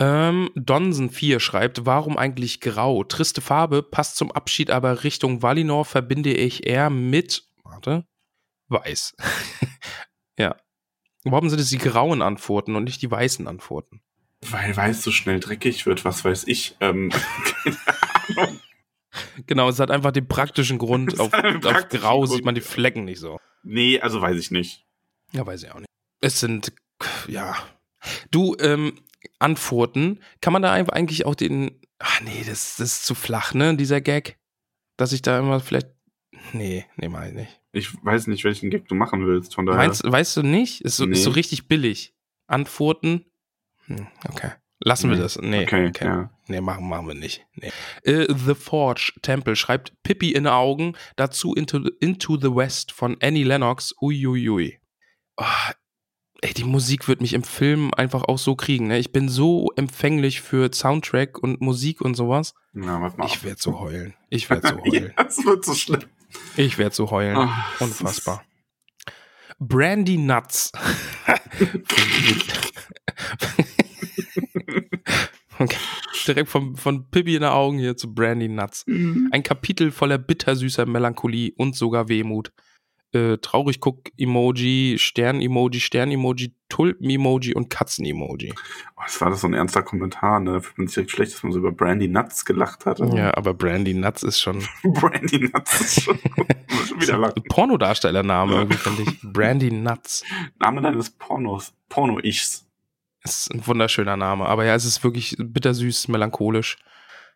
[0.00, 3.02] Ähm, Donsen 4 schreibt, warum eigentlich grau?
[3.04, 8.06] Triste Farbe, passt zum Abschied, aber Richtung Valinor verbinde ich eher mit, warte,
[8.68, 9.16] weiß.
[10.38, 10.56] ja.
[11.24, 14.00] Warum sind es die grauen Antworten und nicht die weißen Antworten?
[14.46, 16.76] Weil weiß so schnell dreckig wird, was weiß ich.
[16.80, 17.10] Ähm,
[19.46, 21.18] Genau, es hat einfach den praktischen Grund.
[21.20, 22.30] Auf, einen auf praktischen grau Grund.
[22.32, 23.38] sieht man die Flecken nicht so.
[23.62, 24.86] nee, also weiß ich nicht.
[25.32, 25.88] Ja, weiß ich auch nicht.
[26.20, 26.72] Es sind,
[27.26, 27.56] ja.
[28.30, 28.98] Du, ähm,
[29.38, 31.80] Antworten, kann man da einfach eigentlich auch den.
[31.98, 34.38] Ach nee, das, das ist zu flach, ne, dieser Gag.
[34.96, 35.88] Dass ich da immer vielleicht.
[36.52, 37.60] Nee, nee, mach ich nicht.
[37.72, 39.78] Ich weiß nicht, welchen Gag du machen willst, von daher.
[39.78, 40.82] Meinst, weißt du nicht?
[40.82, 41.34] Ist so, ist so Nee.
[41.34, 42.14] richtig billig.
[42.46, 43.24] Antworten.
[43.88, 44.52] Hm, okay.
[44.80, 45.22] Lassen wir Nee.
[45.22, 45.38] das.
[45.38, 46.04] Nee, Okay, okay.
[46.04, 46.30] ja.
[46.46, 47.44] Nee, machen, machen wir nicht.
[47.54, 47.72] Nee.
[48.04, 53.42] Äh, the Forge Temple schreibt Pippi in Augen, dazu Into, Into the West von Annie
[53.42, 53.92] Lennox.
[54.00, 54.78] Uiuiui.
[55.36, 55.44] Oh,
[56.42, 58.86] ey, die Musik wird mich im Film einfach auch so kriegen.
[58.86, 58.98] Ne?
[58.98, 62.54] Ich bin so empfänglich für Soundtrack und Musik und sowas.
[62.72, 63.26] Mal.
[63.26, 64.14] Ich werde so heulen.
[64.30, 65.12] Ich werde so heulen.
[65.18, 66.04] ja, es wird so schlimm.
[66.56, 67.34] Ich werde so heulen.
[67.78, 68.44] Das Unfassbar.
[69.58, 70.72] Brandy Nuts.
[75.58, 75.76] okay.
[76.26, 78.84] Direkt vom, von Pippi in den Augen hier zu Brandy Nuts.
[79.32, 82.52] Ein Kapitel voller bittersüßer Melancholie und sogar Wehmut.
[83.12, 88.52] Äh, traurig guck Emoji, Stern Emoji, Stern Emoji, Tulpen Emoji und Katzen Emoji.
[88.96, 90.52] Oh, das war das so ein ernster Kommentar, ne?
[90.52, 92.98] Da fühlt man sich direkt schlecht, dass man so über Brandy Nuts gelacht hat.
[93.14, 96.18] Ja, aber Brandy Nuts ist schon Brandy Nuts ist schon,
[96.86, 97.42] schon wieder lachen.
[97.48, 99.20] Pornodarstellername irgendwie finde ich.
[99.22, 100.24] Brandy Nuts.
[100.58, 102.66] Name deines Pornos, Porno-Ichs.
[103.24, 106.76] Ist ein wunderschöner Name, aber ja, es ist wirklich bittersüß, melancholisch.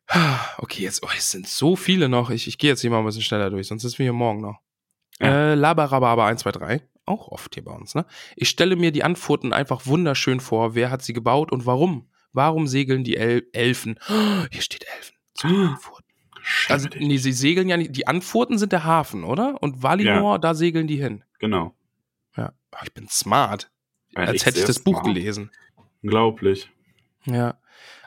[0.59, 2.31] Okay, jetzt, oh, es sind so viele noch.
[2.31, 4.41] Ich, ich gehe jetzt hier mal ein bisschen schneller durch, sonst ist wir hier morgen
[4.41, 4.61] noch.
[5.21, 5.53] Ja.
[5.53, 8.07] Äh, Labarababa 123, auch oft hier bei uns, ne?
[8.37, 10.75] Ich stelle mir die Antworten einfach wunderschön vor.
[10.75, 12.09] Wer hat sie gebaut und warum?
[12.33, 13.99] Warum segeln die El Elfen?
[14.09, 15.17] Oh, hier steht Elfen.
[15.35, 16.07] Zu den Antworten.
[16.69, 17.09] Also, Schäme dich.
[17.09, 17.95] nee, sie segeln ja nicht.
[17.95, 19.63] Die Antworten sind der Hafen, oder?
[19.63, 21.25] Und Valinor, da segeln die hin.
[21.39, 21.75] Genau.
[22.37, 22.53] Ja.
[22.73, 23.71] Oh, ich bin smart.
[24.11, 25.07] Ja, Als echt hätte ich das Buch smart.
[25.07, 25.51] gelesen.
[26.03, 26.71] Unglaublich.
[27.27, 27.59] Ja.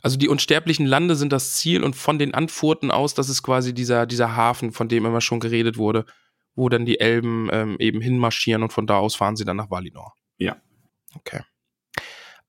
[0.02, 3.74] Also die unsterblichen Lande sind das Ziel und von den Antworten aus, das ist quasi
[3.74, 6.06] dieser, dieser Hafen, von dem immer schon geredet wurde,
[6.56, 9.70] wo dann die Elben ähm, eben hinmarschieren und von da aus fahren sie dann nach
[9.70, 10.14] Valinor.
[10.38, 10.58] Ja.
[11.16, 11.42] Okay.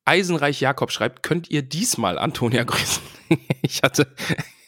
[0.05, 3.03] Eisenreich Jakob schreibt, könnt ihr diesmal Antonia grüßen?
[3.63, 4.15] ich hatte,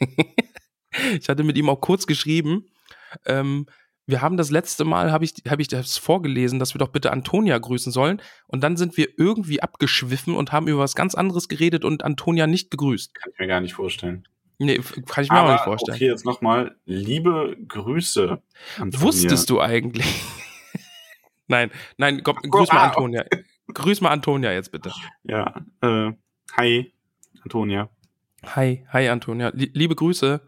[1.18, 2.66] ich hatte mit ihm auch kurz geschrieben.
[3.24, 3.66] Ähm,
[4.06, 7.12] wir haben das letzte Mal, habe ich, hab ich das vorgelesen, dass wir doch bitte
[7.12, 8.22] Antonia grüßen sollen.
[8.46, 12.46] Und dann sind wir irgendwie abgeschwiffen und haben über was ganz anderes geredet und Antonia
[12.46, 13.14] nicht gegrüßt.
[13.14, 14.26] Kann ich mir gar nicht vorstellen.
[14.58, 15.96] Nee, kann ich mir auch nicht vorstellen.
[15.96, 18.42] okay, jetzt nochmal liebe Grüße.
[18.78, 19.00] Antonia.
[19.06, 20.04] Wusstest du eigentlich?
[21.46, 22.88] nein, nein, komm, grüß mal Ah.
[22.88, 23.24] Antonia.
[23.72, 24.90] Grüß mal Antonia jetzt bitte.
[25.24, 26.12] Ja, äh,
[26.56, 26.92] hi,
[27.42, 27.88] Antonia.
[28.46, 29.50] Hi, hi Antonia.
[29.50, 30.40] Lie- liebe Grüße.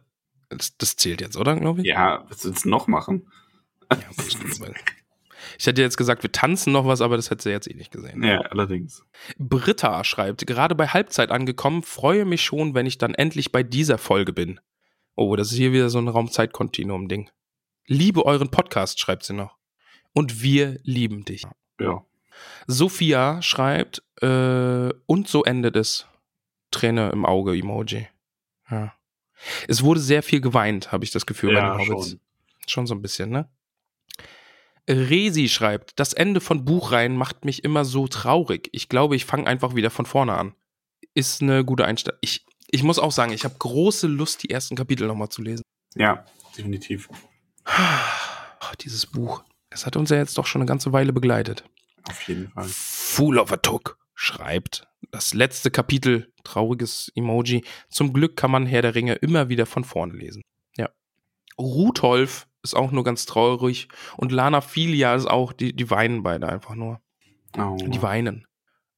[0.48, 1.86] Das, das zählt jetzt, oder, glaube ich?
[1.86, 3.30] Ja, was willst du noch machen?
[3.92, 3.98] Ja,
[5.58, 7.90] Ich hätte jetzt gesagt, wir tanzen noch was, aber das hätte sie jetzt eh nicht
[7.92, 8.22] gesehen.
[8.22, 9.04] Ja, allerdings.
[9.38, 13.98] Britta schreibt, gerade bei Halbzeit angekommen, freue mich schon, wenn ich dann endlich bei dieser
[13.98, 14.60] Folge bin.
[15.16, 17.30] Oh, das ist hier wieder so ein Raumzeitkontinuum-Ding.
[17.86, 19.56] Liebe euren Podcast, schreibt sie noch.
[20.12, 21.44] Und wir lieben dich.
[21.80, 22.04] Ja.
[22.66, 26.06] Sophia schreibt, äh, und so endet es.
[26.70, 28.06] Träne im Auge, Emoji.
[28.70, 28.94] Ja.
[29.68, 32.10] Es wurde sehr viel geweint, habe ich das Gefühl bei Ja, den Hobbits.
[32.10, 32.20] schon.
[32.66, 33.48] Schon so ein bisschen, ne?
[34.88, 38.68] Resi schreibt, das Ende von Buchreihen macht mich immer so traurig.
[38.72, 40.54] Ich glaube, ich fange einfach wieder von vorne an.
[41.14, 42.18] Ist eine gute Einstellung.
[42.22, 45.62] Ich, ich muss auch sagen, ich habe große Lust, die ersten Kapitel nochmal zu lesen.
[45.94, 46.24] Ja,
[46.56, 47.08] definitiv.
[47.66, 49.44] Oh, dieses Buch.
[49.70, 51.64] Es hat uns ja jetzt doch schon eine ganze Weile begleitet.
[52.08, 52.66] Auf jeden Fall.
[52.68, 57.64] Fool of a Took schreibt, das letzte Kapitel, trauriges Emoji.
[57.88, 60.42] Zum Glück kann man Herr der Ringe immer wieder von vorne lesen.
[60.76, 60.90] Ja.
[61.58, 66.48] Rudolf ist auch nur ganz traurig und Lana Filia ist auch, die, die weinen beide
[66.48, 67.00] einfach nur.
[67.56, 67.76] Oh.
[67.76, 68.46] Die weinen.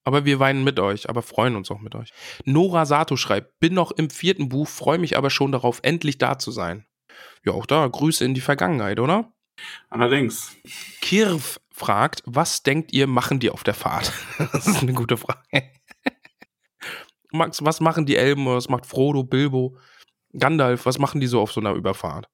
[0.05, 2.13] Aber wir weinen mit euch, aber freuen uns auch mit euch.
[2.45, 6.39] Nora Sato schreibt, bin noch im vierten Buch, freue mich aber schon darauf, endlich da
[6.39, 6.87] zu sein.
[7.45, 9.33] Ja, auch da, Grüße in die Vergangenheit, oder?
[9.91, 10.57] Allerdings.
[11.01, 14.13] Kirv fragt, was denkt ihr, machen die auf der Fahrt?
[14.53, 15.71] Das ist eine gute Frage.
[17.33, 18.47] Max, was machen die Elben?
[18.47, 19.79] Was macht Frodo, Bilbo,
[20.37, 20.85] Gandalf?
[20.85, 22.29] Was machen die so auf so einer Überfahrt?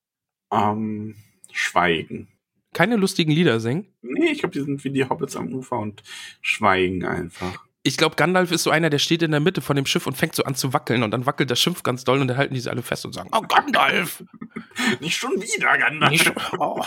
[0.53, 1.17] Ähm,
[1.53, 2.29] schweigen.
[2.75, 3.87] Keine lustigen Lieder singen?
[4.03, 6.03] Nee, ich glaube, die sind wie die Hobbits am Ufer und
[6.41, 7.65] schweigen einfach.
[7.83, 10.17] Ich glaube, Gandalf ist so einer, der steht in der Mitte von dem Schiff und
[10.17, 12.55] fängt so an zu wackeln und dann wackelt das Schiff ganz doll und dann halten
[12.55, 14.23] die sie alle fest und sagen, oh Gandalf!
[15.01, 16.11] Nicht schon wieder, Gandalf.
[16.11, 16.85] Nicht, oh.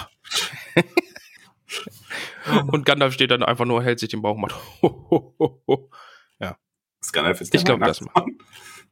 [2.67, 5.63] und Gandalf steht dann einfach nur, hält sich den Bauch und macht, ho, ho, ho,
[5.67, 5.89] ho.
[7.01, 8.37] Das Gandalf ist der Ich glaub, das Weihnachtsmann.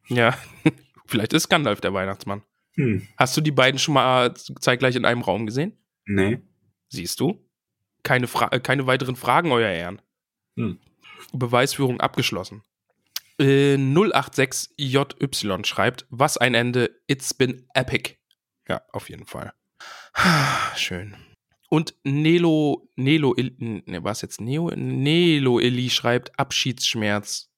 [0.08, 0.38] Ja,
[1.06, 2.42] vielleicht ist Gandalf der Weihnachtsmann.
[2.80, 3.06] Hm.
[3.18, 5.78] Hast du die beiden schon mal zeitgleich in einem Raum gesehen?
[6.06, 6.40] Nee.
[6.88, 7.46] Siehst du?
[8.04, 10.02] Keine, Fra äh, keine weiteren Fragen, Euer Ehren.
[10.56, 10.80] Hm.
[11.34, 12.64] Beweisführung abgeschlossen.
[13.38, 18.16] Äh, 086JY schreibt, was ein Ende, it's been epic.
[18.70, 19.52] Ja, auf jeden Fall.
[20.78, 21.18] Schön.
[21.70, 24.40] Und Nelo, Nelo, ne, was jetzt?
[24.40, 27.52] Neo, Nelo Eli schreibt, Abschiedsschmerz,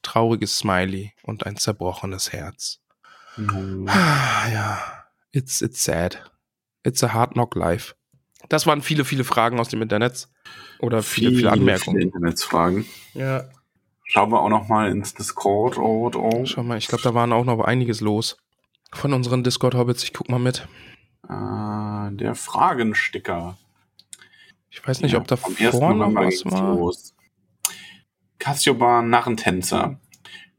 [0.00, 2.81] trauriges Smiley und ein zerbrochenes Herz.
[3.36, 3.86] Hm.
[3.88, 4.78] Ah, ja,
[5.32, 6.30] it's, it's sad.
[6.84, 7.94] It's a hard knock life.
[8.48, 10.28] Das waren viele, viele Fragen aus dem Internet.
[10.80, 12.00] Oder viele, viele, Viele Anmerkungen.
[12.02, 12.84] Internetsfragen.
[13.14, 13.44] Ja.
[14.04, 15.78] Schauen wir auch noch mal ins Discord.
[15.78, 16.44] Oh, oh.
[16.44, 18.36] Schau mal, ich glaube, da waren auch noch einiges los.
[18.92, 20.02] Von unseren Discord-Hobbits.
[20.04, 20.66] Ich guck mal mit.
[21.28, 23.56] Ah, der Fragensticker.
[24.70, 25.70] Ich weiß nicht, Ja, ob da am 1.
[25.70, 26.74] vorne was war.
[26.74, 27.14] los.
[28.38, 29.98] Cassioban Narrentänzer.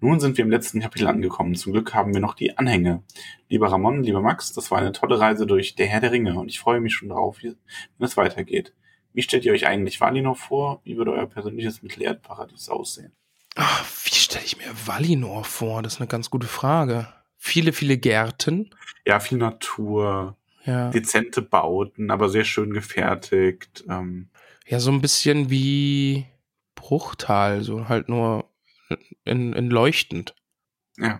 [0.03, 1.55] Nun sind wir im letzten Kapitel angekommen.
[1.55, 3.03] Zum Glück haben wir noch die Anhänge.
[3.47, 6.49] Lieber Ramon, lieber Max, das war eine tolle Reise durch Der Herr der Ringe und
[6.49, 7.55] ich freue mich schon darauf, wenn
[7.99, 8.73] es weitergeht.
[9.13, 10.81] Wie stellt ihr euch eigentlich Valinor vor?
[10.83, 13.13] Wie würde euer persönliches Mittelerdparadies aussehen?
[13.55, 15.81] Ach, wie stelle ich mir Valinor vor?
[15.81, 17.07] Das ist eine ganz gute Frage.
[17.37, 18.71] Viele, viele Gärten.
[19.07, 20.35] Ja, viel Natur.
[20.65, 20.89] Ja.
[20.89, 23.85] dezente Bauten, aber sehr schön gefertigt.
[23.89, 24.27] Ähm,
[24.65, 26.25] Ja, so ein bisschen wie
[26.75, 28.49] Bruchtal, so halt nur
[29.23, 30.35] in, in leuchtend.
[30.97, 31.19] ja,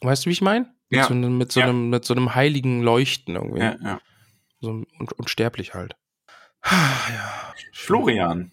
[0.00, 0.66] Weißt du, wie ich meine?
[0.90, 1.04] Mit, Ja.
[1.06, 1.66] so einem, mit, so Ja.
[1.66, 3.60] einem, mit so einem heiligen Leuchten irgendwie.
[3.60, 4.00] ja, ja.
[4.60, 4.86] So un,
[5.16, 5.96] unsterblich halt.
[6.64, 7.54] ja.
[7.72, 8.52] Florian,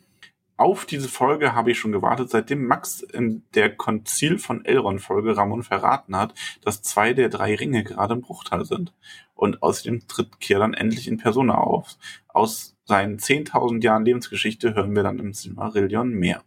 [0.57, 5.63] auf diese Folge habe ich schon gewartet, seitdem Max in der Konzil von Elrond-Folge Ramon
[5.63, 8.93] verraten hat, dass zwei der drei Ringe gerade im Bruchteil sind.
[9.35, 11.97] Und außerdem tritt Kieran endlich in Persona auf.
[12.27, 16.43] Aus seinen 10.000 Jahren Lebensgeschichte hören wir dann im Silmarillion mehr.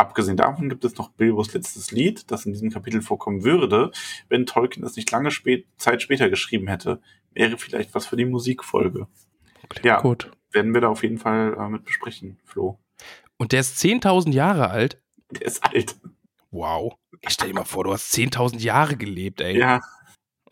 [0.00, 3.90] Abgesehen davon gibt es noch Bilbos letztes Lied, das in diesem Kapitel vorkommen würde,
[4.30, 7.02] wenn Tolkien es nicht lange spät, Zeit später geschrieben hätte.
[7.32, 9.08] Wäre vielleicht was für die Musikfolge.
[9.68, 10.00] Klingt Ja.
[10.00, 10.30] gut.
[10.52, 12.80] Werden wir da auf jeden Fall äh, mit besprechen, Flo.
[13.36, 15.02] Und der ist 10.000 Jahre alt.
[15.32, 15.96] Der ist alt.
[16.50, 16.94] Wow.
[17.20, 19.58] Ich stell dir mal vor, du hast 10.000 Jahre gelebt, ey.
[19.58, 19.82] Ja,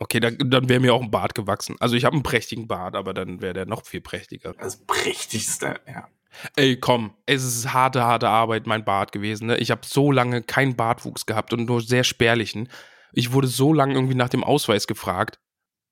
[0.01, 1.75] Okay, dann, dann wäre mir auch ein Bart gewachsen.
[1.79, 4.53] Also ich habe einen prächtigen Bart, aber dann wäre der noch viel prächtiger.
[4.53, 6.07] das prächtigste, ja.
[6.55, 9.47] Ey, komm, es ist harte, harte Arbeit, mein Bart gewesen.
[9.47, 9.57] Ne?
[9.57, 12.69] Ich habe so lange keinen Bartwuchs gehabt und nur sehr spärlichen.
[13.13, 15.39] Ich wurde so lange irgendwie nach dem Ausweis gefragt.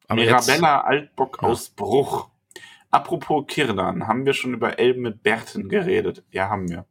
[0.07, 1.47] Aber Mirabella Altbock Ja.
[1.49, 2.29] aus Bruch.
[2.91, 6.23] Apropos Kirdan, haben wir schon über Elben mit Bärten geredet?
[6.31, 6.85] Ja, haben wir.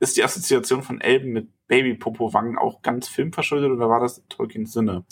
[0.00, 4.72] Ist die Assoziation von Elben mit Babypopo-Wangen auch ganz filmverschuldet oder war das in Tolkiens
[4.72, 5.04] Sinne?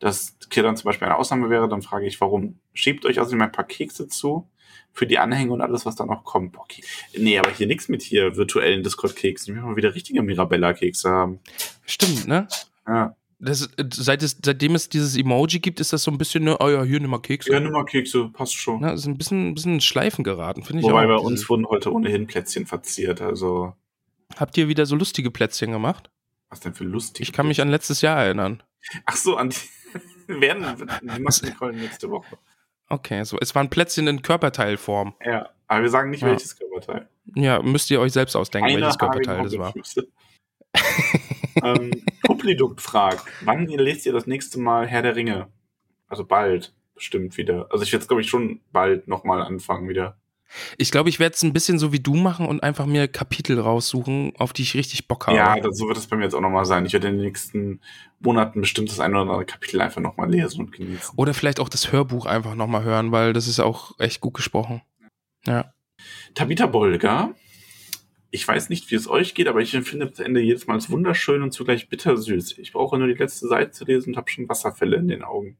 [0.00, 2.60] Dass Kirdan zum Beispiel eine Ausnahme wäre, dann frage ich, warum?
[2.72, 4.50] Schiebt euch außerdem ein paar Kekse zu
[4.92, 6.56] für die Anhänge und alles, was da noch kommt.
[6.68, 6.86] Keks.
[7.16, 9.54] Nee, aber hier nichts mit hier virtuellen Discord-Keksen.
[9.54, 11.40] Wir mal wieder richtige Mirabella-Kekse haben.
[11.86, 12.48] stimmt, ne?
[12.86, 16.42] Ja, Das, äh, seit es, seitdem es dieses Emoji gibt, ist das so ein bisschen,
[16.44, 17.52] ne, oh ja, hier nimm mal Kekse.
[17.52, 18.80] ja nimm mal Kekse, passt schon.
[18.80, 21.08] Ne, ist ein bisschen, ein bisschen in Schleifen geraten, finde ich Wobei auch.
[21.20, 23.74] bei uns wurden heute ohnehin Plätzchen verziert, also
[24.36, 26.10] Habt ihr wieder so lustige Plätzchen gemacht?
[26.50, 27.28] was denn für lustig.
[27.28, 28.62] Ich kann mich an letztes Jahr erinnern.
[29.04, 29.56] Ach so, an die
[30.40, 30.64] werden
[31.02, 32.38] die machen Nicole nächste Woche.
[32.88, 35.14] Okay, so es waren Plätzchen in Körperteilform.
[35.24, 36.28] Ja, aber wir sagen nicht Ja.
[36.28, 37.08] welches Körperteil.
[37.34, 39.74] Ja, müsst ihr euch selbst ausdenken, Eine welches Körperteil das war.
[41.62, 41.90] Ähm,
[42.22, 45.48] Publidukt fragt, wann lest ihr das nächste Mal Herr der Ringe?
[46.08, 47.66] Also bald, bestimmt wieder.
[47.70, 50.16] Also ich werde es, glaube ich, schon bald nochmal anfangen wieder.
[50.78, 53.60] Ich glaube, ich werde es ein bisschen so wie du machen und einfach mir Kapitel
[53.60, 55.36] raussuchen, auf die ich richtig Bock habe.
[55.36, 56.86] Ja, so wird es bei mir jetzt auch nochmal sein.
[56.86, 57.80] Ich werde in den nächsten
[58.20, 61.14] Monaten bestimmt das eine oder andere Kapitel einfach nochmal lesen und genießen.
[61.16, 64.82] Oder vielleicht auch das Hörbuch einfach nochmal hören, weil das ist auch echt gut gesprochen.
[65.46, 65.72] Ja.
[66.34, 67.34] Tabitha Bolger.
[68.30, 70.90] Ich weiß nicht, wie es euch geht, aber ich empfinde das Ende jedes Mal als
[70.90, 72.58] wunderschön und zugleich bittersüß.
[72.58, 75.56] Ich brauche nur die letzte Seite zu lesen und habe schon Wasserfälle in den Augen.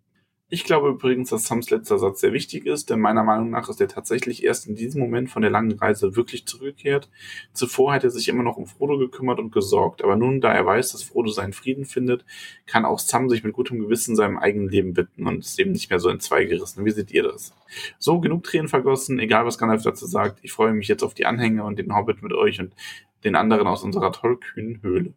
[0.51, 3.83] Ich glaube übrigens, dass Sams letzter Satz sehr wichtig ist, denn meiner Meinung nach ist
[3.83, 7.11] er tatsächlich erst in diesem Moment von der langen Reise wirklich zurückgekehrt.
[7.53, 10.65] Zuvor hat er sich immer noch um Frodo gekümmert und gesorgt, aber nun, da er
[10.65, 12.25] weiß, dass Frodo seinen Frieden findet,
[12.65, 15.91] kann auch Sam sich mit gutem Gewissen seinem eigenen Leben widmen und ist eben nicht
[15.91, 16.87] mehr so in zwei gerissen.
[16.87, 17.55] Wie seht ihr das?
[17.99, 20.39] So, genug Tränen vergossen, egal was Gandalf dazu sagt.
[20.43, 22.75] Ich freue mich jetzt auf die Anhänge und den Hobbit mit euch und
[23.23, 25.13] den anderen aus unserer tollkühnen Höhle.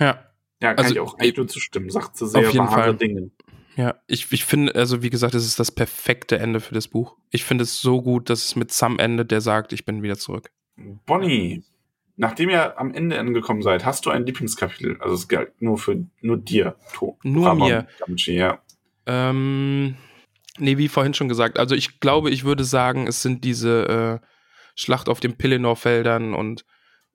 [0.00, 0.18] Ja.
[0.60, 1.90] Ja, kann Also, ich auch eigentlich nur zustimmen.
[1.90, 2.96] Sagt sie sehr wahre Fall.
[2.96, 3.30] Dinge.
[3.76, 7.16] Ja, ich, ich finde, also wie gesagt, es ist das perfekte Ende für das Buch.
[7.30, 10.16] Ich finde es so gut, dass es mit Sam endet, der sagt, ich bin wieder
[10.16, 10.50] zurück.
[10.76, 11.64] Bonnie,
[12.16, 15.00] nachdem ihr am Ende angekommen seid, hast du ein Lieblingskapitel?
[15.00, 17.18] Also es galt nur für nur dir, To.
[17.22, 17.86] Nur Ramon mir.
[17.98, 18.62] Gamgee, ja.
[19.06, 19.96] Ähm,
[20.58, 24.26] nee, wie vorhin schon gesagt, also ich glaube, ich würde sagen, es sind diese äh,
[24.76, 26.64] Schlacht auf den Pelennor-Feldern und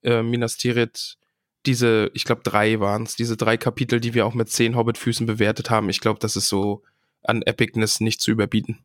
[0.03, 1.18] äh, Minas Tirith,
[1.65, 5.25] diese, ich glaube, drei waren es, diese drei Kapitel, die wir auch mit zehn Hobbit-Füßen
[5.27, 5.89] bewertet haben.
[5.89, 6.83] Ich glaube, das ist so
[7.23, 8.79] an Epicness nicht zu überbieten.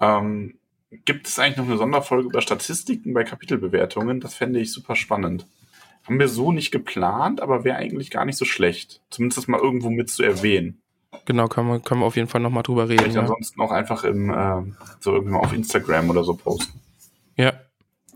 [0.00, 0.58] Ähm,
[1.04, 4.20] gibt es eigentlich noch eine Sonderfolge über Statistiken bei Kapitelbewertungen?
[4.20, 5.46] Das fände ich super spannend.
[6.04, 9.00] Haben wir so nicht geplant, aber wäre eigentlich gar nicht so schlecht.
[9.10, 10.80] Zumindest das mal irgendwo mit zu erwähnen.
[11.24, 12.98] Genau, können wir, können wir auf jeden Fall nochmal drüber reden.
[13.00, 13.22] Vielleicht Ja.
[13.22, 16.80] ansonsten auch einfach im, ähm, so irgendwie mal auf Instagram oder so posten.
[17.36, 17.52] ja.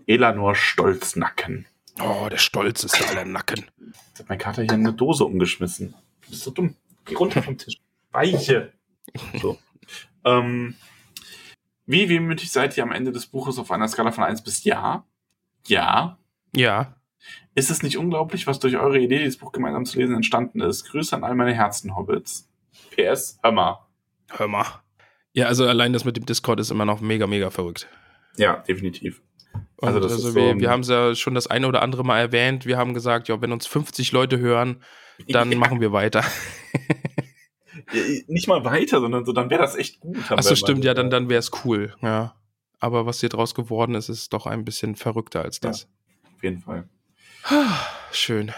[0.07, 1.66] Elanor Stolznacken.
[2.02, 3.66] Oh, der Stolz ist aller Nacken.
[4.09, 5.94] Jetzt hat mein Kater hier eine Dose umgeschmissen.
[6.22, 6.77] Du bist so dumm.
[7.05, 7.77] Geh runter vom Tisch.
[8.12, 8.72] Weiche.
[9.40, 9.59] So.
[10.24, 10.74] ähm,
[11.86, 15.05] wie wehmütig seid ihr am Ende des Buches auf einer Skala von 1 bis Ja?
[15.66, 16.18] Ja.
[16.55, 16.94] Ja.
[17.55, 20.85] Ist es nicht unglaublich, was durch eure Idee, dieses Buch gemeinsam zu lesen, entstanden ist?
[20.85, 22.48] Grüße an all meine Herzen-Hobbits.
[22.94, 23.86] PS, hör mal.
[24.31, 24.66] Hör mal.
[25.32, 27.89] Ja, also allein das mit dem Discord ist immer noch mega, mega verrückt.
[28.36, 29.22] Ja, definitiv.
[29.77, 31.66] Und Also also, das ist so wir, ein- wir haben es ja schon das eine
[31.66, 32.66] oder andere Mal erwähnt.
[32.66, 34.82] Wir haben gesagt, ja, wenn uns 50 Leute hören,
[35.28, 35.59] dann Ja.
[35.59, 36.24] machen wir weiter.
[37.93, 40.31] Ja, nicht mal weiter, sondern so, dann wäre das echt gut.
[40.31, 42.35] Achso, stimmt, ja, dann, dann wäre es cool, ja.
[42.78, 45.89] Aber was hier draus geworden ist, ist doch ein bisschen verrückter als das.
[46.37, 46.89] Auf jeden Fall.
[48.12, 48.53] Schön.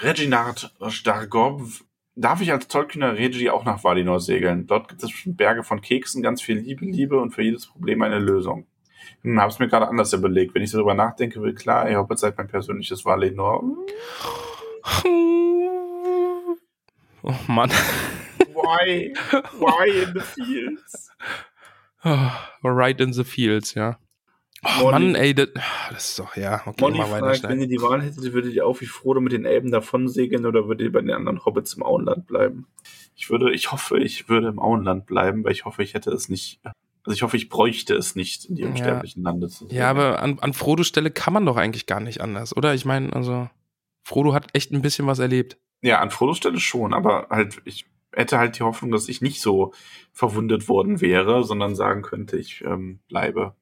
[0.00, 1.84] Reginald Stargov
[2.14, 4.66] darf ich als tollkühner Regi auch nach Valinor segeln?
[4.66, 8.18] Dort gibt es Berge von Keksen, ganz viel Liebe, Liebe und für jedes Problem eine
[8.18, 8.66] Lösung.
[9.22, 10.54] Hm, habe es mir gerade anders überlegt.
[10.54, 13.62] Wenn ich so drüber nachdenke, will klar, ihr Hobbit seid mein persönliches Valinor.
[17.22, 17.70] Oh Mann.
[18.54, 19.12] Why?
[19.58, 21.10] Why in the fields?
[22.04, 22.30] Oh,
[22.62, 23.98] right in the fields, ja.
[24.64, 25.48] Oh Molly- Mann, ey, das,
[25.90, 27.52] das ist doch, ja, okay, Molly mal weiter fragt, schnell.
[27.52, 30.46] wenn ihr die Wahl hättet, würdet ihr auch wie Frodo mit den Elben davon segeln
[30.46, 32.66] oder würdet ihr bei den anderen Hobbits im Auenland bleiben?
[33.14, 36.28] Ich würde, ich hoffe, ich würde im Auenland bleiben, weil ich hoffe, ich hätte es
[36.28, 36.60] nicht,
[37.08, 38.68] also ich hoffe, ich bräuchte es nicht, in die Ja.
[38.68, 39.76] unsterblichen Lande zu segeln.
[39.78, 42.74] Ja, aber an, an Frodos Stelle kann man doch eigentlich gar nicht anders, oder?
[42.74, 43.48] Ich meine, also,
[44.04, 45.56] Frodo hat echt ein bisschen was erlebt.
[45.80, 49.40] Ja, an Frodos Stelle schon, aber halt, ich hätte halt die Hoffnung, dass ich nicht
[49.40, 49.72] so
[50.12, 53.54] verwundet worden wäre, sondern sagen könnte, ich ähm, bleibe.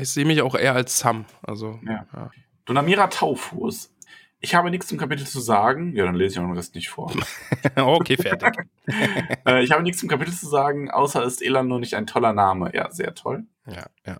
[0.00, 2.06] Ich sehe mich auch eher als Sam, also, Ja.
[2.14, 2.30] ja.
[2.64, 3.92] Donamira Taufuß.
[4.40, 5.94] Ich habe nichts zum Kapitel zu sagen.
[5.94, 7.12] Ja, dann lese ich auch den Rest nicht vor.
[7.76, 8.66] okay, fertig.
[9.46, 12.70] äh, ich habe nichts zum Kapitel zu sagen, außer ist Elando nicht ein toller Name.
[12.74, 13.46] Ja, sehr toll.
[13.66, 14.18] ja, ja.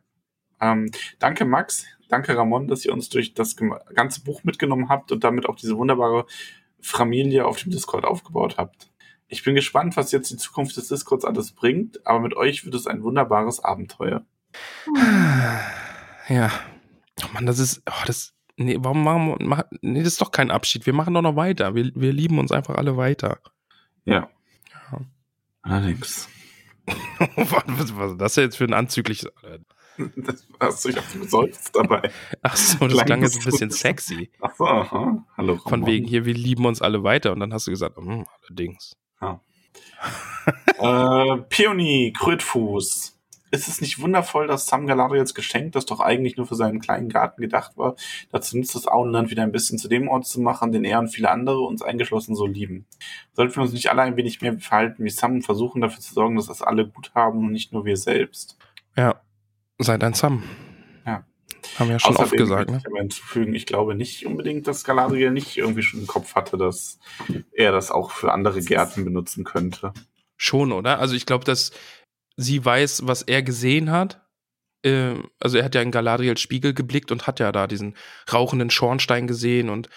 [0.60, 1.86] Ähm, danke, Max.
[2.08, 5.76] Danke, Ramon, dass ihr uns durch das ganze Buch mitgenommen habt und damit auch diese
[5.76, 6.26] wunderbare
[6.80, 8.90] Familie auf dem Discord aufgebaut habt.
[9.28, 12.76] Ich bin gespannt, was jetzt die Zukunft des Discords alles bringt, aber mit euch wird
[12.76, 14.24] es ein wunderbares Abenteuer.
[16.28, 16.50] Ja.
[17.24, 20.30] Oh Mann, das ist, oh, das, nee, warum machen wir, mach, nee, das ist doch
[20.30, 20.86] kein Abschied.
[20.86, 21.74] Wir machen doch noch weiter.
[21.74, 23.38] Wir, wir lieben uns einfach alle weiter.
[24.04, 24.28] Ja.
[24.92, 25.00] Ja.
[25.62, 26.28] Allerdings.
[27.36, 29.30] was, was, ist das jetzt für ein anzügliches,
[30.16, 32.10] Das hast du, ich hab geseufzt dabei.
[32.42, 34.30] ach so, das klang jetzt ein bisschen sexy.
[34.40, 35.24] Ach so, aha.
[35.36, 35.56] Hallo.
[35.56, 35.86] Von Ramon.
[35.86, 37.32] wegen hier, wir lieben uns alle weiter.
[37.32, 38.96] Und dann hast du gesagt, hm, allerdings.
[40.78, 43.15] Äh, Peony, Krötfuß.
[43.52, 47.08] Ist es nicht wundervoll, dass Sam Galadriels Geschenk, das doch eigentlich nur für seinen kleinen
[47.08, 47.94] Garten gedacht war,
[48.32, 51.08] dazu nutzt, das Auenland wieder ein bisschen zu dem Ort zu machen, den er und
[51.08, 52.86] viele andere, uns eingeschlossen, so lieben?
[53.34, 56.12] Sollten wir uns nicht alle ein wenig mehr verhalten wie Sam und versuchen dafür zu
[56.12, 58.58] sorgen, dass das alle gut haben und nicht nur wir selbst?
[58.96, 59.20] Ja,
[59.78, 60.42] seid ein Sam.
[61.06, 61.24] Ja.
[61.78, 62.78] Haben wir ja schon oft Außerdem gesagt, möchte ne?
[62.78, 66.56] ich aber hinzufügen, ich glaube nicht unbedingt, dass Galadriel nicht irgendwie schon im Kopf hatte,
[66.56, 66.98] dass
[67.52, 69.92] er das auch für andere Gärten benutzen könnte.
[70.36, 70.98] Schon, oder?
[70.98, 71.70] Also ich glaube, dass
[72.36, 74.22] sie weiß, was er gesehen hat.
[74.82, 77.96] Ähm, also er hat ja in Galadriels Spiegel geblickt und hat ja da diesen
[78.32, 79.88] rauchenden Schornstein gesehen und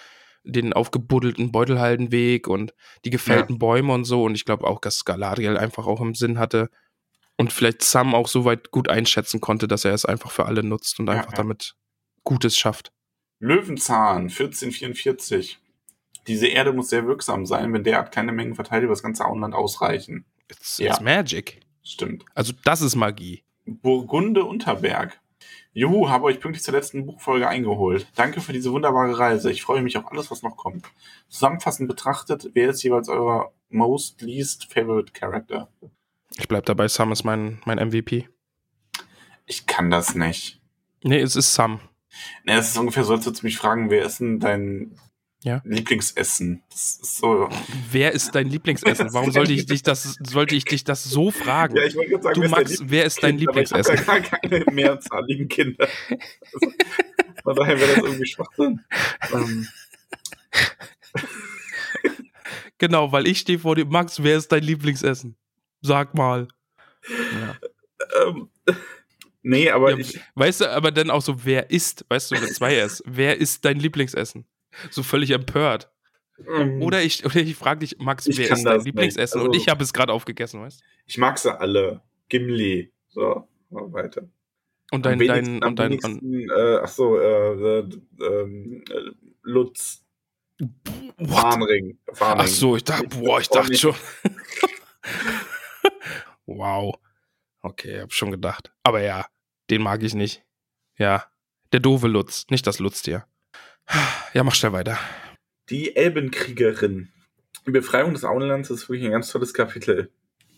[0.42, 2.72] den aufgebuddelten Beutelhaldenweg und
[3.04, 4.24] die gefällten Bäume und so.
[4.24, 6.70] Und ich glaube auch, dass Galadriel einfach auch im Sinn hatte
[7.36, 10.62] und vielleicht Sam auch so weit gut einschätzen konnte, dass er es einfach für alle
[10.62, 11.36] nutzt und Ja, einfach ja.
[11.36, 11.74] damit
[12.24, 12.90] Gutes schafft.
[13.38, 15.58] Löwenzahn, 1444.
[16.26, 19.54] Diese Erde muss sehr wirksam sein, wenn derart kleine Mengen verteilt über das ganze Auenland
[19.54, 20.26] ausreichen.
[20.50, 20.90] It's, Ja.
[20.92, 21.60] it's magic.
[21.82, 22.24] Stimmt.
[22.34, 23.42] Also das ist Magie.
[23.66, 25.20] Burgunde Unterberg.
[25.72, 28.06] Juhu, habe euch pünktlich zur letzten Buchfolge eingeholt.
[28.16, 29.52] Danke für diese wunderbare Reise.
[29.52, 30.86] Ich freue mich auf alles, was noch kommt.
[31.28, 35.68] Zusammenfassend betrachtet, wer ist jeweils euer most least favorite character?
[36.36, 38.28] Ich bleib dabei, Sam ist mein, mein MVP.
[39.46, 40.60] Ich kann das nicht.
[41.04, 41.80] Nee, es ist Sam.
[42.44, 44.98] Ne, es ist ungefähr so, als würdest du mich fragen, wer ist denn dein
[45.42, 45.62] Ja.
[45.64, 46.62] Lieblingsessen?
[46.70, 47.48] Das ist so.
[47.90, 49.12] Wer ist dein Lieblingsessen?
[49.12, 51.76] Warum sollte ich dich das, sollte ich dich das so fragen?
[51.76, 54.06] Ja, ich wollte gerade sagen, Du Max, wer ist dein aber ich Lieblingsessen?
[54.06, 55.88] habe gar keine mehrzahligen Kinder.
[56.52, 56.72] Also,
[57.42, 58.84] von daher wäre das irgendwie Schwachsinn.
[59.32, 59.68] Ähm,
[62.78, 63.84] Genau, weil ich stehe vor dir.
[63.84, 65.36] Max, wer ist dein Lieblingsessen?
[65.82, 66.48] Sag mal.
[68.26, 68.48] ähm,
[69.42, 72.54] nee, aber Ja, ich, weißt du, aber dann auch so, wer ist, weißt du, mit
[72.54, 74.46] zwei S, wer ist dein Lieblingsessen?
[74.90, 75.90] So völlig empört.
[76.56, 78.80] ähm, Oder ich, oder ich frage dich, Max, wer ist dein.
[78.80, 79.40] Lieblingsessen?
[79.40, 80.84] Und Also- ich habe es gerade aufgegessen, weißt du?
[81.06, 82.02] ich mag sie alle.
[82.28, 82.92] Gimli.
[83.08, 84.22] So, mal weiter.
[84.92, 87.88] Und dein, dein, und dein, und, äh, ach so, äh, äh,
[88.22, 89.10] ähm, äh,
[89.42, 90.04] Lutz.
[91.26, 91.98] Farnring.
[92.18, 93.94] Ach so, ich dachte, boah, ich dachte schon.
[96.46, 96.94] wow.
[97.62, 98.72] Okay, hab schon gedacht.
[98.82, 99.26] Aber ja,
[99.70, 100.42] den mag ich nicht.
[100.96, 101.24] Ja,
[101.72, 103.26] der doofe Lutz, nicht das Lutztier.
[104.34, 104.98] Ja, mach schnell weiter.
[105.68, 107.08] Die Elbenkriegerin.
[107.66, 110.10] Die Befreiung des Auenlands ist wirklich ein ganz tolles Kapitel.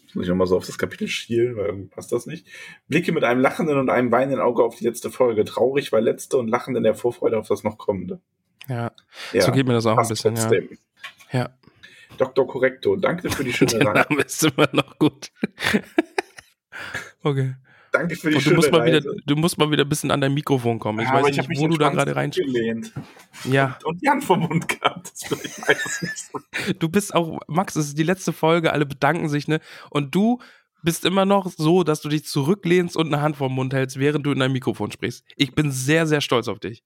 [0.03, 2.47] Jetzt muss ich nochmal so auf das Kapitel schielen, weil irgendwie passt das nicht.
[2.89, 5.45] Blicke mit einem lachenden und einem weinenden Auge auf die letzte Folge.
[5.45, 8.21] Traurig war letzte und lachend in der Vorfreude auf das noch kommende.
[8.69, 8.93] Ja,
[9.33, 10.43] Ja, so geht mir das auch ein bisschen, ja.
[10.43, 10.79] trotzdem.
[11.33, 11.51] Ja,
[12.19, 12.47] Dr.
[12.47, 13.95] Correcto, danke für die schöne der.
[13.95, 15.33] Name ist immer noch gut.
[17.23, 17.55] okay.
[17.93, 19.05] Danke für die Und du musst, mal Reise.
[19.05, 21.01] wieder, du musst mal wieder ein bisschen an dein Mikrofon kommen.
[21.01, 22.31] Ich Ja, weiß hab nicht, wo du da gerade rein.
[22.31, 22.93] gelehnt
[23.45, 25.13] Ja, und die Hand vom Mund gehabt.
[25.13, 26.79] Das ich weiß nicht.
[26.83, 29.61] du bist auch, Max, es ist die letzte Folge, alle bedanken sich, ne?
[29.91, 30.41] Und du
[30.83, 34.27] bist immer noch so, dass du dich zurücklehnst und eine Hand vorm Mund hältst, während
[34.27, 35.25] du in dein Mikrofon sprichst.
[35.37, 36.83] Ich bin sehr, sehr stolz auf dich.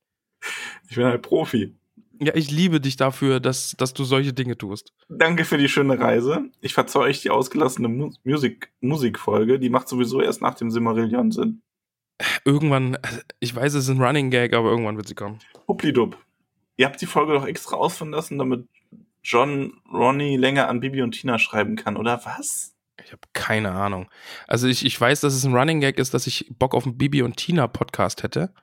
[0.91, 1.75] Ich bin halt Profi.
[2.19, 4.93] Ja, ich liebe dich dafür, dass, dass du solche Dinge tust.
[5.09, 6.51] Danke für die schöne Reise.
[6.61, 9.59] Ich verzeih euch die ausgelassene Mu Musik Musikfolge.
[9.59, 11.63] Die macht sowieso erst nach dem Simmerillion Sinn.
[12.45, 12.97] Irgendwann,
[13.41, 15.39] ich weiß, es ist ein Running Gag, aber irgendwann wird sie kommen.
[15.69, 16.17] Hupplidub.
[16.77, 18.67] Ihr habt die Folge doch extra ausfinden lassen, damit
[19.23, 22.75] John Ronnie länger an Bibi und Tina schreiben kann, oder was?
[23.05, 24.09] Ich habe keine Ahnung.
[24.47, 26.97] Also ich, ich weiß, dass es ein Running Gag ist, dass ich Bock auf einen
[26.97, 28.55] Bibi und Tina Podcast hätte.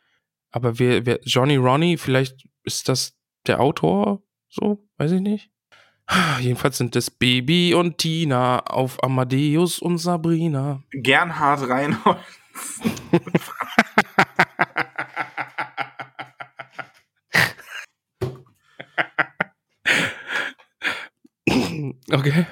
[0.51, 3.17] Aber wer, wer Johnny Ronnie, vielleicht ist das
[3.47, 5.49] der Autor, so, weiß ich nicht.
[6.39, 10.83] Jedenfalls sind es Baby und Tina auf Amadeus und Sabrina.
[10.91, 12.19] Gernhard Reinholz.
[22.11, 22.45] okay.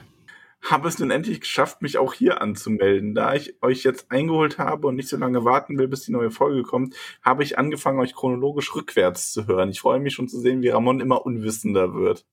[0.71, 3.13] Habe es nun endlich geschafft, mich auch hier anzumelden.
[3.13, 6.31] Da ich euch jetzt eingeholt habe und nicht so lange warten will, bis die neue
[6.31, 9.69] Folge kommt, habe ich angefangen, euch chronologisch rückwärts zu hören.
[9.69, 12.25] Ich freue mich schon zu sehen, wie Ramon immer unwissender wird.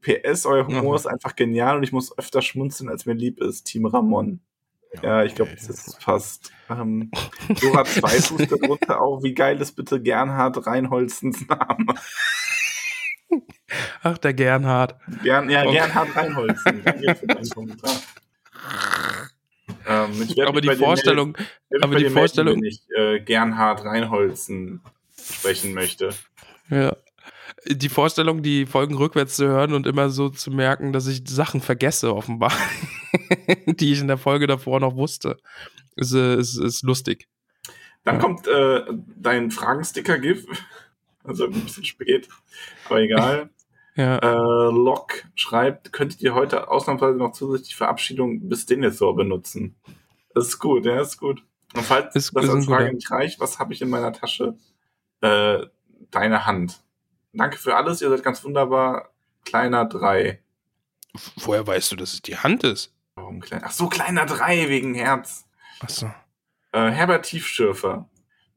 [0.00, 0.96] PS, euer Humor Mhm.
[0.96, 3.64] ist einfach genial und ich muss öfter schmunzeln, als mir lieb ist.
[3.64, 4.40] Team Ramon.
[5.02, 6.52] Ja, ich glaube, das ist fast.
[6.68, 7.10] Ähm,
[7.62, 9.22] Dora Zweifuß darunter auch.
[9.22, 11.94] Wie geil ist bitte Gernhard Reinholzens Name?
[14.02, 14.96] Ach, der Gernhard.
[15.22, 15.72] Gern, ja, Okay.
[15.72, 16.82] Gernhard Reinholzen.
[16.84, 17.90] Danke für deinen Kommentar.
[19.86, 21.32] Ähm, Aber die Vorstellung,
[21.70, 24.80] mich aber die melden, Vorstellung- wenn ich äh, Gernhard Reinholzen
[25.16, 26.10] sprechen möchte.
[26.70, 26.96] ja.
[27.66, 31.60] Die Vorstellung, die Folgen rückwärts zu hören und immer so zu merken, dass ich Sachen
[31.60, 32.50] vergesse, offenbar,
[33.66, 35.36] die ich in der Folge davor noch wusste,
[35.94, 37.28] ist, äh, ist, ist lustig.
[38.02, 38.20] Dann Ja.
[38.20, 38.80] kommt äh,
[39.16, 40.44] dein Fragensticker-GIF.
[41.24, 42.28] Also ein bisschen spät,
[42.86, 43.48] aber egal.
[43.94, 44.18] Ja.
[44.18, 49.76] Äh, Locke schreibt, könntet ihr heute ausnahmsweise noch zusätzlich Verabschiedung bis Denethor benutzen?
[50.34, 51.44] Das ist gut, ja, ist gut.
[51.74, 52.94] Und falls Ist- das ist ein als Frage guter.
[52.94, 54.56] nicht reicht, was habe ich in meiner Tasche?
[55.20, 55.66] Äh,
[56.10, 56.82] deine Hand.
[57.34, 59.10] Danke für alles, ihr seid ganz wunderbar.
[59.44, 60.42] Kleiner drei.
[61.36, 62.94] Woher weißt du, dass es die Hand ist?
[63.14, 63.62] Warum klein?
[63.64, 65.44] Ach so, kleiner drei wegen Herz.
[65.80, 66.06] Achso.
[66.72, 68.08] Äh, Herbert Tiefschürfer.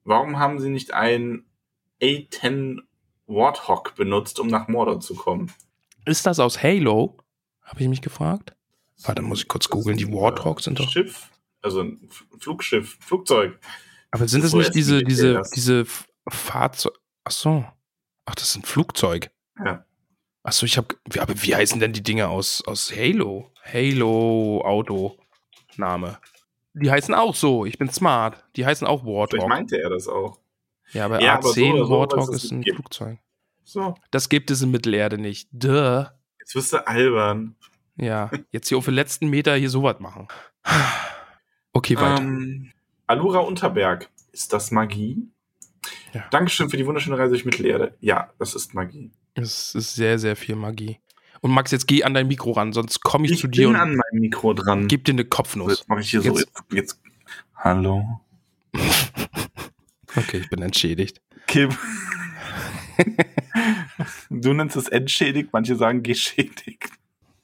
[0.05, 1.45] Warum haben sie nicht einen
[2.01, 2.79] A10
[3.27, 5.51] Warthog benutzt, um nach Mordor zu kommen?
[6.05, 7.17] Ist das aus Halo?
[7.63, 8.55] Habe ich mich gefragt.
[9.03, 9.97] Warte, muss ich kurz googeln.
[9.97, 10.89] Die Warthogs sind doch.
[10.89, 11.29] Schiff,
[11.61, 12.07] also ein
[12.39, 13.59] Flugschiff, Flugzeug.
[14.11, 15.85] Aber sind das So nicht diese, die diese, diese
[16.29, 16.95] Fahrzeuge?
[17.23, 17.65] Ach so.
[18.25, 19.31] Ach, das ist ein Flugzeug.
[19.63, 19.83] Ja.
[20.43, 20.95] Ach so, ich habe.
[21.19, 23.51] Aber wie heißen denn die Dinge aus, aus Halo?
[23.63, 25.17] Halo Auto
[25.75, 26.19] Name.
[26.73, 27.65] Die heißen auch so.
[27.65, 28.43] Ich bin smart.
[28.55, 29.49] Die heißen auch Vielleicht Warthog.
[29.49, 30.39] meinte er das auch.
[30.91, 32.75] Ja, aber Ja, aber so A10 oder so, Warthog ist ein gibt.
[32.75, 33.17] Flugzeug.
[33.63, 35.49] So, Das gibt es in Mittelerde nicht.
[35.51, 36.05] Duh.
[36.39, 37.55] jetzt wirst du albern.
[37.97, 40.27] Ja, jetzt hier auf den letzten Meter hier sowas machen.
[41.73, 42.21] Okay, weiter.
[42.21, 42.71] Ähm,
[43.07, 44.09] Alura Unterberg.
[44.31, 45.29] Ist das Magie?
[46.13, 46.25] Ja.
[46.31, 47.95] Dankeschön für die wunderschöne Reise durch Mittelerde.
[48.01, 49.11] Ja, das ist Magie.
[49.33, 50.99] Es ist sehr, sehr viel Magie.
[51.41, 53.75] Und Max, jetzt geh an dein Mikro ran, sonst komme ich, Ich zu dir bin
[53.75, 54.87] und an meinem Mikro dran.
[54.87, 55.79] gib dir eine So, Kopfnuss.
[55.79, 56.29] Jetzt mache ich hier so.
[56.29, 57.01] Jetzt- Jetzt, jetzt.
[57.55, 58.21] Hallo.
[60.17, 61.21] Okay, ich bin entschädigt.
[61.47, 61.69] Kim.
[64.29, 66.89] du nennst es entschädigt, manche sagen geschädigt.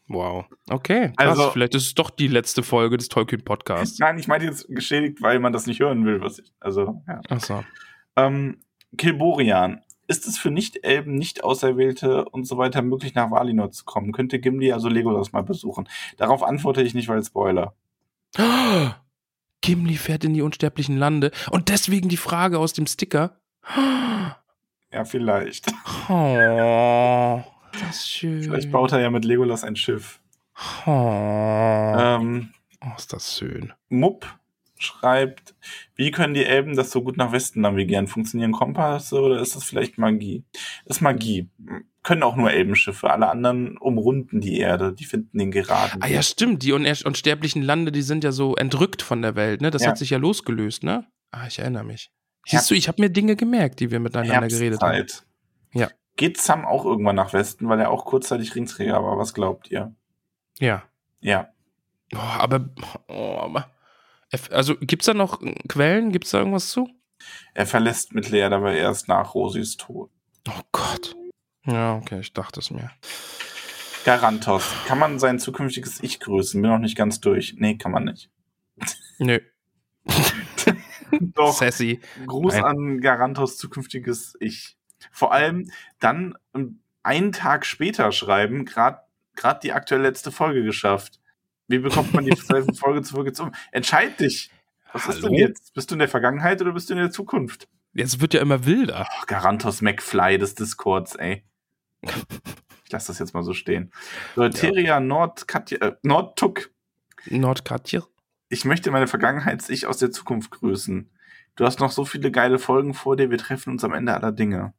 [0.07, 0.45] Wow.
[0.69, 1.39] Okay, krass.
[1.39, 3.99] Also- Vielleicht ist es doch die letzte Folge des Tolkien Podcasts.
[3.99, 6.51] Nein, ich meine jetzt geschädigt, weil man das nicht hören will, was ich.
[6.59, 7.21] Also, ja.
[7.29, 7.63] Achso.
[8.17, 8.57] Ähm,
[8.97, 9.81] Kilborian.
[10.07, 14.11] Ist es für Nicht-Elben, Nicht-Auserwählte und so weiter möglich, nach Valinor zu kommen?
[14.11, 15.87] Könnte Gimli also Legolas mal besuchen?
[16.17, 17.73] Darauf antworte ich nicht, weil Spoiler.
[19.61, 21.31] Gimli fährt in die unsterblichen Lande.
[21.49, 23.37] Und deswegen die Frage aus dem Sticker.
[24.91, 25.71] Ja, vielleicht.
[26.09, 28.43] Oh, das ist schön.
[28.43, 30.19] Vielleicht baut er ja mit Legolas ein Schiff.
[30.85, 32.49] Oh, Ähm,
[32.83, 33.73] oh, ist das schön.
[33.89, 34.27] Mupp
[34.77, 35.53] schreibt,
[35.95, 38.07] wie können die Elben das so gut nach Westen navigieren?
[38.07, 40.43] Funktionieren Kompasse oder ist das vielleicht Magie?
[40.85, 41.47] Ist Magie.
[42.03, 43.11] Können auch nur Elbenschiffe.
[43.11, 44.93] Alle anderen umrunden die Erde.
[44.93, 46.01] Die finden den geraden.
[46.01, 46.63] Ah ja, stimmt.
[46.63, 49.69] Die unsterblichen Lande, die sind ja so entrückt von der Welt, ne?
[49.69, 49.89] Das Ja.
[49.89, 51.05] hat sich ja losgelöst, ne?
[51.29, 52.11] Ah, ich erinnere mich.
[52.47, 54.93] Siehst du, ich habe mir Dinge gemerkt, die wir miteinander geredet haben.
[54.95, 55.27] Herbstzeit.
[55.73, 55.89] Ja.
[56.17, 59.17] Geht Sam auch irgendwann nach Westen, weil er auch kurzzeitig Ringträger war?
[59.19, 59.95] Was glaubt ihr?
[60.59, 60.83] Ja.
[61.19, 61.49] Ja.
[62.13, 62.69] Oh, aber,
[63.07, 63.69] oh, aber
[64.49, 66.11] also gibt's da noch Quellen?
[66.11, 66.89] Gibt's da irgendwas zu?
[67.53, 70.09] Er verlässt Mittelerde aber erst nach Rosis Tod.
[70.49, 71.15] Oh Gott.
[71.65, 72.91] Ja, okay, ich dachte es mir.
[74.03, 74.63] Garantos.
[74.87, 76.61] Kann man sein zukünftiges Ich grüßen?
[76.61, 77.55] Bin noch nicht ganz durch.
[77.57, 78.29] Nee, kann man nicht.
[79.19, 79.39] Nö.
[81.19, 81.53] Doch.
[81.53, 81.99] Sassy.
[82.25, 82.63] Gruß Nein.
[82.63, 84.77] an Garantos zukünftiges Ich.
[85.11, 85.69] Vor allem
[85.99, 89.01] dann ähm, einen Tag später schreiben, gerade
[89.63, 91.19] die aktuell letzte Folge geschafft.
[91.67, 93.51] Wie bekommt man die Folge zu Folge zu?
[93.71, 94.51] Entscheid dich.
[94.93, 95.35] Was ist denn Hallo?
[95.35, 95.73] jetzt?
[95.73, 97.67] Bist du in der Vergangenheit oder bist du in der Zukunft?
[97.93, 99.07] Jetzt wird ja immer wilder.
[99.09, 101.43] Ach, Garantos McFly des Discords, ey.
[102.03, 103.91] Ich lasse das jetzt mal so stehen.
[104.35, 106.71] Deuteria Nordkatja, äh, Nordtuck.
[107.29, 108.03] Nordkatje.
[108.49, 111.09] Ich möchte meine Vergangenheits-Ich aus der Zukunft grüßen.
[111.55, 113.29] Du hast noch so viele geile Folgen vor dir.
[113.29, 114.73] Wir treffen uns am Ende aller Dinge.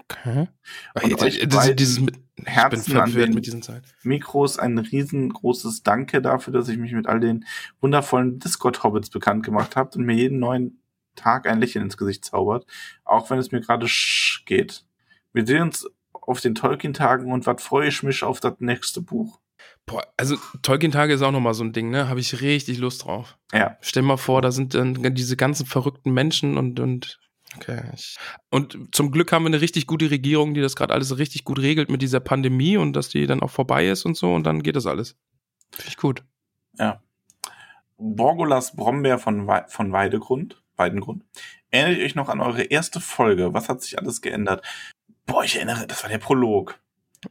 [0.00, 0.48] Okay.
[1.02, 3.86] Und euch das- beiden dieses mit, ich Herzen an den mit diesen Zeiten.
[4.02, 7.44] Mikros ein riesengroßes Danke dafür, dass ich mich mit all den
[7.80, 10.80] wundervollen Discord-Hobbits bekannt gemacht habe und mir jeden neuen
[11.14, 12.66] Tag ein Lächeln ins Gesicht zaubert,
[13.04, 14.84] auch wenn es mir gerade sch geht.
[15.32, 15.86] Wir sehen uns
[16.26, 19.40] auf den Tolkien-Tagen und was freue ich mich auf das nächste Buch.
[19.86, 22.08] Boah, also Tolkien-Tage ist auch nochmal so ein Ding, ne?
[22.08, 23.38] Habe ich richtig Lust drauf.
[23.52, 27.18] Ja, Stell mal vor, da sind dann diese ganzen verrückten Menschen und, und
[27.56, 27.82] okay.
[28.50, 31.58] Und zum Glück haben wir eine richtig gute Regierung, die das gerade alles richtig gut
[31.58, 34.62] regelt mit dieser Pandemie und dass die dann auch vorbei ist und so und dann
[34.62, 35.16] geht das alles.
[35.72, 36.24] Finde ich gut.
[36.78, 37.00] ja.
[37.96, 41.24] Borgolas Brombeer von, Wei von Weidegrund, Weidengrund.
[41.70, 43.54] Erinnert ihr euch noch an eure erste Folge?
[43.54, 44.64] Was hat sich alles geändert?
[45.26, 46.78] Boah, ich erinnere, das war der Prolog.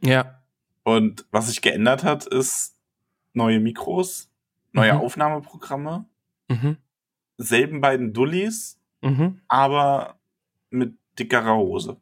[0.02, 0.42] Ja.
[0.82, 2.76] Und was sich geändert hat, ist
[3.32, 4.28] neue Mikros,
[4.72, 5.00] neue Mhm.
[5.00, 6.04] Aufnahmeprogramme,
[6.48, 6.76] Mhm.
[7.38, 9.40] selben beiden Dullis, Mhm.
[9.48, 10.18] aber
[10.70, 11.96] mit dickerer Hose.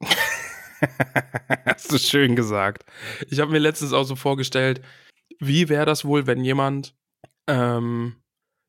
[1.66, 2.84] Hast du schön gesagt.
[3.28, 4.82] Ich habe mir letztens auch so vorgestellt,
[5.38, 6.94] wie wäre das wohl, wenn jemand,
[7.46, 8.16] ähm,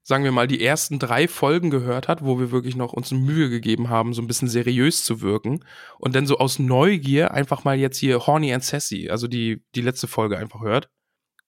[0.03, 3.49] sagen wir mal, die ersten drei Folgen gehört hat, wo wir wirklich noch uns Mühe
[3.49, 5.63] gegeben haben, so ein bisschen seriös zu wirken
[5.99, 9.81] und dann so aus Neugier einfach mal jetzt hier Horny and Sassy, also die, die
[9.81, 10.89] letzte Folge einfach hört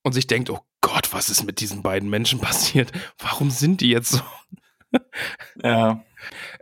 [0.03, 2.91] und sich denkt, oh Gott, was ist mit diesen beiden Menschen passiert?
[3.17, 4.21] Warum sind die jetzt so?
[5.63, 6.03] Ja,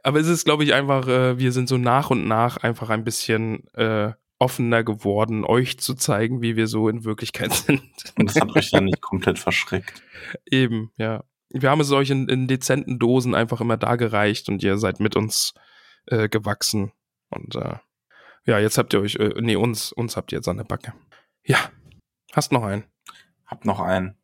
[0.03, 3.03] Aber es ist, glaube ich, einfach, äh, wir sind so nach und nach einfach ein
[3.03, 7.81] bisschen äh, offener geworden, euch zu zeigen, wie wir so in Wirklichkeit sind.
[8.17, 10.01] und das hat euch dann nicht komplett verschreckt.
[10.49, 11.23] Eben, ja.
[11.53, 15.15] Wir haben es euch in, in dezenten Dosen einfach immer dargereicht und ihr seid mit
[15.15, 15.53] uns
[16.05, 16.91] äh, gewachsen.
[17.29, 17.75] Und äh,
[18.45, 20.93] ja, jetzt habt ihr euch, äh, nee, uns, uns habt ihr jetzt an der Backe.
[21.43, 21.57] Ja,
[22.33, 22.85] hast noch einen.
[23.45, 24.15] Hab noch einen.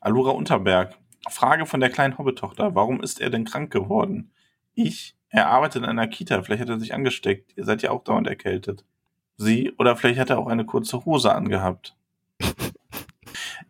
[0.00, 0.96] Alura Unterberg.
[1.28, 2.74] Frage von der kleinen Hobbitochter.
[2.74, 4.32] Warum ist er denn krank geworden?
[4.74, 5.14] Ich?
[5.28, 6.42] Er arbeitet in einer Kita.
[6.42, 7.52] Vielleicht hat er sich angesteckt.
[7.56, 8.84] Ihr seid ja auch dauernd erkältet.
[9.36, 9.72] Sie?
[9.78, 11.96] Oder vielleicht hat er auch eine kurze Hose angehabt.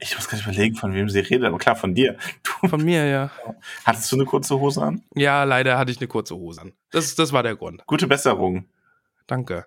[0.02, 1.44] Ich muss gar nicht überlegen, von wem sie redet.
[1.44, 2.16] Aber klar, von dir.
[2.42, 3.30] Du, Von mir, ja.
[3.84, 5.02] hattest du eine kurze Hose an?
[5.14, 6.72] Ja, leider hatte ich eine kurze Hose an.
[6.90, 7.86] Das, das war der Grund.
[7.86, 8.66] Gute Besserung.
[9.26, 9.66] Danke.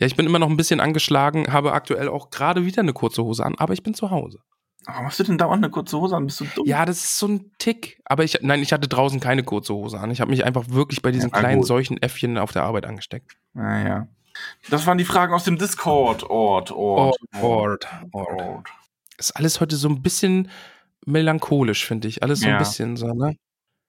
[0.00, 3.22] Ja, ich bin immer noch ein bisschen angeschlagen, habe aktuell auch gerade wieder eine kurze
[3.22, 4.40] Hose an, aber ich bin zu Hause.
[4.86, 6.26] Warum hast du denn dauernd eine kurze Hose an?
[6.26, 6.66] Bist du dumm?
[6.66, 8.00] Ja, das ist so ein Tick.
[8.06, 10.10] Aber ich, nein, ich hatte draußen keine kurze Hose an.
[10.10, 11.66] Ich habe mich einfach wirklich bei diesen Ja, kleinen gut.
[11.66, 13.36] solchen Äffchen auf der Arbeit angesteckt.
[13.52, 14.08] Naja.
[14.70, 16.22] Das waren die Fragen aus dem Discord.
[16.24, 17.18] Ort, Ort.
[17.40, 18.68] Ort, Ort.
[19.18, 20.48] Ist alles heute so ein bisschen
[21.06, 22.22] melancholisch, finde ich.
[22.22, 22.54] Alles so Ja.
[22.54, 23.36] ein bisschen so, ne?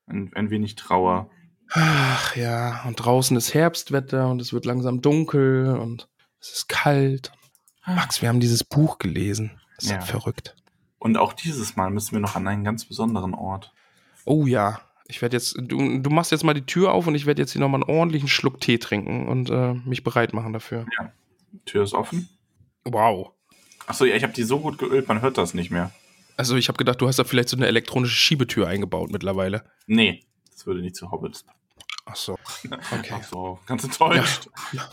[0.08, 1.30] Ein, ein wenig Trauer.
[1.72, 6.08] Ach ja, und draußen ist Herbstwetter und es wird langsam dunkel und
[6.42, 7.32] es ist kalt.
[7.86, 9.52] Max, wir haben dieses Buch gelesen.
[9.76, 9.98] Das ist Ja.
[9.98, 10.56] ja verrückt.
[10.98, 13.72] Und auch dieses Mal müssen wir noch an einen ganz besonderen Ort.
[14.26, 14.82] Oh ja.
[15.08, 17.54] Ich werde jetzt, du, du machst jetzt mal die Tür auf und ich werde jetzt
[17.54, 20.86] hier nochmal einen ordentlichen Schluck Tee trinken und äh, mich bereit machen dafür.
[21.52, 22.30] Die Tür ist offen.
[22.84, 23.32] Wow.
[23.88, 25.92] Achso, ja, ich habe die so gut geölt, man hört das nicht mehr.
[26.40, 29.66] Also ich habe gedacht, du hast da vielleicht so eine elektronische Schiebetür eingebaut mittlerweile.
[29.88, 31.46] Nee, das würde nicht zu Hobbits.
[32.06, 32.40] Ach so.
[32.64, 33.14] Okay.
[33.14, 34.48] Ach so, ganz enttäuscht.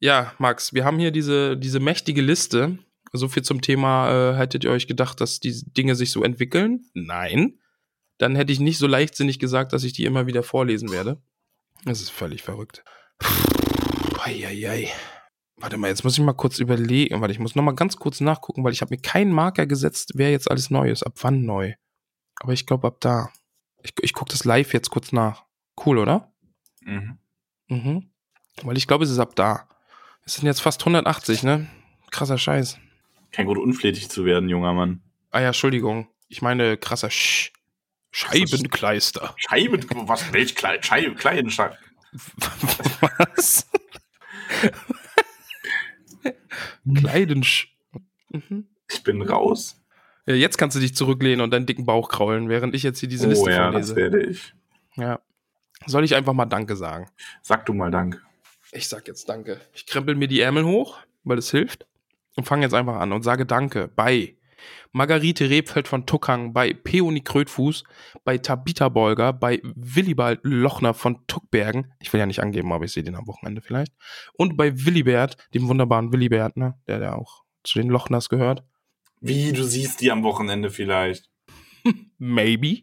[0.00, 2.78] Ja, Max, wir haben hier diese, diese mächtige Liste.
[3.12, 6.84] So viel zum Thema, äh, hättet ihr euch gedacht, dass die Dinge sich so entwickeln?
[6.94, 7.58] Nein.
[8.16, 11.20] Dann hätte ich nicht so leichtsinnig gesagt, dass ich die immer wieder vorlesen werde.
[11.84, 12.84] Das ist völlig verrückt.
[14.24, 14.88] Eieiei.
[15.60, 17.20] Warte mal, jetzt muss ich mal kurz überlegen.
[17.20, 20.12] Warte, ich muss noch mal ganz kurz nachgucken, weil ich habe mir keinen Marker gesetzt,
[20.14, 21.02] wer jetzt alles neu ist.
[21.02, 21.74] Ab wann neu?
[22.40, 23.30] Aber ich glaube, ab da.
[23.82, 25.44] Ich, ich gucke das live jetzt kurz nach.
[25.84, 26.32] Cool, oder?
[26.82, 27.18] Mhm.
[27.68, 28.10] Mhm.
[28.62, 29.68] Weil ich glaube, es ist ab da.
[30.24, 31.68] Es sind jetzt fast 180, ne?
[32.10, 32.78] Krasser Scheiß.
[33.32, 35.02] Kein Grund, unflätig zu werden, junger Mann.
[35.30, 36.08] Ah ja, Entschuldigung.
[36.28, 37.52] Ich meine, krasser Sch
[38.10, 39.34] Scheibenkleister.
[39.36, 40.32] Scheiben, was?
[40.32, 41.78] Welch Kleid, Scheibe, Kleidenschlag.
[43.18, 43.68] Was?
[46.94, 47.76] Kleidensch.
[48.30, 48.66] Mhm.
[48.90, 49.80] Ich bin raus.
[50.26, 53.08] Ja, jetzt kannst du dich zurücklehnen und deinen dicken Bauch kraulen, während ich jetzt hier
[53.08, 53.96] diese oh Liste ja, das vorlese.
[53.96, 54.54] werde ich.
[54.96, 55.20] Ja.
[55.86, 57.08] Soll ich einfach mal Danke sagen?
[57.42, 58.22] Sag du mal Dank.
[58.72, 59.60] Ich sag jetzt Danke.
[59.72, 61.86] Ich krempel mir die Ärmel hoch, weil es hilft.
[62.36, 64.36] Und fange jetzt einfach an und sage Danke bei
[64.92, 67.84] Margarete Rebfeld von Tuckang, bei Peony Krötfuß,
[68.24, 71.92] bei Tabita Bolger, bei Willibald Lochner von Tuckbergen.
[72.00, 73.92] Ich will ja nicht angeben, aber ich sehe den am Wochenende vielleicht.
[74.34, 78.64] Und bei Willibert, dem wunderbaren Willibert, ne, der ja auch zu den Lochners gehört.
[79.20, 81.30] Wie, du siehst die am Wochenende vielleicht.
[82.18, 82.82] Maybe.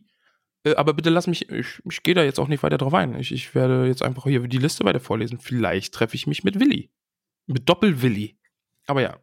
[0.64, 3.18] Äh, aber bitte lass mich, ich, ich gehe da jetzt auch nicht weiter drauf ein.
[3.20, 5.40] Ich, ich werde jetzt einfach hier die Liste weiter vorlesen.
[5.40, 6.92] Vielleicht treffe ich mich mit Willi.
[7.46, 8.38] Mit Doppel-Willi.
[8.88, 9.20] Aber ja,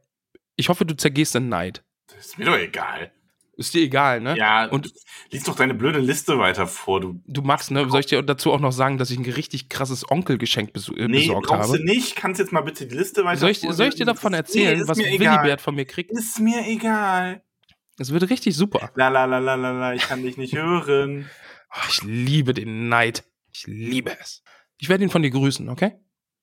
[0.56, 1.84] ich hoffe, du zergehst in Neid.
[2.24, 3.12] Ist mir doch egal.
[3.54, 4.34] Ist dir egal, ne?
[4.36, 4.90] Ja, Und
[5.30, 7.00] lies doch deine blöde Liste weiter vor.
[7.00, 7.86] Du, du magst, ne?
[7.90, 11.20] Soll ich dir dazu auch noch sagen, dass ich ein richtig krasses Onkelgeschenk äh, nee,
[11.20, 11.78] besorgt brauchst habe?
[11.78, 12.16] du nicht.
[12.16, 14.88] Kannst jetzt mal bitte die Liste weiter Soll ich, soll ich dir davon erzählen, nee,
[14.88, 14.98] was.
[14.98, 16.10] Willibert von mir kriegt?
[16.12, 17.42] Ist mir egal.
[17.98, 18.90] Es wird richtig super.
[18.94, 21.28] La la la la la la, ich kann dich nicht hören.
[21.74, 23.24] Oh, ich liebe den Neid.
[23.50, 24.42] Ich liebe es.
[24.76, 25.92] Ich werde ihn von dir grüßen, okay?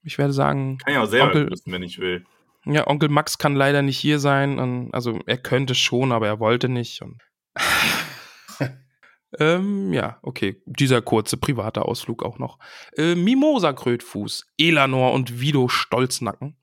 [0.02, 2.26] Ich werde sagen, Kann ja auch selber Onkel- grüßen, wenn ich will.
[2.66, 4.60] Ja, Onkel Max kann leider nicht hier sein.
[4.60, 7.02] Und, also er könnte schon, aber er wollte nicht.
[7.02, 7.22] Und
[9.40, 10.62] ähm, ja, okay.
[10.66, 12.60] Dieser kurze private Ausflug auch noch.
[12.96, 16.56] Äh, Mimosa Krötfuß, Elanor und Vido Stolznacken.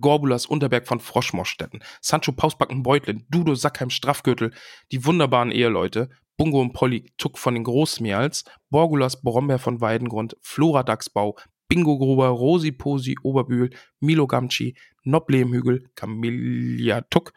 [0.00, 4.52] Gorbulas Unterberg von Froschmorstetten, Sancho Pausbacken Beutlin, Dudo Sackheim Straffgürtel,
[4.90, 10.82] die wunderbaren Eheleute, Bungo und Polly Tuck von den Großmeerls, Borgulas Brombeer von Weidengrund, Flora
[10.82, 11.36] Dachsbau,
[11.68, 17.32] Bingo Gruber, Rosi Posi Oberbühl, Milo Gamci, Noble im Hügel, Camellia Tuck,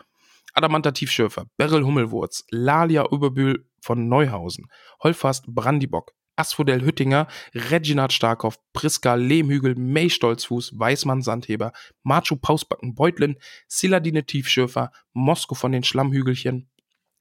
[0.53, 4.68] Adamanta Tiefschürfer, Beryl Hummelwurz, Lalia Überbühl von Neuhausen,
[5.03, 11.73] Holfast Brandibock, Asphodel Hüttinger, Reginald Starkhoff, Priska Lehmhügel, May Stolzfuß, Weißmann Sandheber,
[12.03, 13.38] Machu Pausbacken Beutlin,
[13.68, 16.69] Siladine Tiefschürfer, Mosko von den Schlammhügelchen,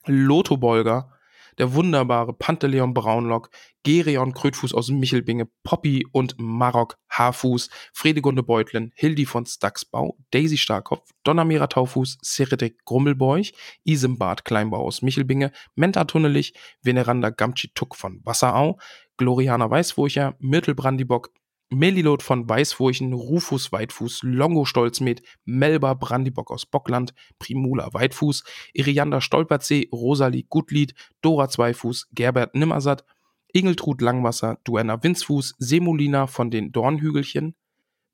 [0.06, 1.15] Lotho Bolger,
[1.58, 3.50] der wunderbare Panteleon Braunlock,
[3.82, 11.08] Gerion Krötfuß aus Michelbinge, Poppy und Marok Haarfuß, Fredegunde Beutlin, Hildi von Staxbau, Daisy Starkopf,
[11.24, 13.52] Donnermira Taufuß, Seredek Grummelbeuch,
[13.84, 18.78] Isembart Kleinbau aus Michelbinge, Menta Tunnelich, Veneranda Gamci Tuck von Wasserau,
[19.16, 21.30] Gloriana Weißfurcher, Myrtle Brandibock,
[21.70, 29.88] Melilot von Weißfurchen, Rufus Weitfuß, Longo Stolzmet, Melba Brandibock aus Bockland, Primula Weitfuß, Irianda Stolperzee,
[29.92, 33.04] Rosalie Gutlied, Dora Zweifuß, Gerbert Nimmersatt,
[33.52, 37.56] Ingeltrud Langwasser, Duenna Winzfuß, Semolina von den Dornhügelchen,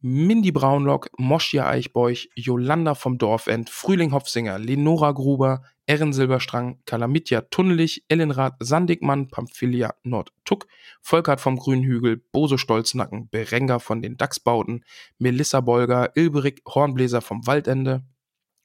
[0.04, 8.04] Mindy Braunlock, Moschia Eichbeuch, Jolanda vom Dorfend, Frühling Hopfsinger, Lenora Gruber, Erin Silberstrang, Kalamitja Tunnelich,
[8.08, 10.66] Ellenrath Sandigmann, Pamphilia Nordtuck,
[11.02, 14.84] Volkert vom Grünhügel, Bose Stolznacken, Berenger von den Dachsbauten,
[15.18, 18.02] Melissa Bolger, Ilberik Hornbläser vom Waldende,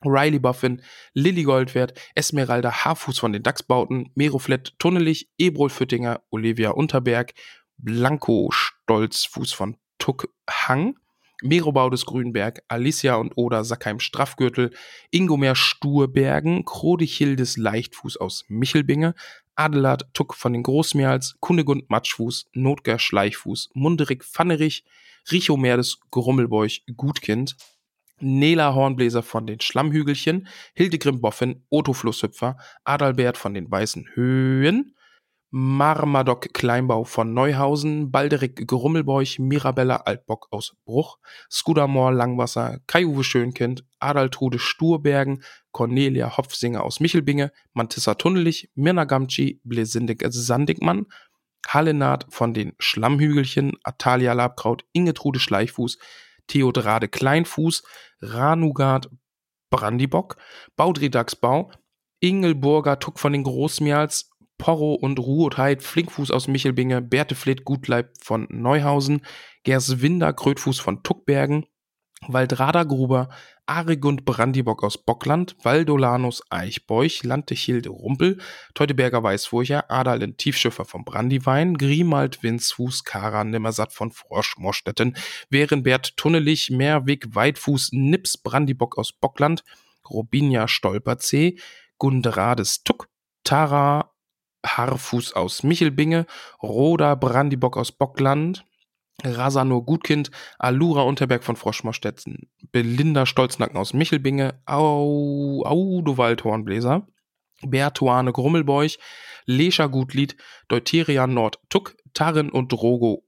[0.03, 0.81] Riley Buffin,
[1.13, 7.35] Lilly Goldwert, Esmeralda Haarfuß von den Dachsbauten, Meroflett Tunnelich, Ebrol Füttinger, Olivia Unterberg,
[7.77, 10.97] Blanco Stolzfuß von Tuck Hang,
[11.43, 14.71] Merobau des Grünberg, Alicia und Oda Sackheim Straffgürtel,
[15.11, 19.13] Ingomer Sturbergen, Krodichildes Leichtfuß aus Michelbinge,
[19.55, 24.83] Adelard Tuck von den Großmeerls, Kunegund Matschfuß, Notger Schleichfuß, Munderig Pfannerich,
[25.31, 27.55] Richomer des Grummelbeuch Gutkind,
[28.19, 34.95] Nela Hornbläser von den Schlammhügelchen, Hildegrim Boffin, Otto Flusshüpfer, Adalbert von den Weißen Höhen,
[35.49, 41.19] Marmadoc Kleinbau von Neuhausen, Balderik Grummelbeuch, Mirabella Altbock aus Bruch,
[41.49, 50.23] Skudamor Langwasser, Kai-Uwe Schönkind, Adaltrude Sturbergen, Cornelia Hopfsinger aus Michelbinge, Mantissa Tunnelich, Mirna Gamci, Blesindig
[50.27, 51.05] Sandigmann,
[51.65, 55.97] Hallenat von den Schlammhügelchen, Atalia Labkraut, Ingetrude Schleichfuß,
[56.47, 57.83] Theodrade Kleinfuß,
[58.21, 59.09] Ranugard
[59.69, 60.37] Brandibock,
[60.75, 61.71] Baudri Dachsbau,
[62.19, 69.21] Ingelburger Tuck von den Großmeerls, Porro und Ruotheit Flinkfuß aus Michelbinge, Bertefleth Gutleib von Neuhausen,
[69.63, 71.65] Gerswinder Krötfuß von Tuckbergen,
[72.25, 73.29] Waldrada Gruber,
[73.67, 78.39] Aregund Brandibock aus Bockland, Valdolanus Eichbeuch, Lantechilde Rumpel,
[78.73, 85.15] Teutoberger Weißfurcher, Adalin Tiefschiffer von Brandiwein, Grimald Winzfuß, Kara Nimmersatt von Froschmorstetten,
[85.49, 89.63] Werenbert Tunnelich, Meerweg Weitfuß, Nips Brandibock aus Bockland,
[90.09, 91.59] Robinia Stolperzee,
[91.99, 93.09] Gundrades Tuck,
[93.43, 94.13] Tara
[94.65, 96.25] Haarfuß aus Michelbinge,
[96.61, 98.65] Roda Brandibock aus Bockland,
[99.23, 100.29] Rasanur Gutkind,
[100.59, 107.07] Alura Unterberg von Froschmorstetten, Belinda Stolznacken aus Michelbinge, Au, Audowald Hornbläser,
[107.61, 108.99] Bertuane Grummelbeuch,
[109.45, 113.23] Lescha Gutlied, Deuterian Nord Tuck, Tarin und Drogo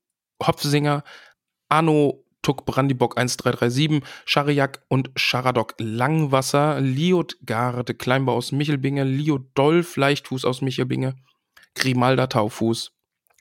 [0.45, 1.03] Hopfsinger,
[1.67, 9.97] Anno Tuck Brandibock 1337, Schariak und Scharadok Langwasser, Liot Garde Kleinbau aus Michelbinge, Liot Dolf
[9.97, 11.15] Leichtfuß aus Michelbinge,
[11.75, 12.91] Grimalda Taufuß.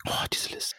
[0.06, 0.76] Oh, diese Liste.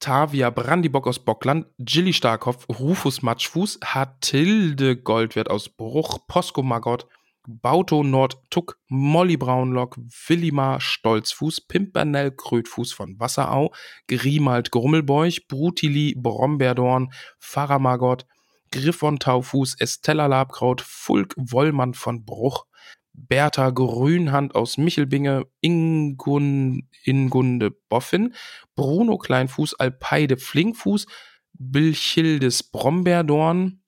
[0.00, 7.06] Tavia Brandibock aus Bockland, Gilly Starkopf, Rufus Matschfuß, Hatilde Goldwert aus Bruch, Posko Magott,
[7.46, 13.72] Bauto Nord Tuck, Molly Braunlock, Willimar Stolzfuß, Pimpernell Krötfuß von Wasserau,
[14.08, 18.26] Grimald Grummelbeuch, Brutili Brombeerdorn, Pfarrer Magott,
[18.70, 22.66] Griffon Taufuß, Estella Labkraut, Fulk Wollmann von Bruch,
[23.12, 28.34] Bertha Grünhand aus Michelbinge, Ingun, Ingunde Boffin,
[28.74, 31.06] Bruno Kleinfuß, Alpeide Flinkfuß,
[31.52, 33.79] Bilchildes Brombeerdorn,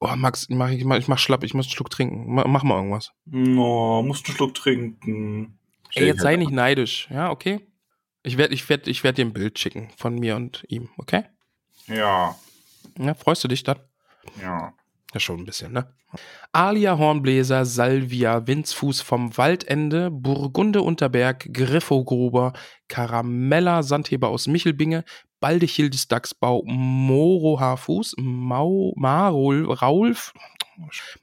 [0.00, 2.32] Oh, Max, mach ich, mach, ich mach schlapp, ich muss einen Schluck trinken.
[2.34, 3.12] Ma- Mach mal irgendwas.
[3.26, 5.58] No, musst einen Schluck trinken.
[5.94, 7.06] Ey, jetzt sei nicht neidisch.
[7.10, 7.60] Ja, okay.
[8.22, 11.24] Ich werde ich werd, ich werd dir ein Bild schicken von mir und ihm, okay?
[11.86, 12.34] Ja,
[12.98, 13.78] Ja, freust du dich dann?
[14.40, 14.72] ja.
[15.12, 15.92] Ja, schon ein bisschen, ne?
[16.52, 22.52] Alia Hornbläser, Salvia, Winzfuß vom Waldende, Burgunde Unterberg, Griffogruber,
[22.86, 25.04] Karamella Sandheber aus Michelbinge,
[25.40, 30.32] Baldechildes Dachsbau, Moro Haarfuß, Mau, Marul, Raulf,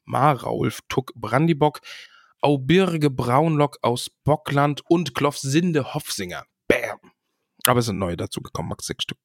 [0.06, 1.81] Maraulf, Tuck, Brandibock,
[2.41, 6.45] Aubirge Braunlock aus Bockland und Klofsinde Hofsinger.
[6.68, 6.99] Bam!
[7.65, 9.18] Aber es sind neue dazugekommen, Max, sechs Stück.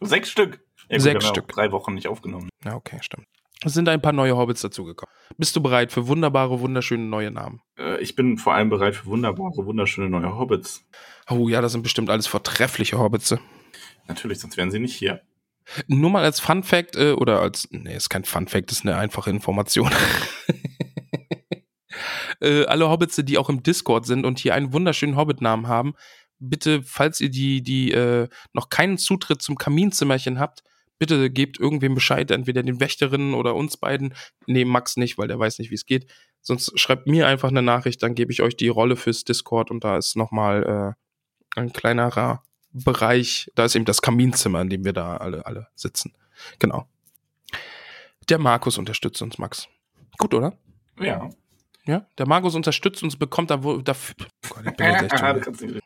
[0.00, 0.60] Sechs Stück.
[0.88, 1.48] Ja, gut, Sechs Stück.
[1.48, 2.48] Drei Wochen nicht aufgenommen.
[2.64, 3.26] Ja, okay, stimmt.
[3.64, 5.12] Es sind ein paar neue Hobbits dazugekommen.
[5.38, 7.62] Bist du bereit für wunderbare, wunderschöne neue Namen?
[7.78, 10.84] Äh, ich bin vor allem bereit für wunderbare, wunderschöne neue Hobbits.
[11.30, 13.34] Oh ja, das sind bestimmt alles vortreffliche Hobbits.
[14.08, 15.22] Natürlich, sonst wären sie nicht hier.
[15.88, 18.96] Nur mal als Fun Fact, äh, oder als, nee, ist kein Fun Fact, ist eine
[18.96, 19.90] einfache Information.
[22.40, 25.94] äh, alle Hobbits, die auch im Discord sind und hier einen wunderschönen Hobbit-Namen haben,
[26.38, 30.62] bitte, falls ihr die, die äh, noch keinen Zutritt zum Kaminzimmerchen habt,
[30.98, 34.14] bitte gebt irgendwem Bescheid, entweder den Wächterinnen oder uns beiden.
[34.46, 36.10] Nee, Max nicht, weil der weiß nicht, wie es geht.
[36.40, 39.84] Sonst schreibt mir einfach eine Nachricht, dann gebe ich euch die Rolle fürs Discord und
[39.84, 40.96] da ist nochmal
[41.56, 42.42] äh, ein kleinerer
[42.84, 43.50] Bereich.
[43.54, 46.14] Da ist eben das Kaminzimmer, in dem wir da alle, alle sitzen.
[46.58, 46.86] Genau.
[48.28, 49.68] Der Markus unterstützt uns, Max.
[50.18, 50.56] Gut, oder?
[51.00, 51.30] Ja.
[51.84, 54.14] Ja, der Markus unterstützt uns, bekommt da wohl dafür.
[54.20, 55.22] Oh Gott, ich bin jetzt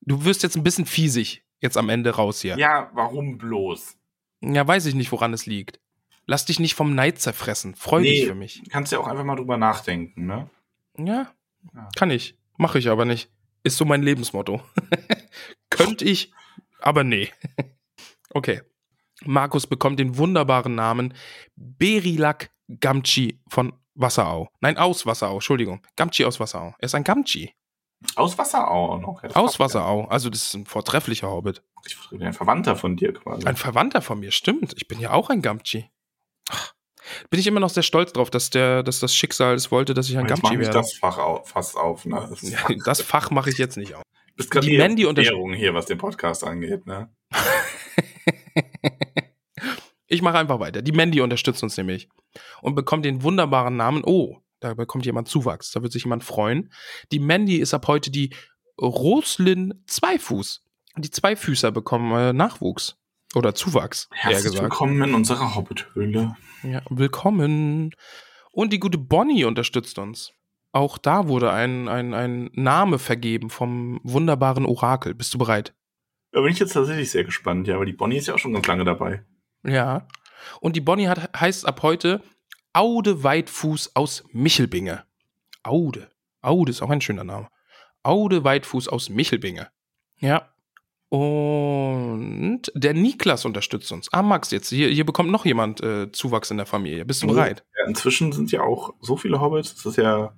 [0.00, 2.56] Du wirst jetzt ein bisschen fiesig jetzt am Ende raus hier.
[2.56, 3.96] ja, warum bloß?
[4.42, 5.80] Ja, weiß ich nicht, woran es liegt.
[6.26, 7.74] Lass dich nicht vom Neid zerfressen.
[7.74, 8.26] Freu dich Nee.
[8.26, 8.62] für mich.
[8.70, 10.48] Kannst ja auch einfach mal drüber nachdenken, ne?
[10.96, 11.32] Ja,
[11.74, 11.88] Ja.
[11.96, 12.36] kann ich.
[12.56, 13.28] Mache ich aber nicht.
[13.64, 14.62] Ist so mein Lebensmotto.
[15.70, 16.32] Könnte ich,
[16.80, 17.30] aber nee.
[18.34, 18.62] okay.
[19.24, 21.14] Markus bekommt den wunderbaren Namen
[21.56, 24.48] Berilak Gamchi von Wasserau.
[24.60, 25.82] Nein, aus Wasserau, Entschuldigung.
[25.96, 26.74] Gamchi aus Wasserau.
[26.78, 27.54] Er ist ein Gamchi.
[28.16, 29.22] Aus Wasserau auch noch.
[29.34, 29.58] Aus.
[29.60, 30.06] Wasserau.
[30.06, 31.62] Also, das ist ein vortrefflicher Hobbit.
[31.86, 33.46] Ich bin ein Verwandter von dir quasi.
[33.46, 34.72] Ein Verwandter von mir, stimmt.
[34.76, 35.90] Ich bin ja auch ein Gamchi.
[36.48, 36.72] Ach,
[37.28, 40.08] Bin ich immer noch sehr stolz drauf, dass, der, dass das Schicksal es wollte, dass
[40.08, 40.78] ich ein Jetzt mach Gamchi nicht werde.
[40.78, 42.26] das Fach auf, fast auf, ne?
[42.30, 44.02] Das, Ja, das Fach mache ich jetzt nicht auf.
[44.36, 47.10] Bist gerade die Mandy Währung hier, was den Podcast angeht, ne?
[50.12, 50.82] Ich mache einfach weiter.
[50.82, 52.08] Die Mandy unterstützt uns nämlich
[52.62, 54.02] und bekommt den wunderbaren Namen.
[54.04, 55.70] Oh, da bekommt jemand Zuwachs.
[55.70, 56.72] Da wird sich jemand freuen.
[57.12, 58.34] Die Mandy ist ab heute die
[58.76, 60.64] Roslin Zweifuß.
[60.96, 62.96] Die Zweifüßer bekommen äh, Nachwuchs.
[63.36, 64.62] Oder Zuwachs, Herzlich gesagt.
[64.64, 66.36] willkommen in unserer Hobbithöhle.
[66.64, 67.94] Ja, willkommen.
[68.50, 70.32] Und die gute Bonnie unterstützt uns.
[70.72, 75.14] Auch da wurde ein, ein, ein Name vergeben vom wunderbaren Orakel.
[75.14, 75.74] Bist du bereit?
[76.32, 78.52] Da bin ich jetzt tatsächlich sehr gespannt, ja, aber die Bonnie ist ja auch schon
[78.52, 79.24] ganz lange dabei.
[79.64, 80.06] Ja.
[80.60, 82.22] Und die Bonnie hat, heißt ab heute
[82.72, 85.04] Aude Weitfuß aus Michelbinge.
[85.64, 86.08] Aude.
[86.40, 87.48] Aude ist auch ein schöner Name.
[88.04, 89.68] Aude Weitfuß aus Michelbinge.
[90.18, 90.48] Ja.
[91.08, 94.12] Und der Niklas unterstützt uns.
[94.12, 97.04] Ah, Max, jetzt hier, hier bekommt noch jemand äh, Zuwachs in der Familie.
[97.04, 97.64] Bist du bereit?
[97.76, 100.32] Ja, inzwischen sind ja auch so viele Hobbits, das ist ja.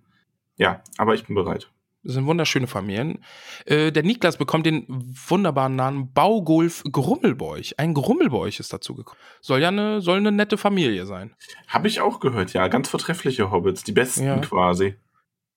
[0.63, 1.69] Ja, aber ich bin bereit.
[2.05, 3.25] Das sind wunderschöne Familien.
[3.65, 7.75] Äh, der Niklas bekommt den wunderbaren Namen Baugulf Grummelbeuch.
[7.79, 9.21] Ein Grummelbeuch ist dazu gekommen.
[9.41, 11.35] Soll ja eine, soll eine nette Familie sein.
[11.69, 12.67] Habe ich auch gehört, ja.
[12.69, 14.39] Ganz vortreffliche Hobbits, die besten Ja.
[14.39, 14.95] quasi.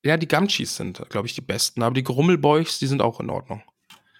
[0.03, 3.29] Ja, die Gamchis sind, glaube ich, die besten, aber die Grummelbeuchs, die sind auch in
[3.31, 3.63] Ordnung.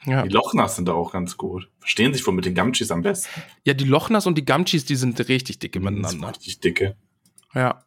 [0.05, 0.23] Ja.
[0.23, 1.69] Die Lochners sind da auch ganz gut.
[1.79, 3.41] Verstehen sich wohl mit den Gamchis am besten.
[3.65, 6.29] ja, die Lochners und die Gamchis, die sind richtig dicke miteinander.
[6.29, 6.95] richtig dicke.
[7.53, 7.83] Ja.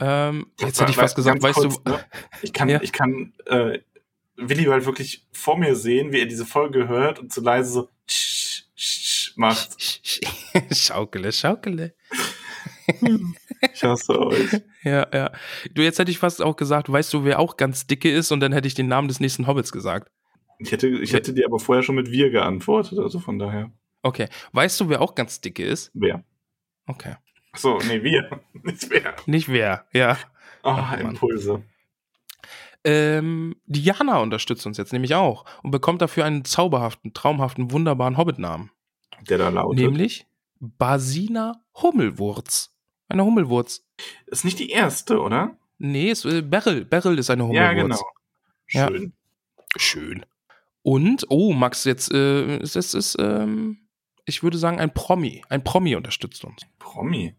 [0.00, 1.90] Ähm, jetzt hätte ich fast gesagt, weißt kurz, du.
[1.90, 2.04] ne?
[2.42, 2.80] Ich kann, Ja.
[2.82, 3.78] ich kann äh,
[4.36, 7.88] Willi halt wirklich vor mir sehen, wie er diese Folge hört und so leise so
[8.06, 9.76] tsch, tsch, macht.
[10.74, 11.94] schaukele, schaukele.
[13.74, 14.52] Ich hasse euch.
[14.82, 15.30] Ja, ja.
[15.74, 18.40] Du, jetzt hätte ich fast auch gesagt, weißt du, wer auch ganz dicke ist und
[18.40, 20.10] dann hätte ich den Namen des nächsten Hobbits gesagt.
[20.58, 23.70] Ich hätte, ich hätte dir aber vorher schon mit wir geantwortet, also von daher.
[24.02, 24.28] Okay.
[24.52, 25.90] Weißt du, wer auch ganz dicke ist?
[25.92, 26.24] Wer?
[26.86, 27.16] Okay.
[27.52, 28.40] Achso, nee, wir.
[28.62, 29.14] Nicht wer.
[29.26, 30.18] Nicht wer, ja.
[30.62, 31.12] Ah, Mann.
[31.12, 31.62] Impulse.
[32.82, 38.70] Ähm, Diana unterstützt uns jetzt nämlich auch und bekommt dafür einen zauberhaften, traumhaften, wunderbaren Hobbit-Namen.
[39.28, 39.78] Der da lautet.
[39.80, 40.26] Nämlich
[40.60, 42.74] Basina Hummelwurz.
[43.08, 43.84] Eine Hummelwurz.
[44.26, 45.56] Ist nicht die erste, oder?
[45.78, 46.84] Nee, ist, äh, Beryl.
[46.84, 47.98] Beryl ist eine Ja, Hummelwurz.
[47.98, 48.10] genau.
[48.70, 48.88] Ja.
[48.88, 49.12] Schön.
[49.76, 50.26] Schön.
[50.82, 53.78] Und, oh, Max, jetzt, äh, es ist, ist, ähm,
[54.24, 55.42] ich würde sagen, ein Promi.
[55.50, 56.62] Ein Promi unterstützt uns.
[56.78, 57.34] Promi.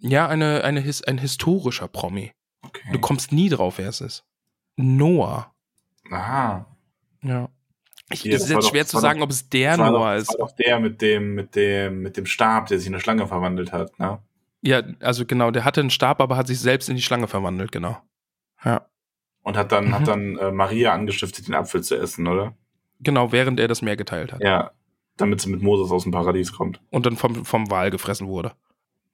[0.00, 2.32] Ja, eine, eine, his, ein historischer Promi.
[2.62, 2.88] Okay.
[2.92, 4.24] Du kommst nie drauf, wer es ist.
[4.76, 5.52] Noah.
[6.10, 6.66] Aha.
[7.22, 7.48] Ja.
[8.12, 10.20] Ich, es ist jetzt doch- schwer das zu sagen, doch- ob es der Noah doch,
[10.20, 10.28] ist.
[10.30, 13.26] War doch der mit dem, mit dem, mit dem Stab, der sich in eine Schlange
[13.26, 14.18] verwandelt hat, ne?
[14.62, 17.72] Ja, also genau, der hatte einen Stab, aber hat sich selbst in die Schlange verwandelt,
[17.72, 17.96] genau.
[18.64, 18.86] Ja.
[19.42, 19.94] Und hat dann, Mhm.
[19.94, 22.54] hat dann äh, Maria angestiftet, den Apfel zu essen, oder?
[23.00, 24.42] Genau, während er das Meer geteilt hat.
[24.42, 24.72] Ja.
[25.16, 26.80] Damit sie mit Moses aus dem Paradies kommt.
[26.90, 28.52] Und dann vom, vom Wal gefressen wurde.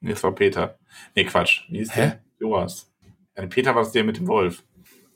[0.01, 0.79] Nee, es war Peter.
[1.15, 1.63] Nee, Quatsch.
[1.69, 2.01] Wie ist Hä?
[2.01, 2.23] der?
[2.39, 2.93] Joas.
[3.37, 4.65] Ja, Peter war es der mit dem Wolf.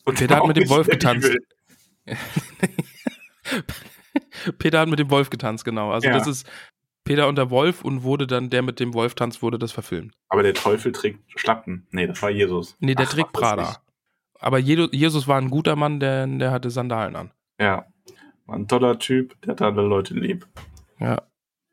[0.05, 1.31] Und Peter hat mit dem Wolf getanzt.
[4.59, 5.91] Peter hat mit dem Wolf getanzt, genau.
[5.93, 6.15] Also Ja.
[6.19, 6.49] das ist
[7.05, 10.15] Peter und der Wolf und wurde dann der mit dem Wolf tanzt, wurde das verfilmt.
[10.29, 11.87] Aber der Teufel trägt Schlappen.
[11.91, 12.77] Nee, das war Jesus.
[12.81, 13.77] Nee, der Ach, trägt Prada.
[14.39, 17.31] Aber Jesus war ein guter Mann, der, der hatte Sandalen an.
[17.59, 17.87] Ja.
[18.47, 20.47] War ein toller Typ, der hat alle Leute lieb.
[20.99, 21.23] Ja,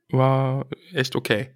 [0.09, 1.55] war echt okay.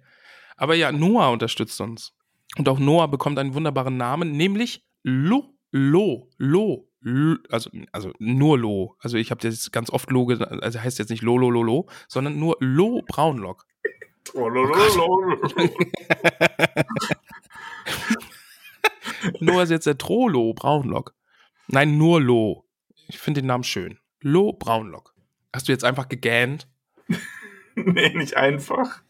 [0.56, 2.12] Aber ja, Noah unterstützt uns.
[2.58, 8.58] Und auch Noah bekommt einen wunderbaren Namen, nämlich Lo, Lo, Lo, Lo also, also nur
[8.58, 8.96] Lo.
[9.00, 11.62] Also ich habe jetzt ganz oft Lo, gena- also heißt jetzt nicht Lo, Lo, Lo,
[11.62, 13.64] Lo, sondern nur Lo Braunlock.
[14.34, 14.48] Oh,
[19.40, 21.14] Noah ist jetzt der Trolo Braunlock.
[21.68, 22.64] Nein, nur Lo.
[23.08, 23.98] Ich finde den Namen schön.
[24.20, 25.14] Lo Braunlock.
[25.52, 26.68] Hast du jetzt einfach gegähnt?
[27.74, 29.02] nee, nicht einfach.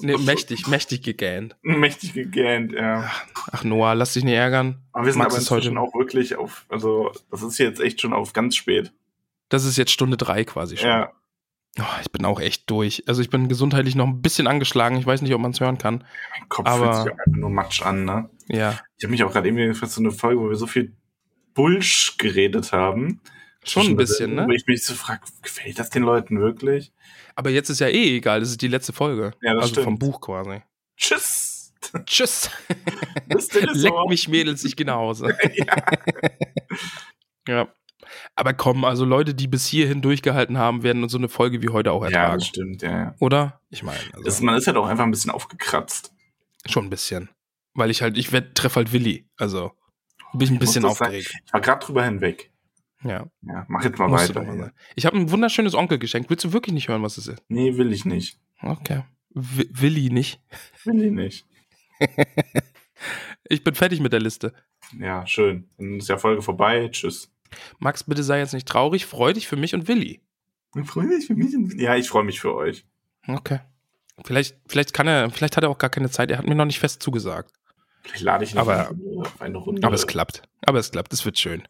[0.00, 1.56] Nee, mächtig, mächtig gegähnt.
[1.62, 3.10] Mächtig gegähnt, ja.
[3.50, 4.82] Ach Noah, lass dich nicht ärgern.
[4.92, 8.00] Aber wir sind Max aber ist heute- auch wirklich auf, also das ist jetzt echt
[8.00, 8.92] schon auf ganz spät.
[9.48, 10.88] Das ist jetzt Stunde drei quasi schon.
[10.88, 11.12] Ja.
[11.80, 13.04] Oh, ich bin auch echt durch.
[13.06, 14.96] Also ich bin gesundheitlich noch ein bisschen angeschlagen.
[14.98, 16.04] Ich weiß nicht, ob man es hören kann.
[16.38, 18.30] Mein Kopf Aber- fühlt sich auch einfach nur Matsch an, ne?
[18.48, 20.92] Ja, Ich habe mich auch gerade irgendwie für so eine Folge, wo wir so viel
[21.54, 23.20] Bullsch geredet haben.
[23.64, 24.46] Schon ein bisschen, ne?
[24.46, 26.92] Wo ich mich so frage, gefällt das den Leuten wirklich?
[27.34, 28.40] Aber jetzt ist ja eh egal.
[28.40, 29.32] Das ist die letzte Folge.
[29.42, 29.84] Ja, das also stimmt.
[29.84, 30.62] vom Buch quasi.
[30.96, 31.72] Tschüss!
[32.06, 32.50] Tschüss.
[33.74, 35.36] Leck mich, Mädels, ich geh nach Hause.
[37.48, 37.68] ja.
[38.34, 41.92] Aber komm, also Leute, die bis hierhin durchgehalten haben, werden so eine Folge wie heute
[41.92, 42.38] auch Ja, ertragen.
[42.38, 43.14] das stimmt, ja, ja.
[43.20, 43.60] Oder?
[43.70, 46.12] Ich meine, also Das, man ist ja doch einfach ein bisschen aufgekratzt.
[46.66, 47.28] schon ein bisschen.
[47.74, 49.28] Weil ich halt, ich treffe halt Willi.
[49.36, 49.72] Also
[50.32, 51.32] bin ich ein Ich bisschen sagen, aufgeregt.
[51.46, 52.50] Ich war gerade drüber hinweg.
[53.04, 54.42] Ja, Ja, mach jetzt mal musst weiter.
[54.42, 54.72] mal.
[54.96, 56.28] Ich habe ein wunderschönes Onkelgeschenk.
[56.30, 57.42] Willst du wirklich nicht hören, was es ist?
[57.48, 58.40] Nee, will ich nicht.
[58.60, 59.04] Okay.
[59.30, 60.40] W Willi nicht.
[60.84, 61.46] Will ich nicht.
[63.50, 64.52] Ich bin fertig mit der Liste.
[64.98, 65.70] Ja, schön.
[65.78, 66.88] Dann ist ja Folge vorbei.
[66.90, 67.32] Tschüss.
[67.78, 69.06] Max, bitte sei jetzt nicht traurig.
[69.06, 70.20] Freu dich für mich und Willi.
[70.76, 71.54] Ich freue mich für mich.
[71.80, 72.84] Ja, ich freue mich für euch.
[73.26, 73.60] Okay.
[74.24, 76.30] Vielleicht, vielleicht kann er, vielleicht hat er auch gar keine Zeit.
[76.30, 77.52] Er hat mir noch nicht fest zugesagt.
[78.02, 79.86] Vielleicht lade ich ihn Aber- auf eine Runde.
[79.86, 80.42] Aber es klappt.
[80.66, 81.12] Aber es klappt.
[81.12, 81.62] Es wird schön.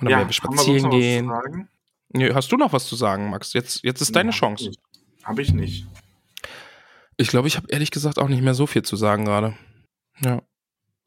[0.00, 1.28] Und dann Ja, werden wir wir spazieren noch was zu gehen.
[1.28, 1.68] sagen?
[2.12, 3.52] Nö, Hast du noch was zu sagen, Max?
[3.52, 4.72] Jetzt, jetzt ist deine Chance.
[5.22, 5.86] Habe ich nicht.
[7.16, 9.56] Ich glaube, ich habe ehrlich gesagt auch nicht mehr so viel zu sagen gerade.
[10.20, 10.42] Ja.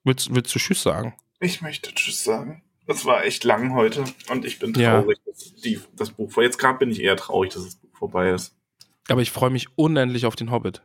[0.04, 1.16] Willst, willst du Tschüss sagen?
[1.40, 2.64] Ich möchte Tschüss sagen.
[2.86, 5.02] Das war echt lang heute und ich bin Ja.
[5.02, 6.44] traurig, dass die, das Buch vor.
[6.44, 8.56] Jetzt gerade bin ich eher traurig, dass das Buch vorbei ist.
[9.10, 10.84] Aber ich freue mich unendlich auf den Hobbit.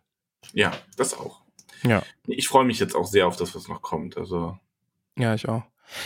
[0.53, 1.43] Ja, das auch.
[1.83, 2.03] Ja.
[2.27, 4.17] Ich freue mich jetzt auch sehr auf das, was noch kommt.
[4.17, 4.59] Also,
[5.19, 5.63] Ja, ich auch.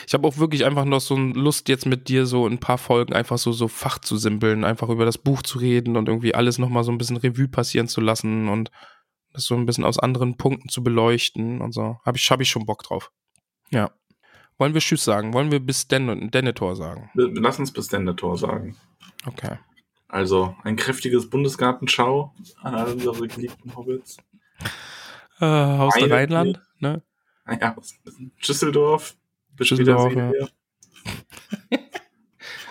[0.07, 2.61] Ich habe auch wirklich einfach noch so eine Lust, jetzt mit dir so in ein
[2.61, 6.09] paar Folgen einfach so, so Fach zu simpeln, einfach über das Buch zu reden und
[6.09, 8.71] irgendwie alles nochmal so ein bisschen Revue passieren zu lassen und
[9.33, 11.99] das so ein bisschen aus anderen Punkten zu beleuchten und so.
[12.05, 13.11] Habe ich, hab ich schon Bock drauf.
[13.71, 13.91] Ja.
[14.59, 15.33] Wollen wir Tschüss sagen?
[15.33, 17.11] Wollen wir bis Den Denethor sagen?
[17.15, 18.77] lass uns bis Tor sagen.
[19.27, 19.59] Okay.
[20.09, 24.19] Also, ein kräftiges Bundesgartenschau an alle unsere geliebten Hobbits.
[25.41, 27.03] Äh, Haus der Rheinland, ne?
[27.61, 27.75] Ja,
[28.37, 29.17] Schüsseldorf.
[29.57, 30.49] Bis Düsseldorf, Wiedersehen.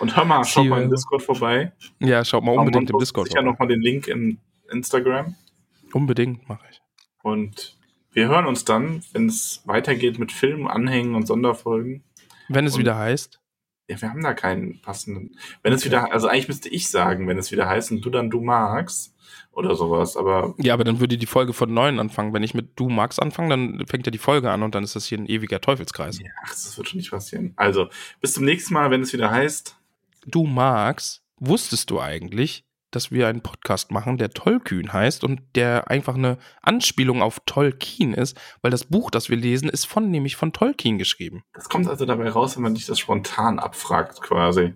[0.00, 1.72] Und hör mal, schau See mal im Discord vorbei.
[2.00, 3.28] Ja, schaut mal unbedingt im Discord.
[3.28, 3.42] Vorbei.
[3.42, 4.38] nochmal den Link in
[4.70, 5.36] Instagram.
[5.92, 6.80] Unbedingt mache ich.
[7.22, 7.76] Und
[8.12, 12.02] wir hören uns dann, wenn es weitergeht mit Filmen, Anhängen und Sonderfolgen.
[12.48, 13.40] Wenn es Und- wieder heißt.
[13.92, 15.36] Ja, wir haben da keinen passenden.
[15.62, 18.30] Wenn es wieder, also eigentlich müsste ich sagen, wenn es wieder heißt, und du dann
[18.30, 19.14] du magst
[19.52, 22.32] oder sowas, aber Ja, aber dann würde die Folge von neun anfangen.
[22.32, 24.96] Wenn ich mit Du Max anfange, dann fängt ja die Folge an und dann ist
[24.96, 26.18] das hier ein ewiger Teufelskreis.
[26.20, 27.52] ja, ach, das wird schon nicht passieren.
[27.56, 27.88] Also,
[28.22, 29.76] bis zum nächsten Mal, wenn es wieder heißt.
[30.26, 35.90] Du Max, wusstest du eigentlich, dass wir einen Podcast machen, der Tollkühn heißt und der
[35.90, 40.36] einfach eine Anspielung auf Tolkien ist, weil das Buch, das wir lesen, ist von nämlich
[40.36, 41.42] von Tolkien geschrieben.
[41.54, 44.74] Das kommt also dabei raus, wenn man dich das spontan abfragt, quasi.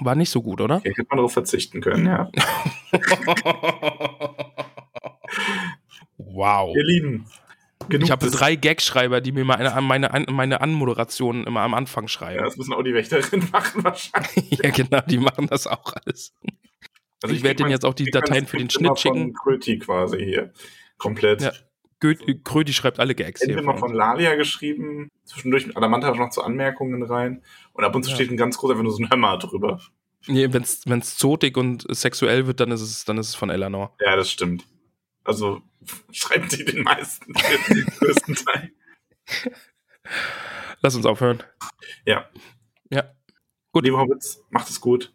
[0.00, 0.76] War nicht so gut, oder?
[0.84, 2.30] Ja, hätte man darauf verzichten können, ja.
[6.16, 6.74] wow.
[6.74, 7.26] Ihr Lieben.
[7.88, 12.08] Genug Ich habe drei Gagschreiber, die mir meine, meine, meine Anmoderationen immer am Anfang Ja,
[12.08, 12.44] schreiben.
[12.44, 14.50] das müssen auch die Wächterinnen machen wahrscheinlich.
[14.62, 16.34] Ja, genau, die machen das auch alles.
[17.22, 19.34] Also Ich werde denen jetzt auch die ich Dateien für den immer Schnitt schicken.
[19.34, 20.52] Kröti quasi hier.
[20.98, 21.42] Komplett.
[21.42, 21.52] Ja.
[22.02, 23.50] Gö- Kröti schreibt alle Gags hier.
[23.50, 27.44] Entweder mal von Lalia geschrieben, zwischendurch mit Adamanta noch zu Anmerkungen rein
[27.74, 28.16] und ab und zu Ja.
[28.16, 29.80] steht ein ganz groß einfach nur so ein Hörmer drüber.
[30.26, 33.96] Nee, wenn's, wenn's zotig und sexuell wird, dann ist es, dann ist es von Eleanor.
[34.00, 34.64] Ja, das stimmt.
[35.24, 35.62] Also
[36.12, 37.32] schreibt sie den meisten,
[37.68, 38.72] den größten Teil.
[40.80, 41.42] Lass uns aufhören.
[42.04, 42.28] Ja.
[42.90, 43.04] Ja.
[43.72, 43.84] Gut.
[43.84, 45.14] Liebe Hobbits, macht es gut.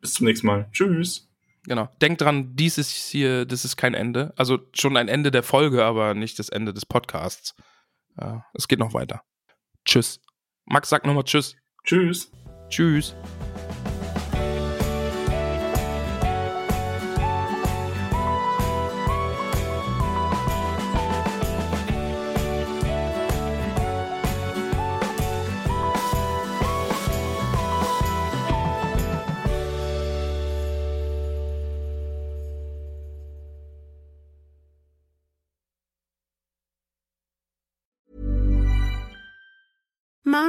[0.00, 0.68] Bis zum nächsten Mal.
[0.72, 1.27] Tschüss.
[1.64, 1.88] Genau.
[2.00, 4.32] Denkt dran, dies ist hier, das ist kein Ende.
[4.36, 7.54] Also schon ein Ende der Folge, aber nicht das Ende des Podcasts.
[8.20, 9.22] Ja, es geht noch weiter.
[9.84, 10.20] Tschüss.
[10.64, 11.56] Max, sag nochmal Tschüss.
[11.84, 12.30] Tschüss.
[12.68, 13.14] Tschüss.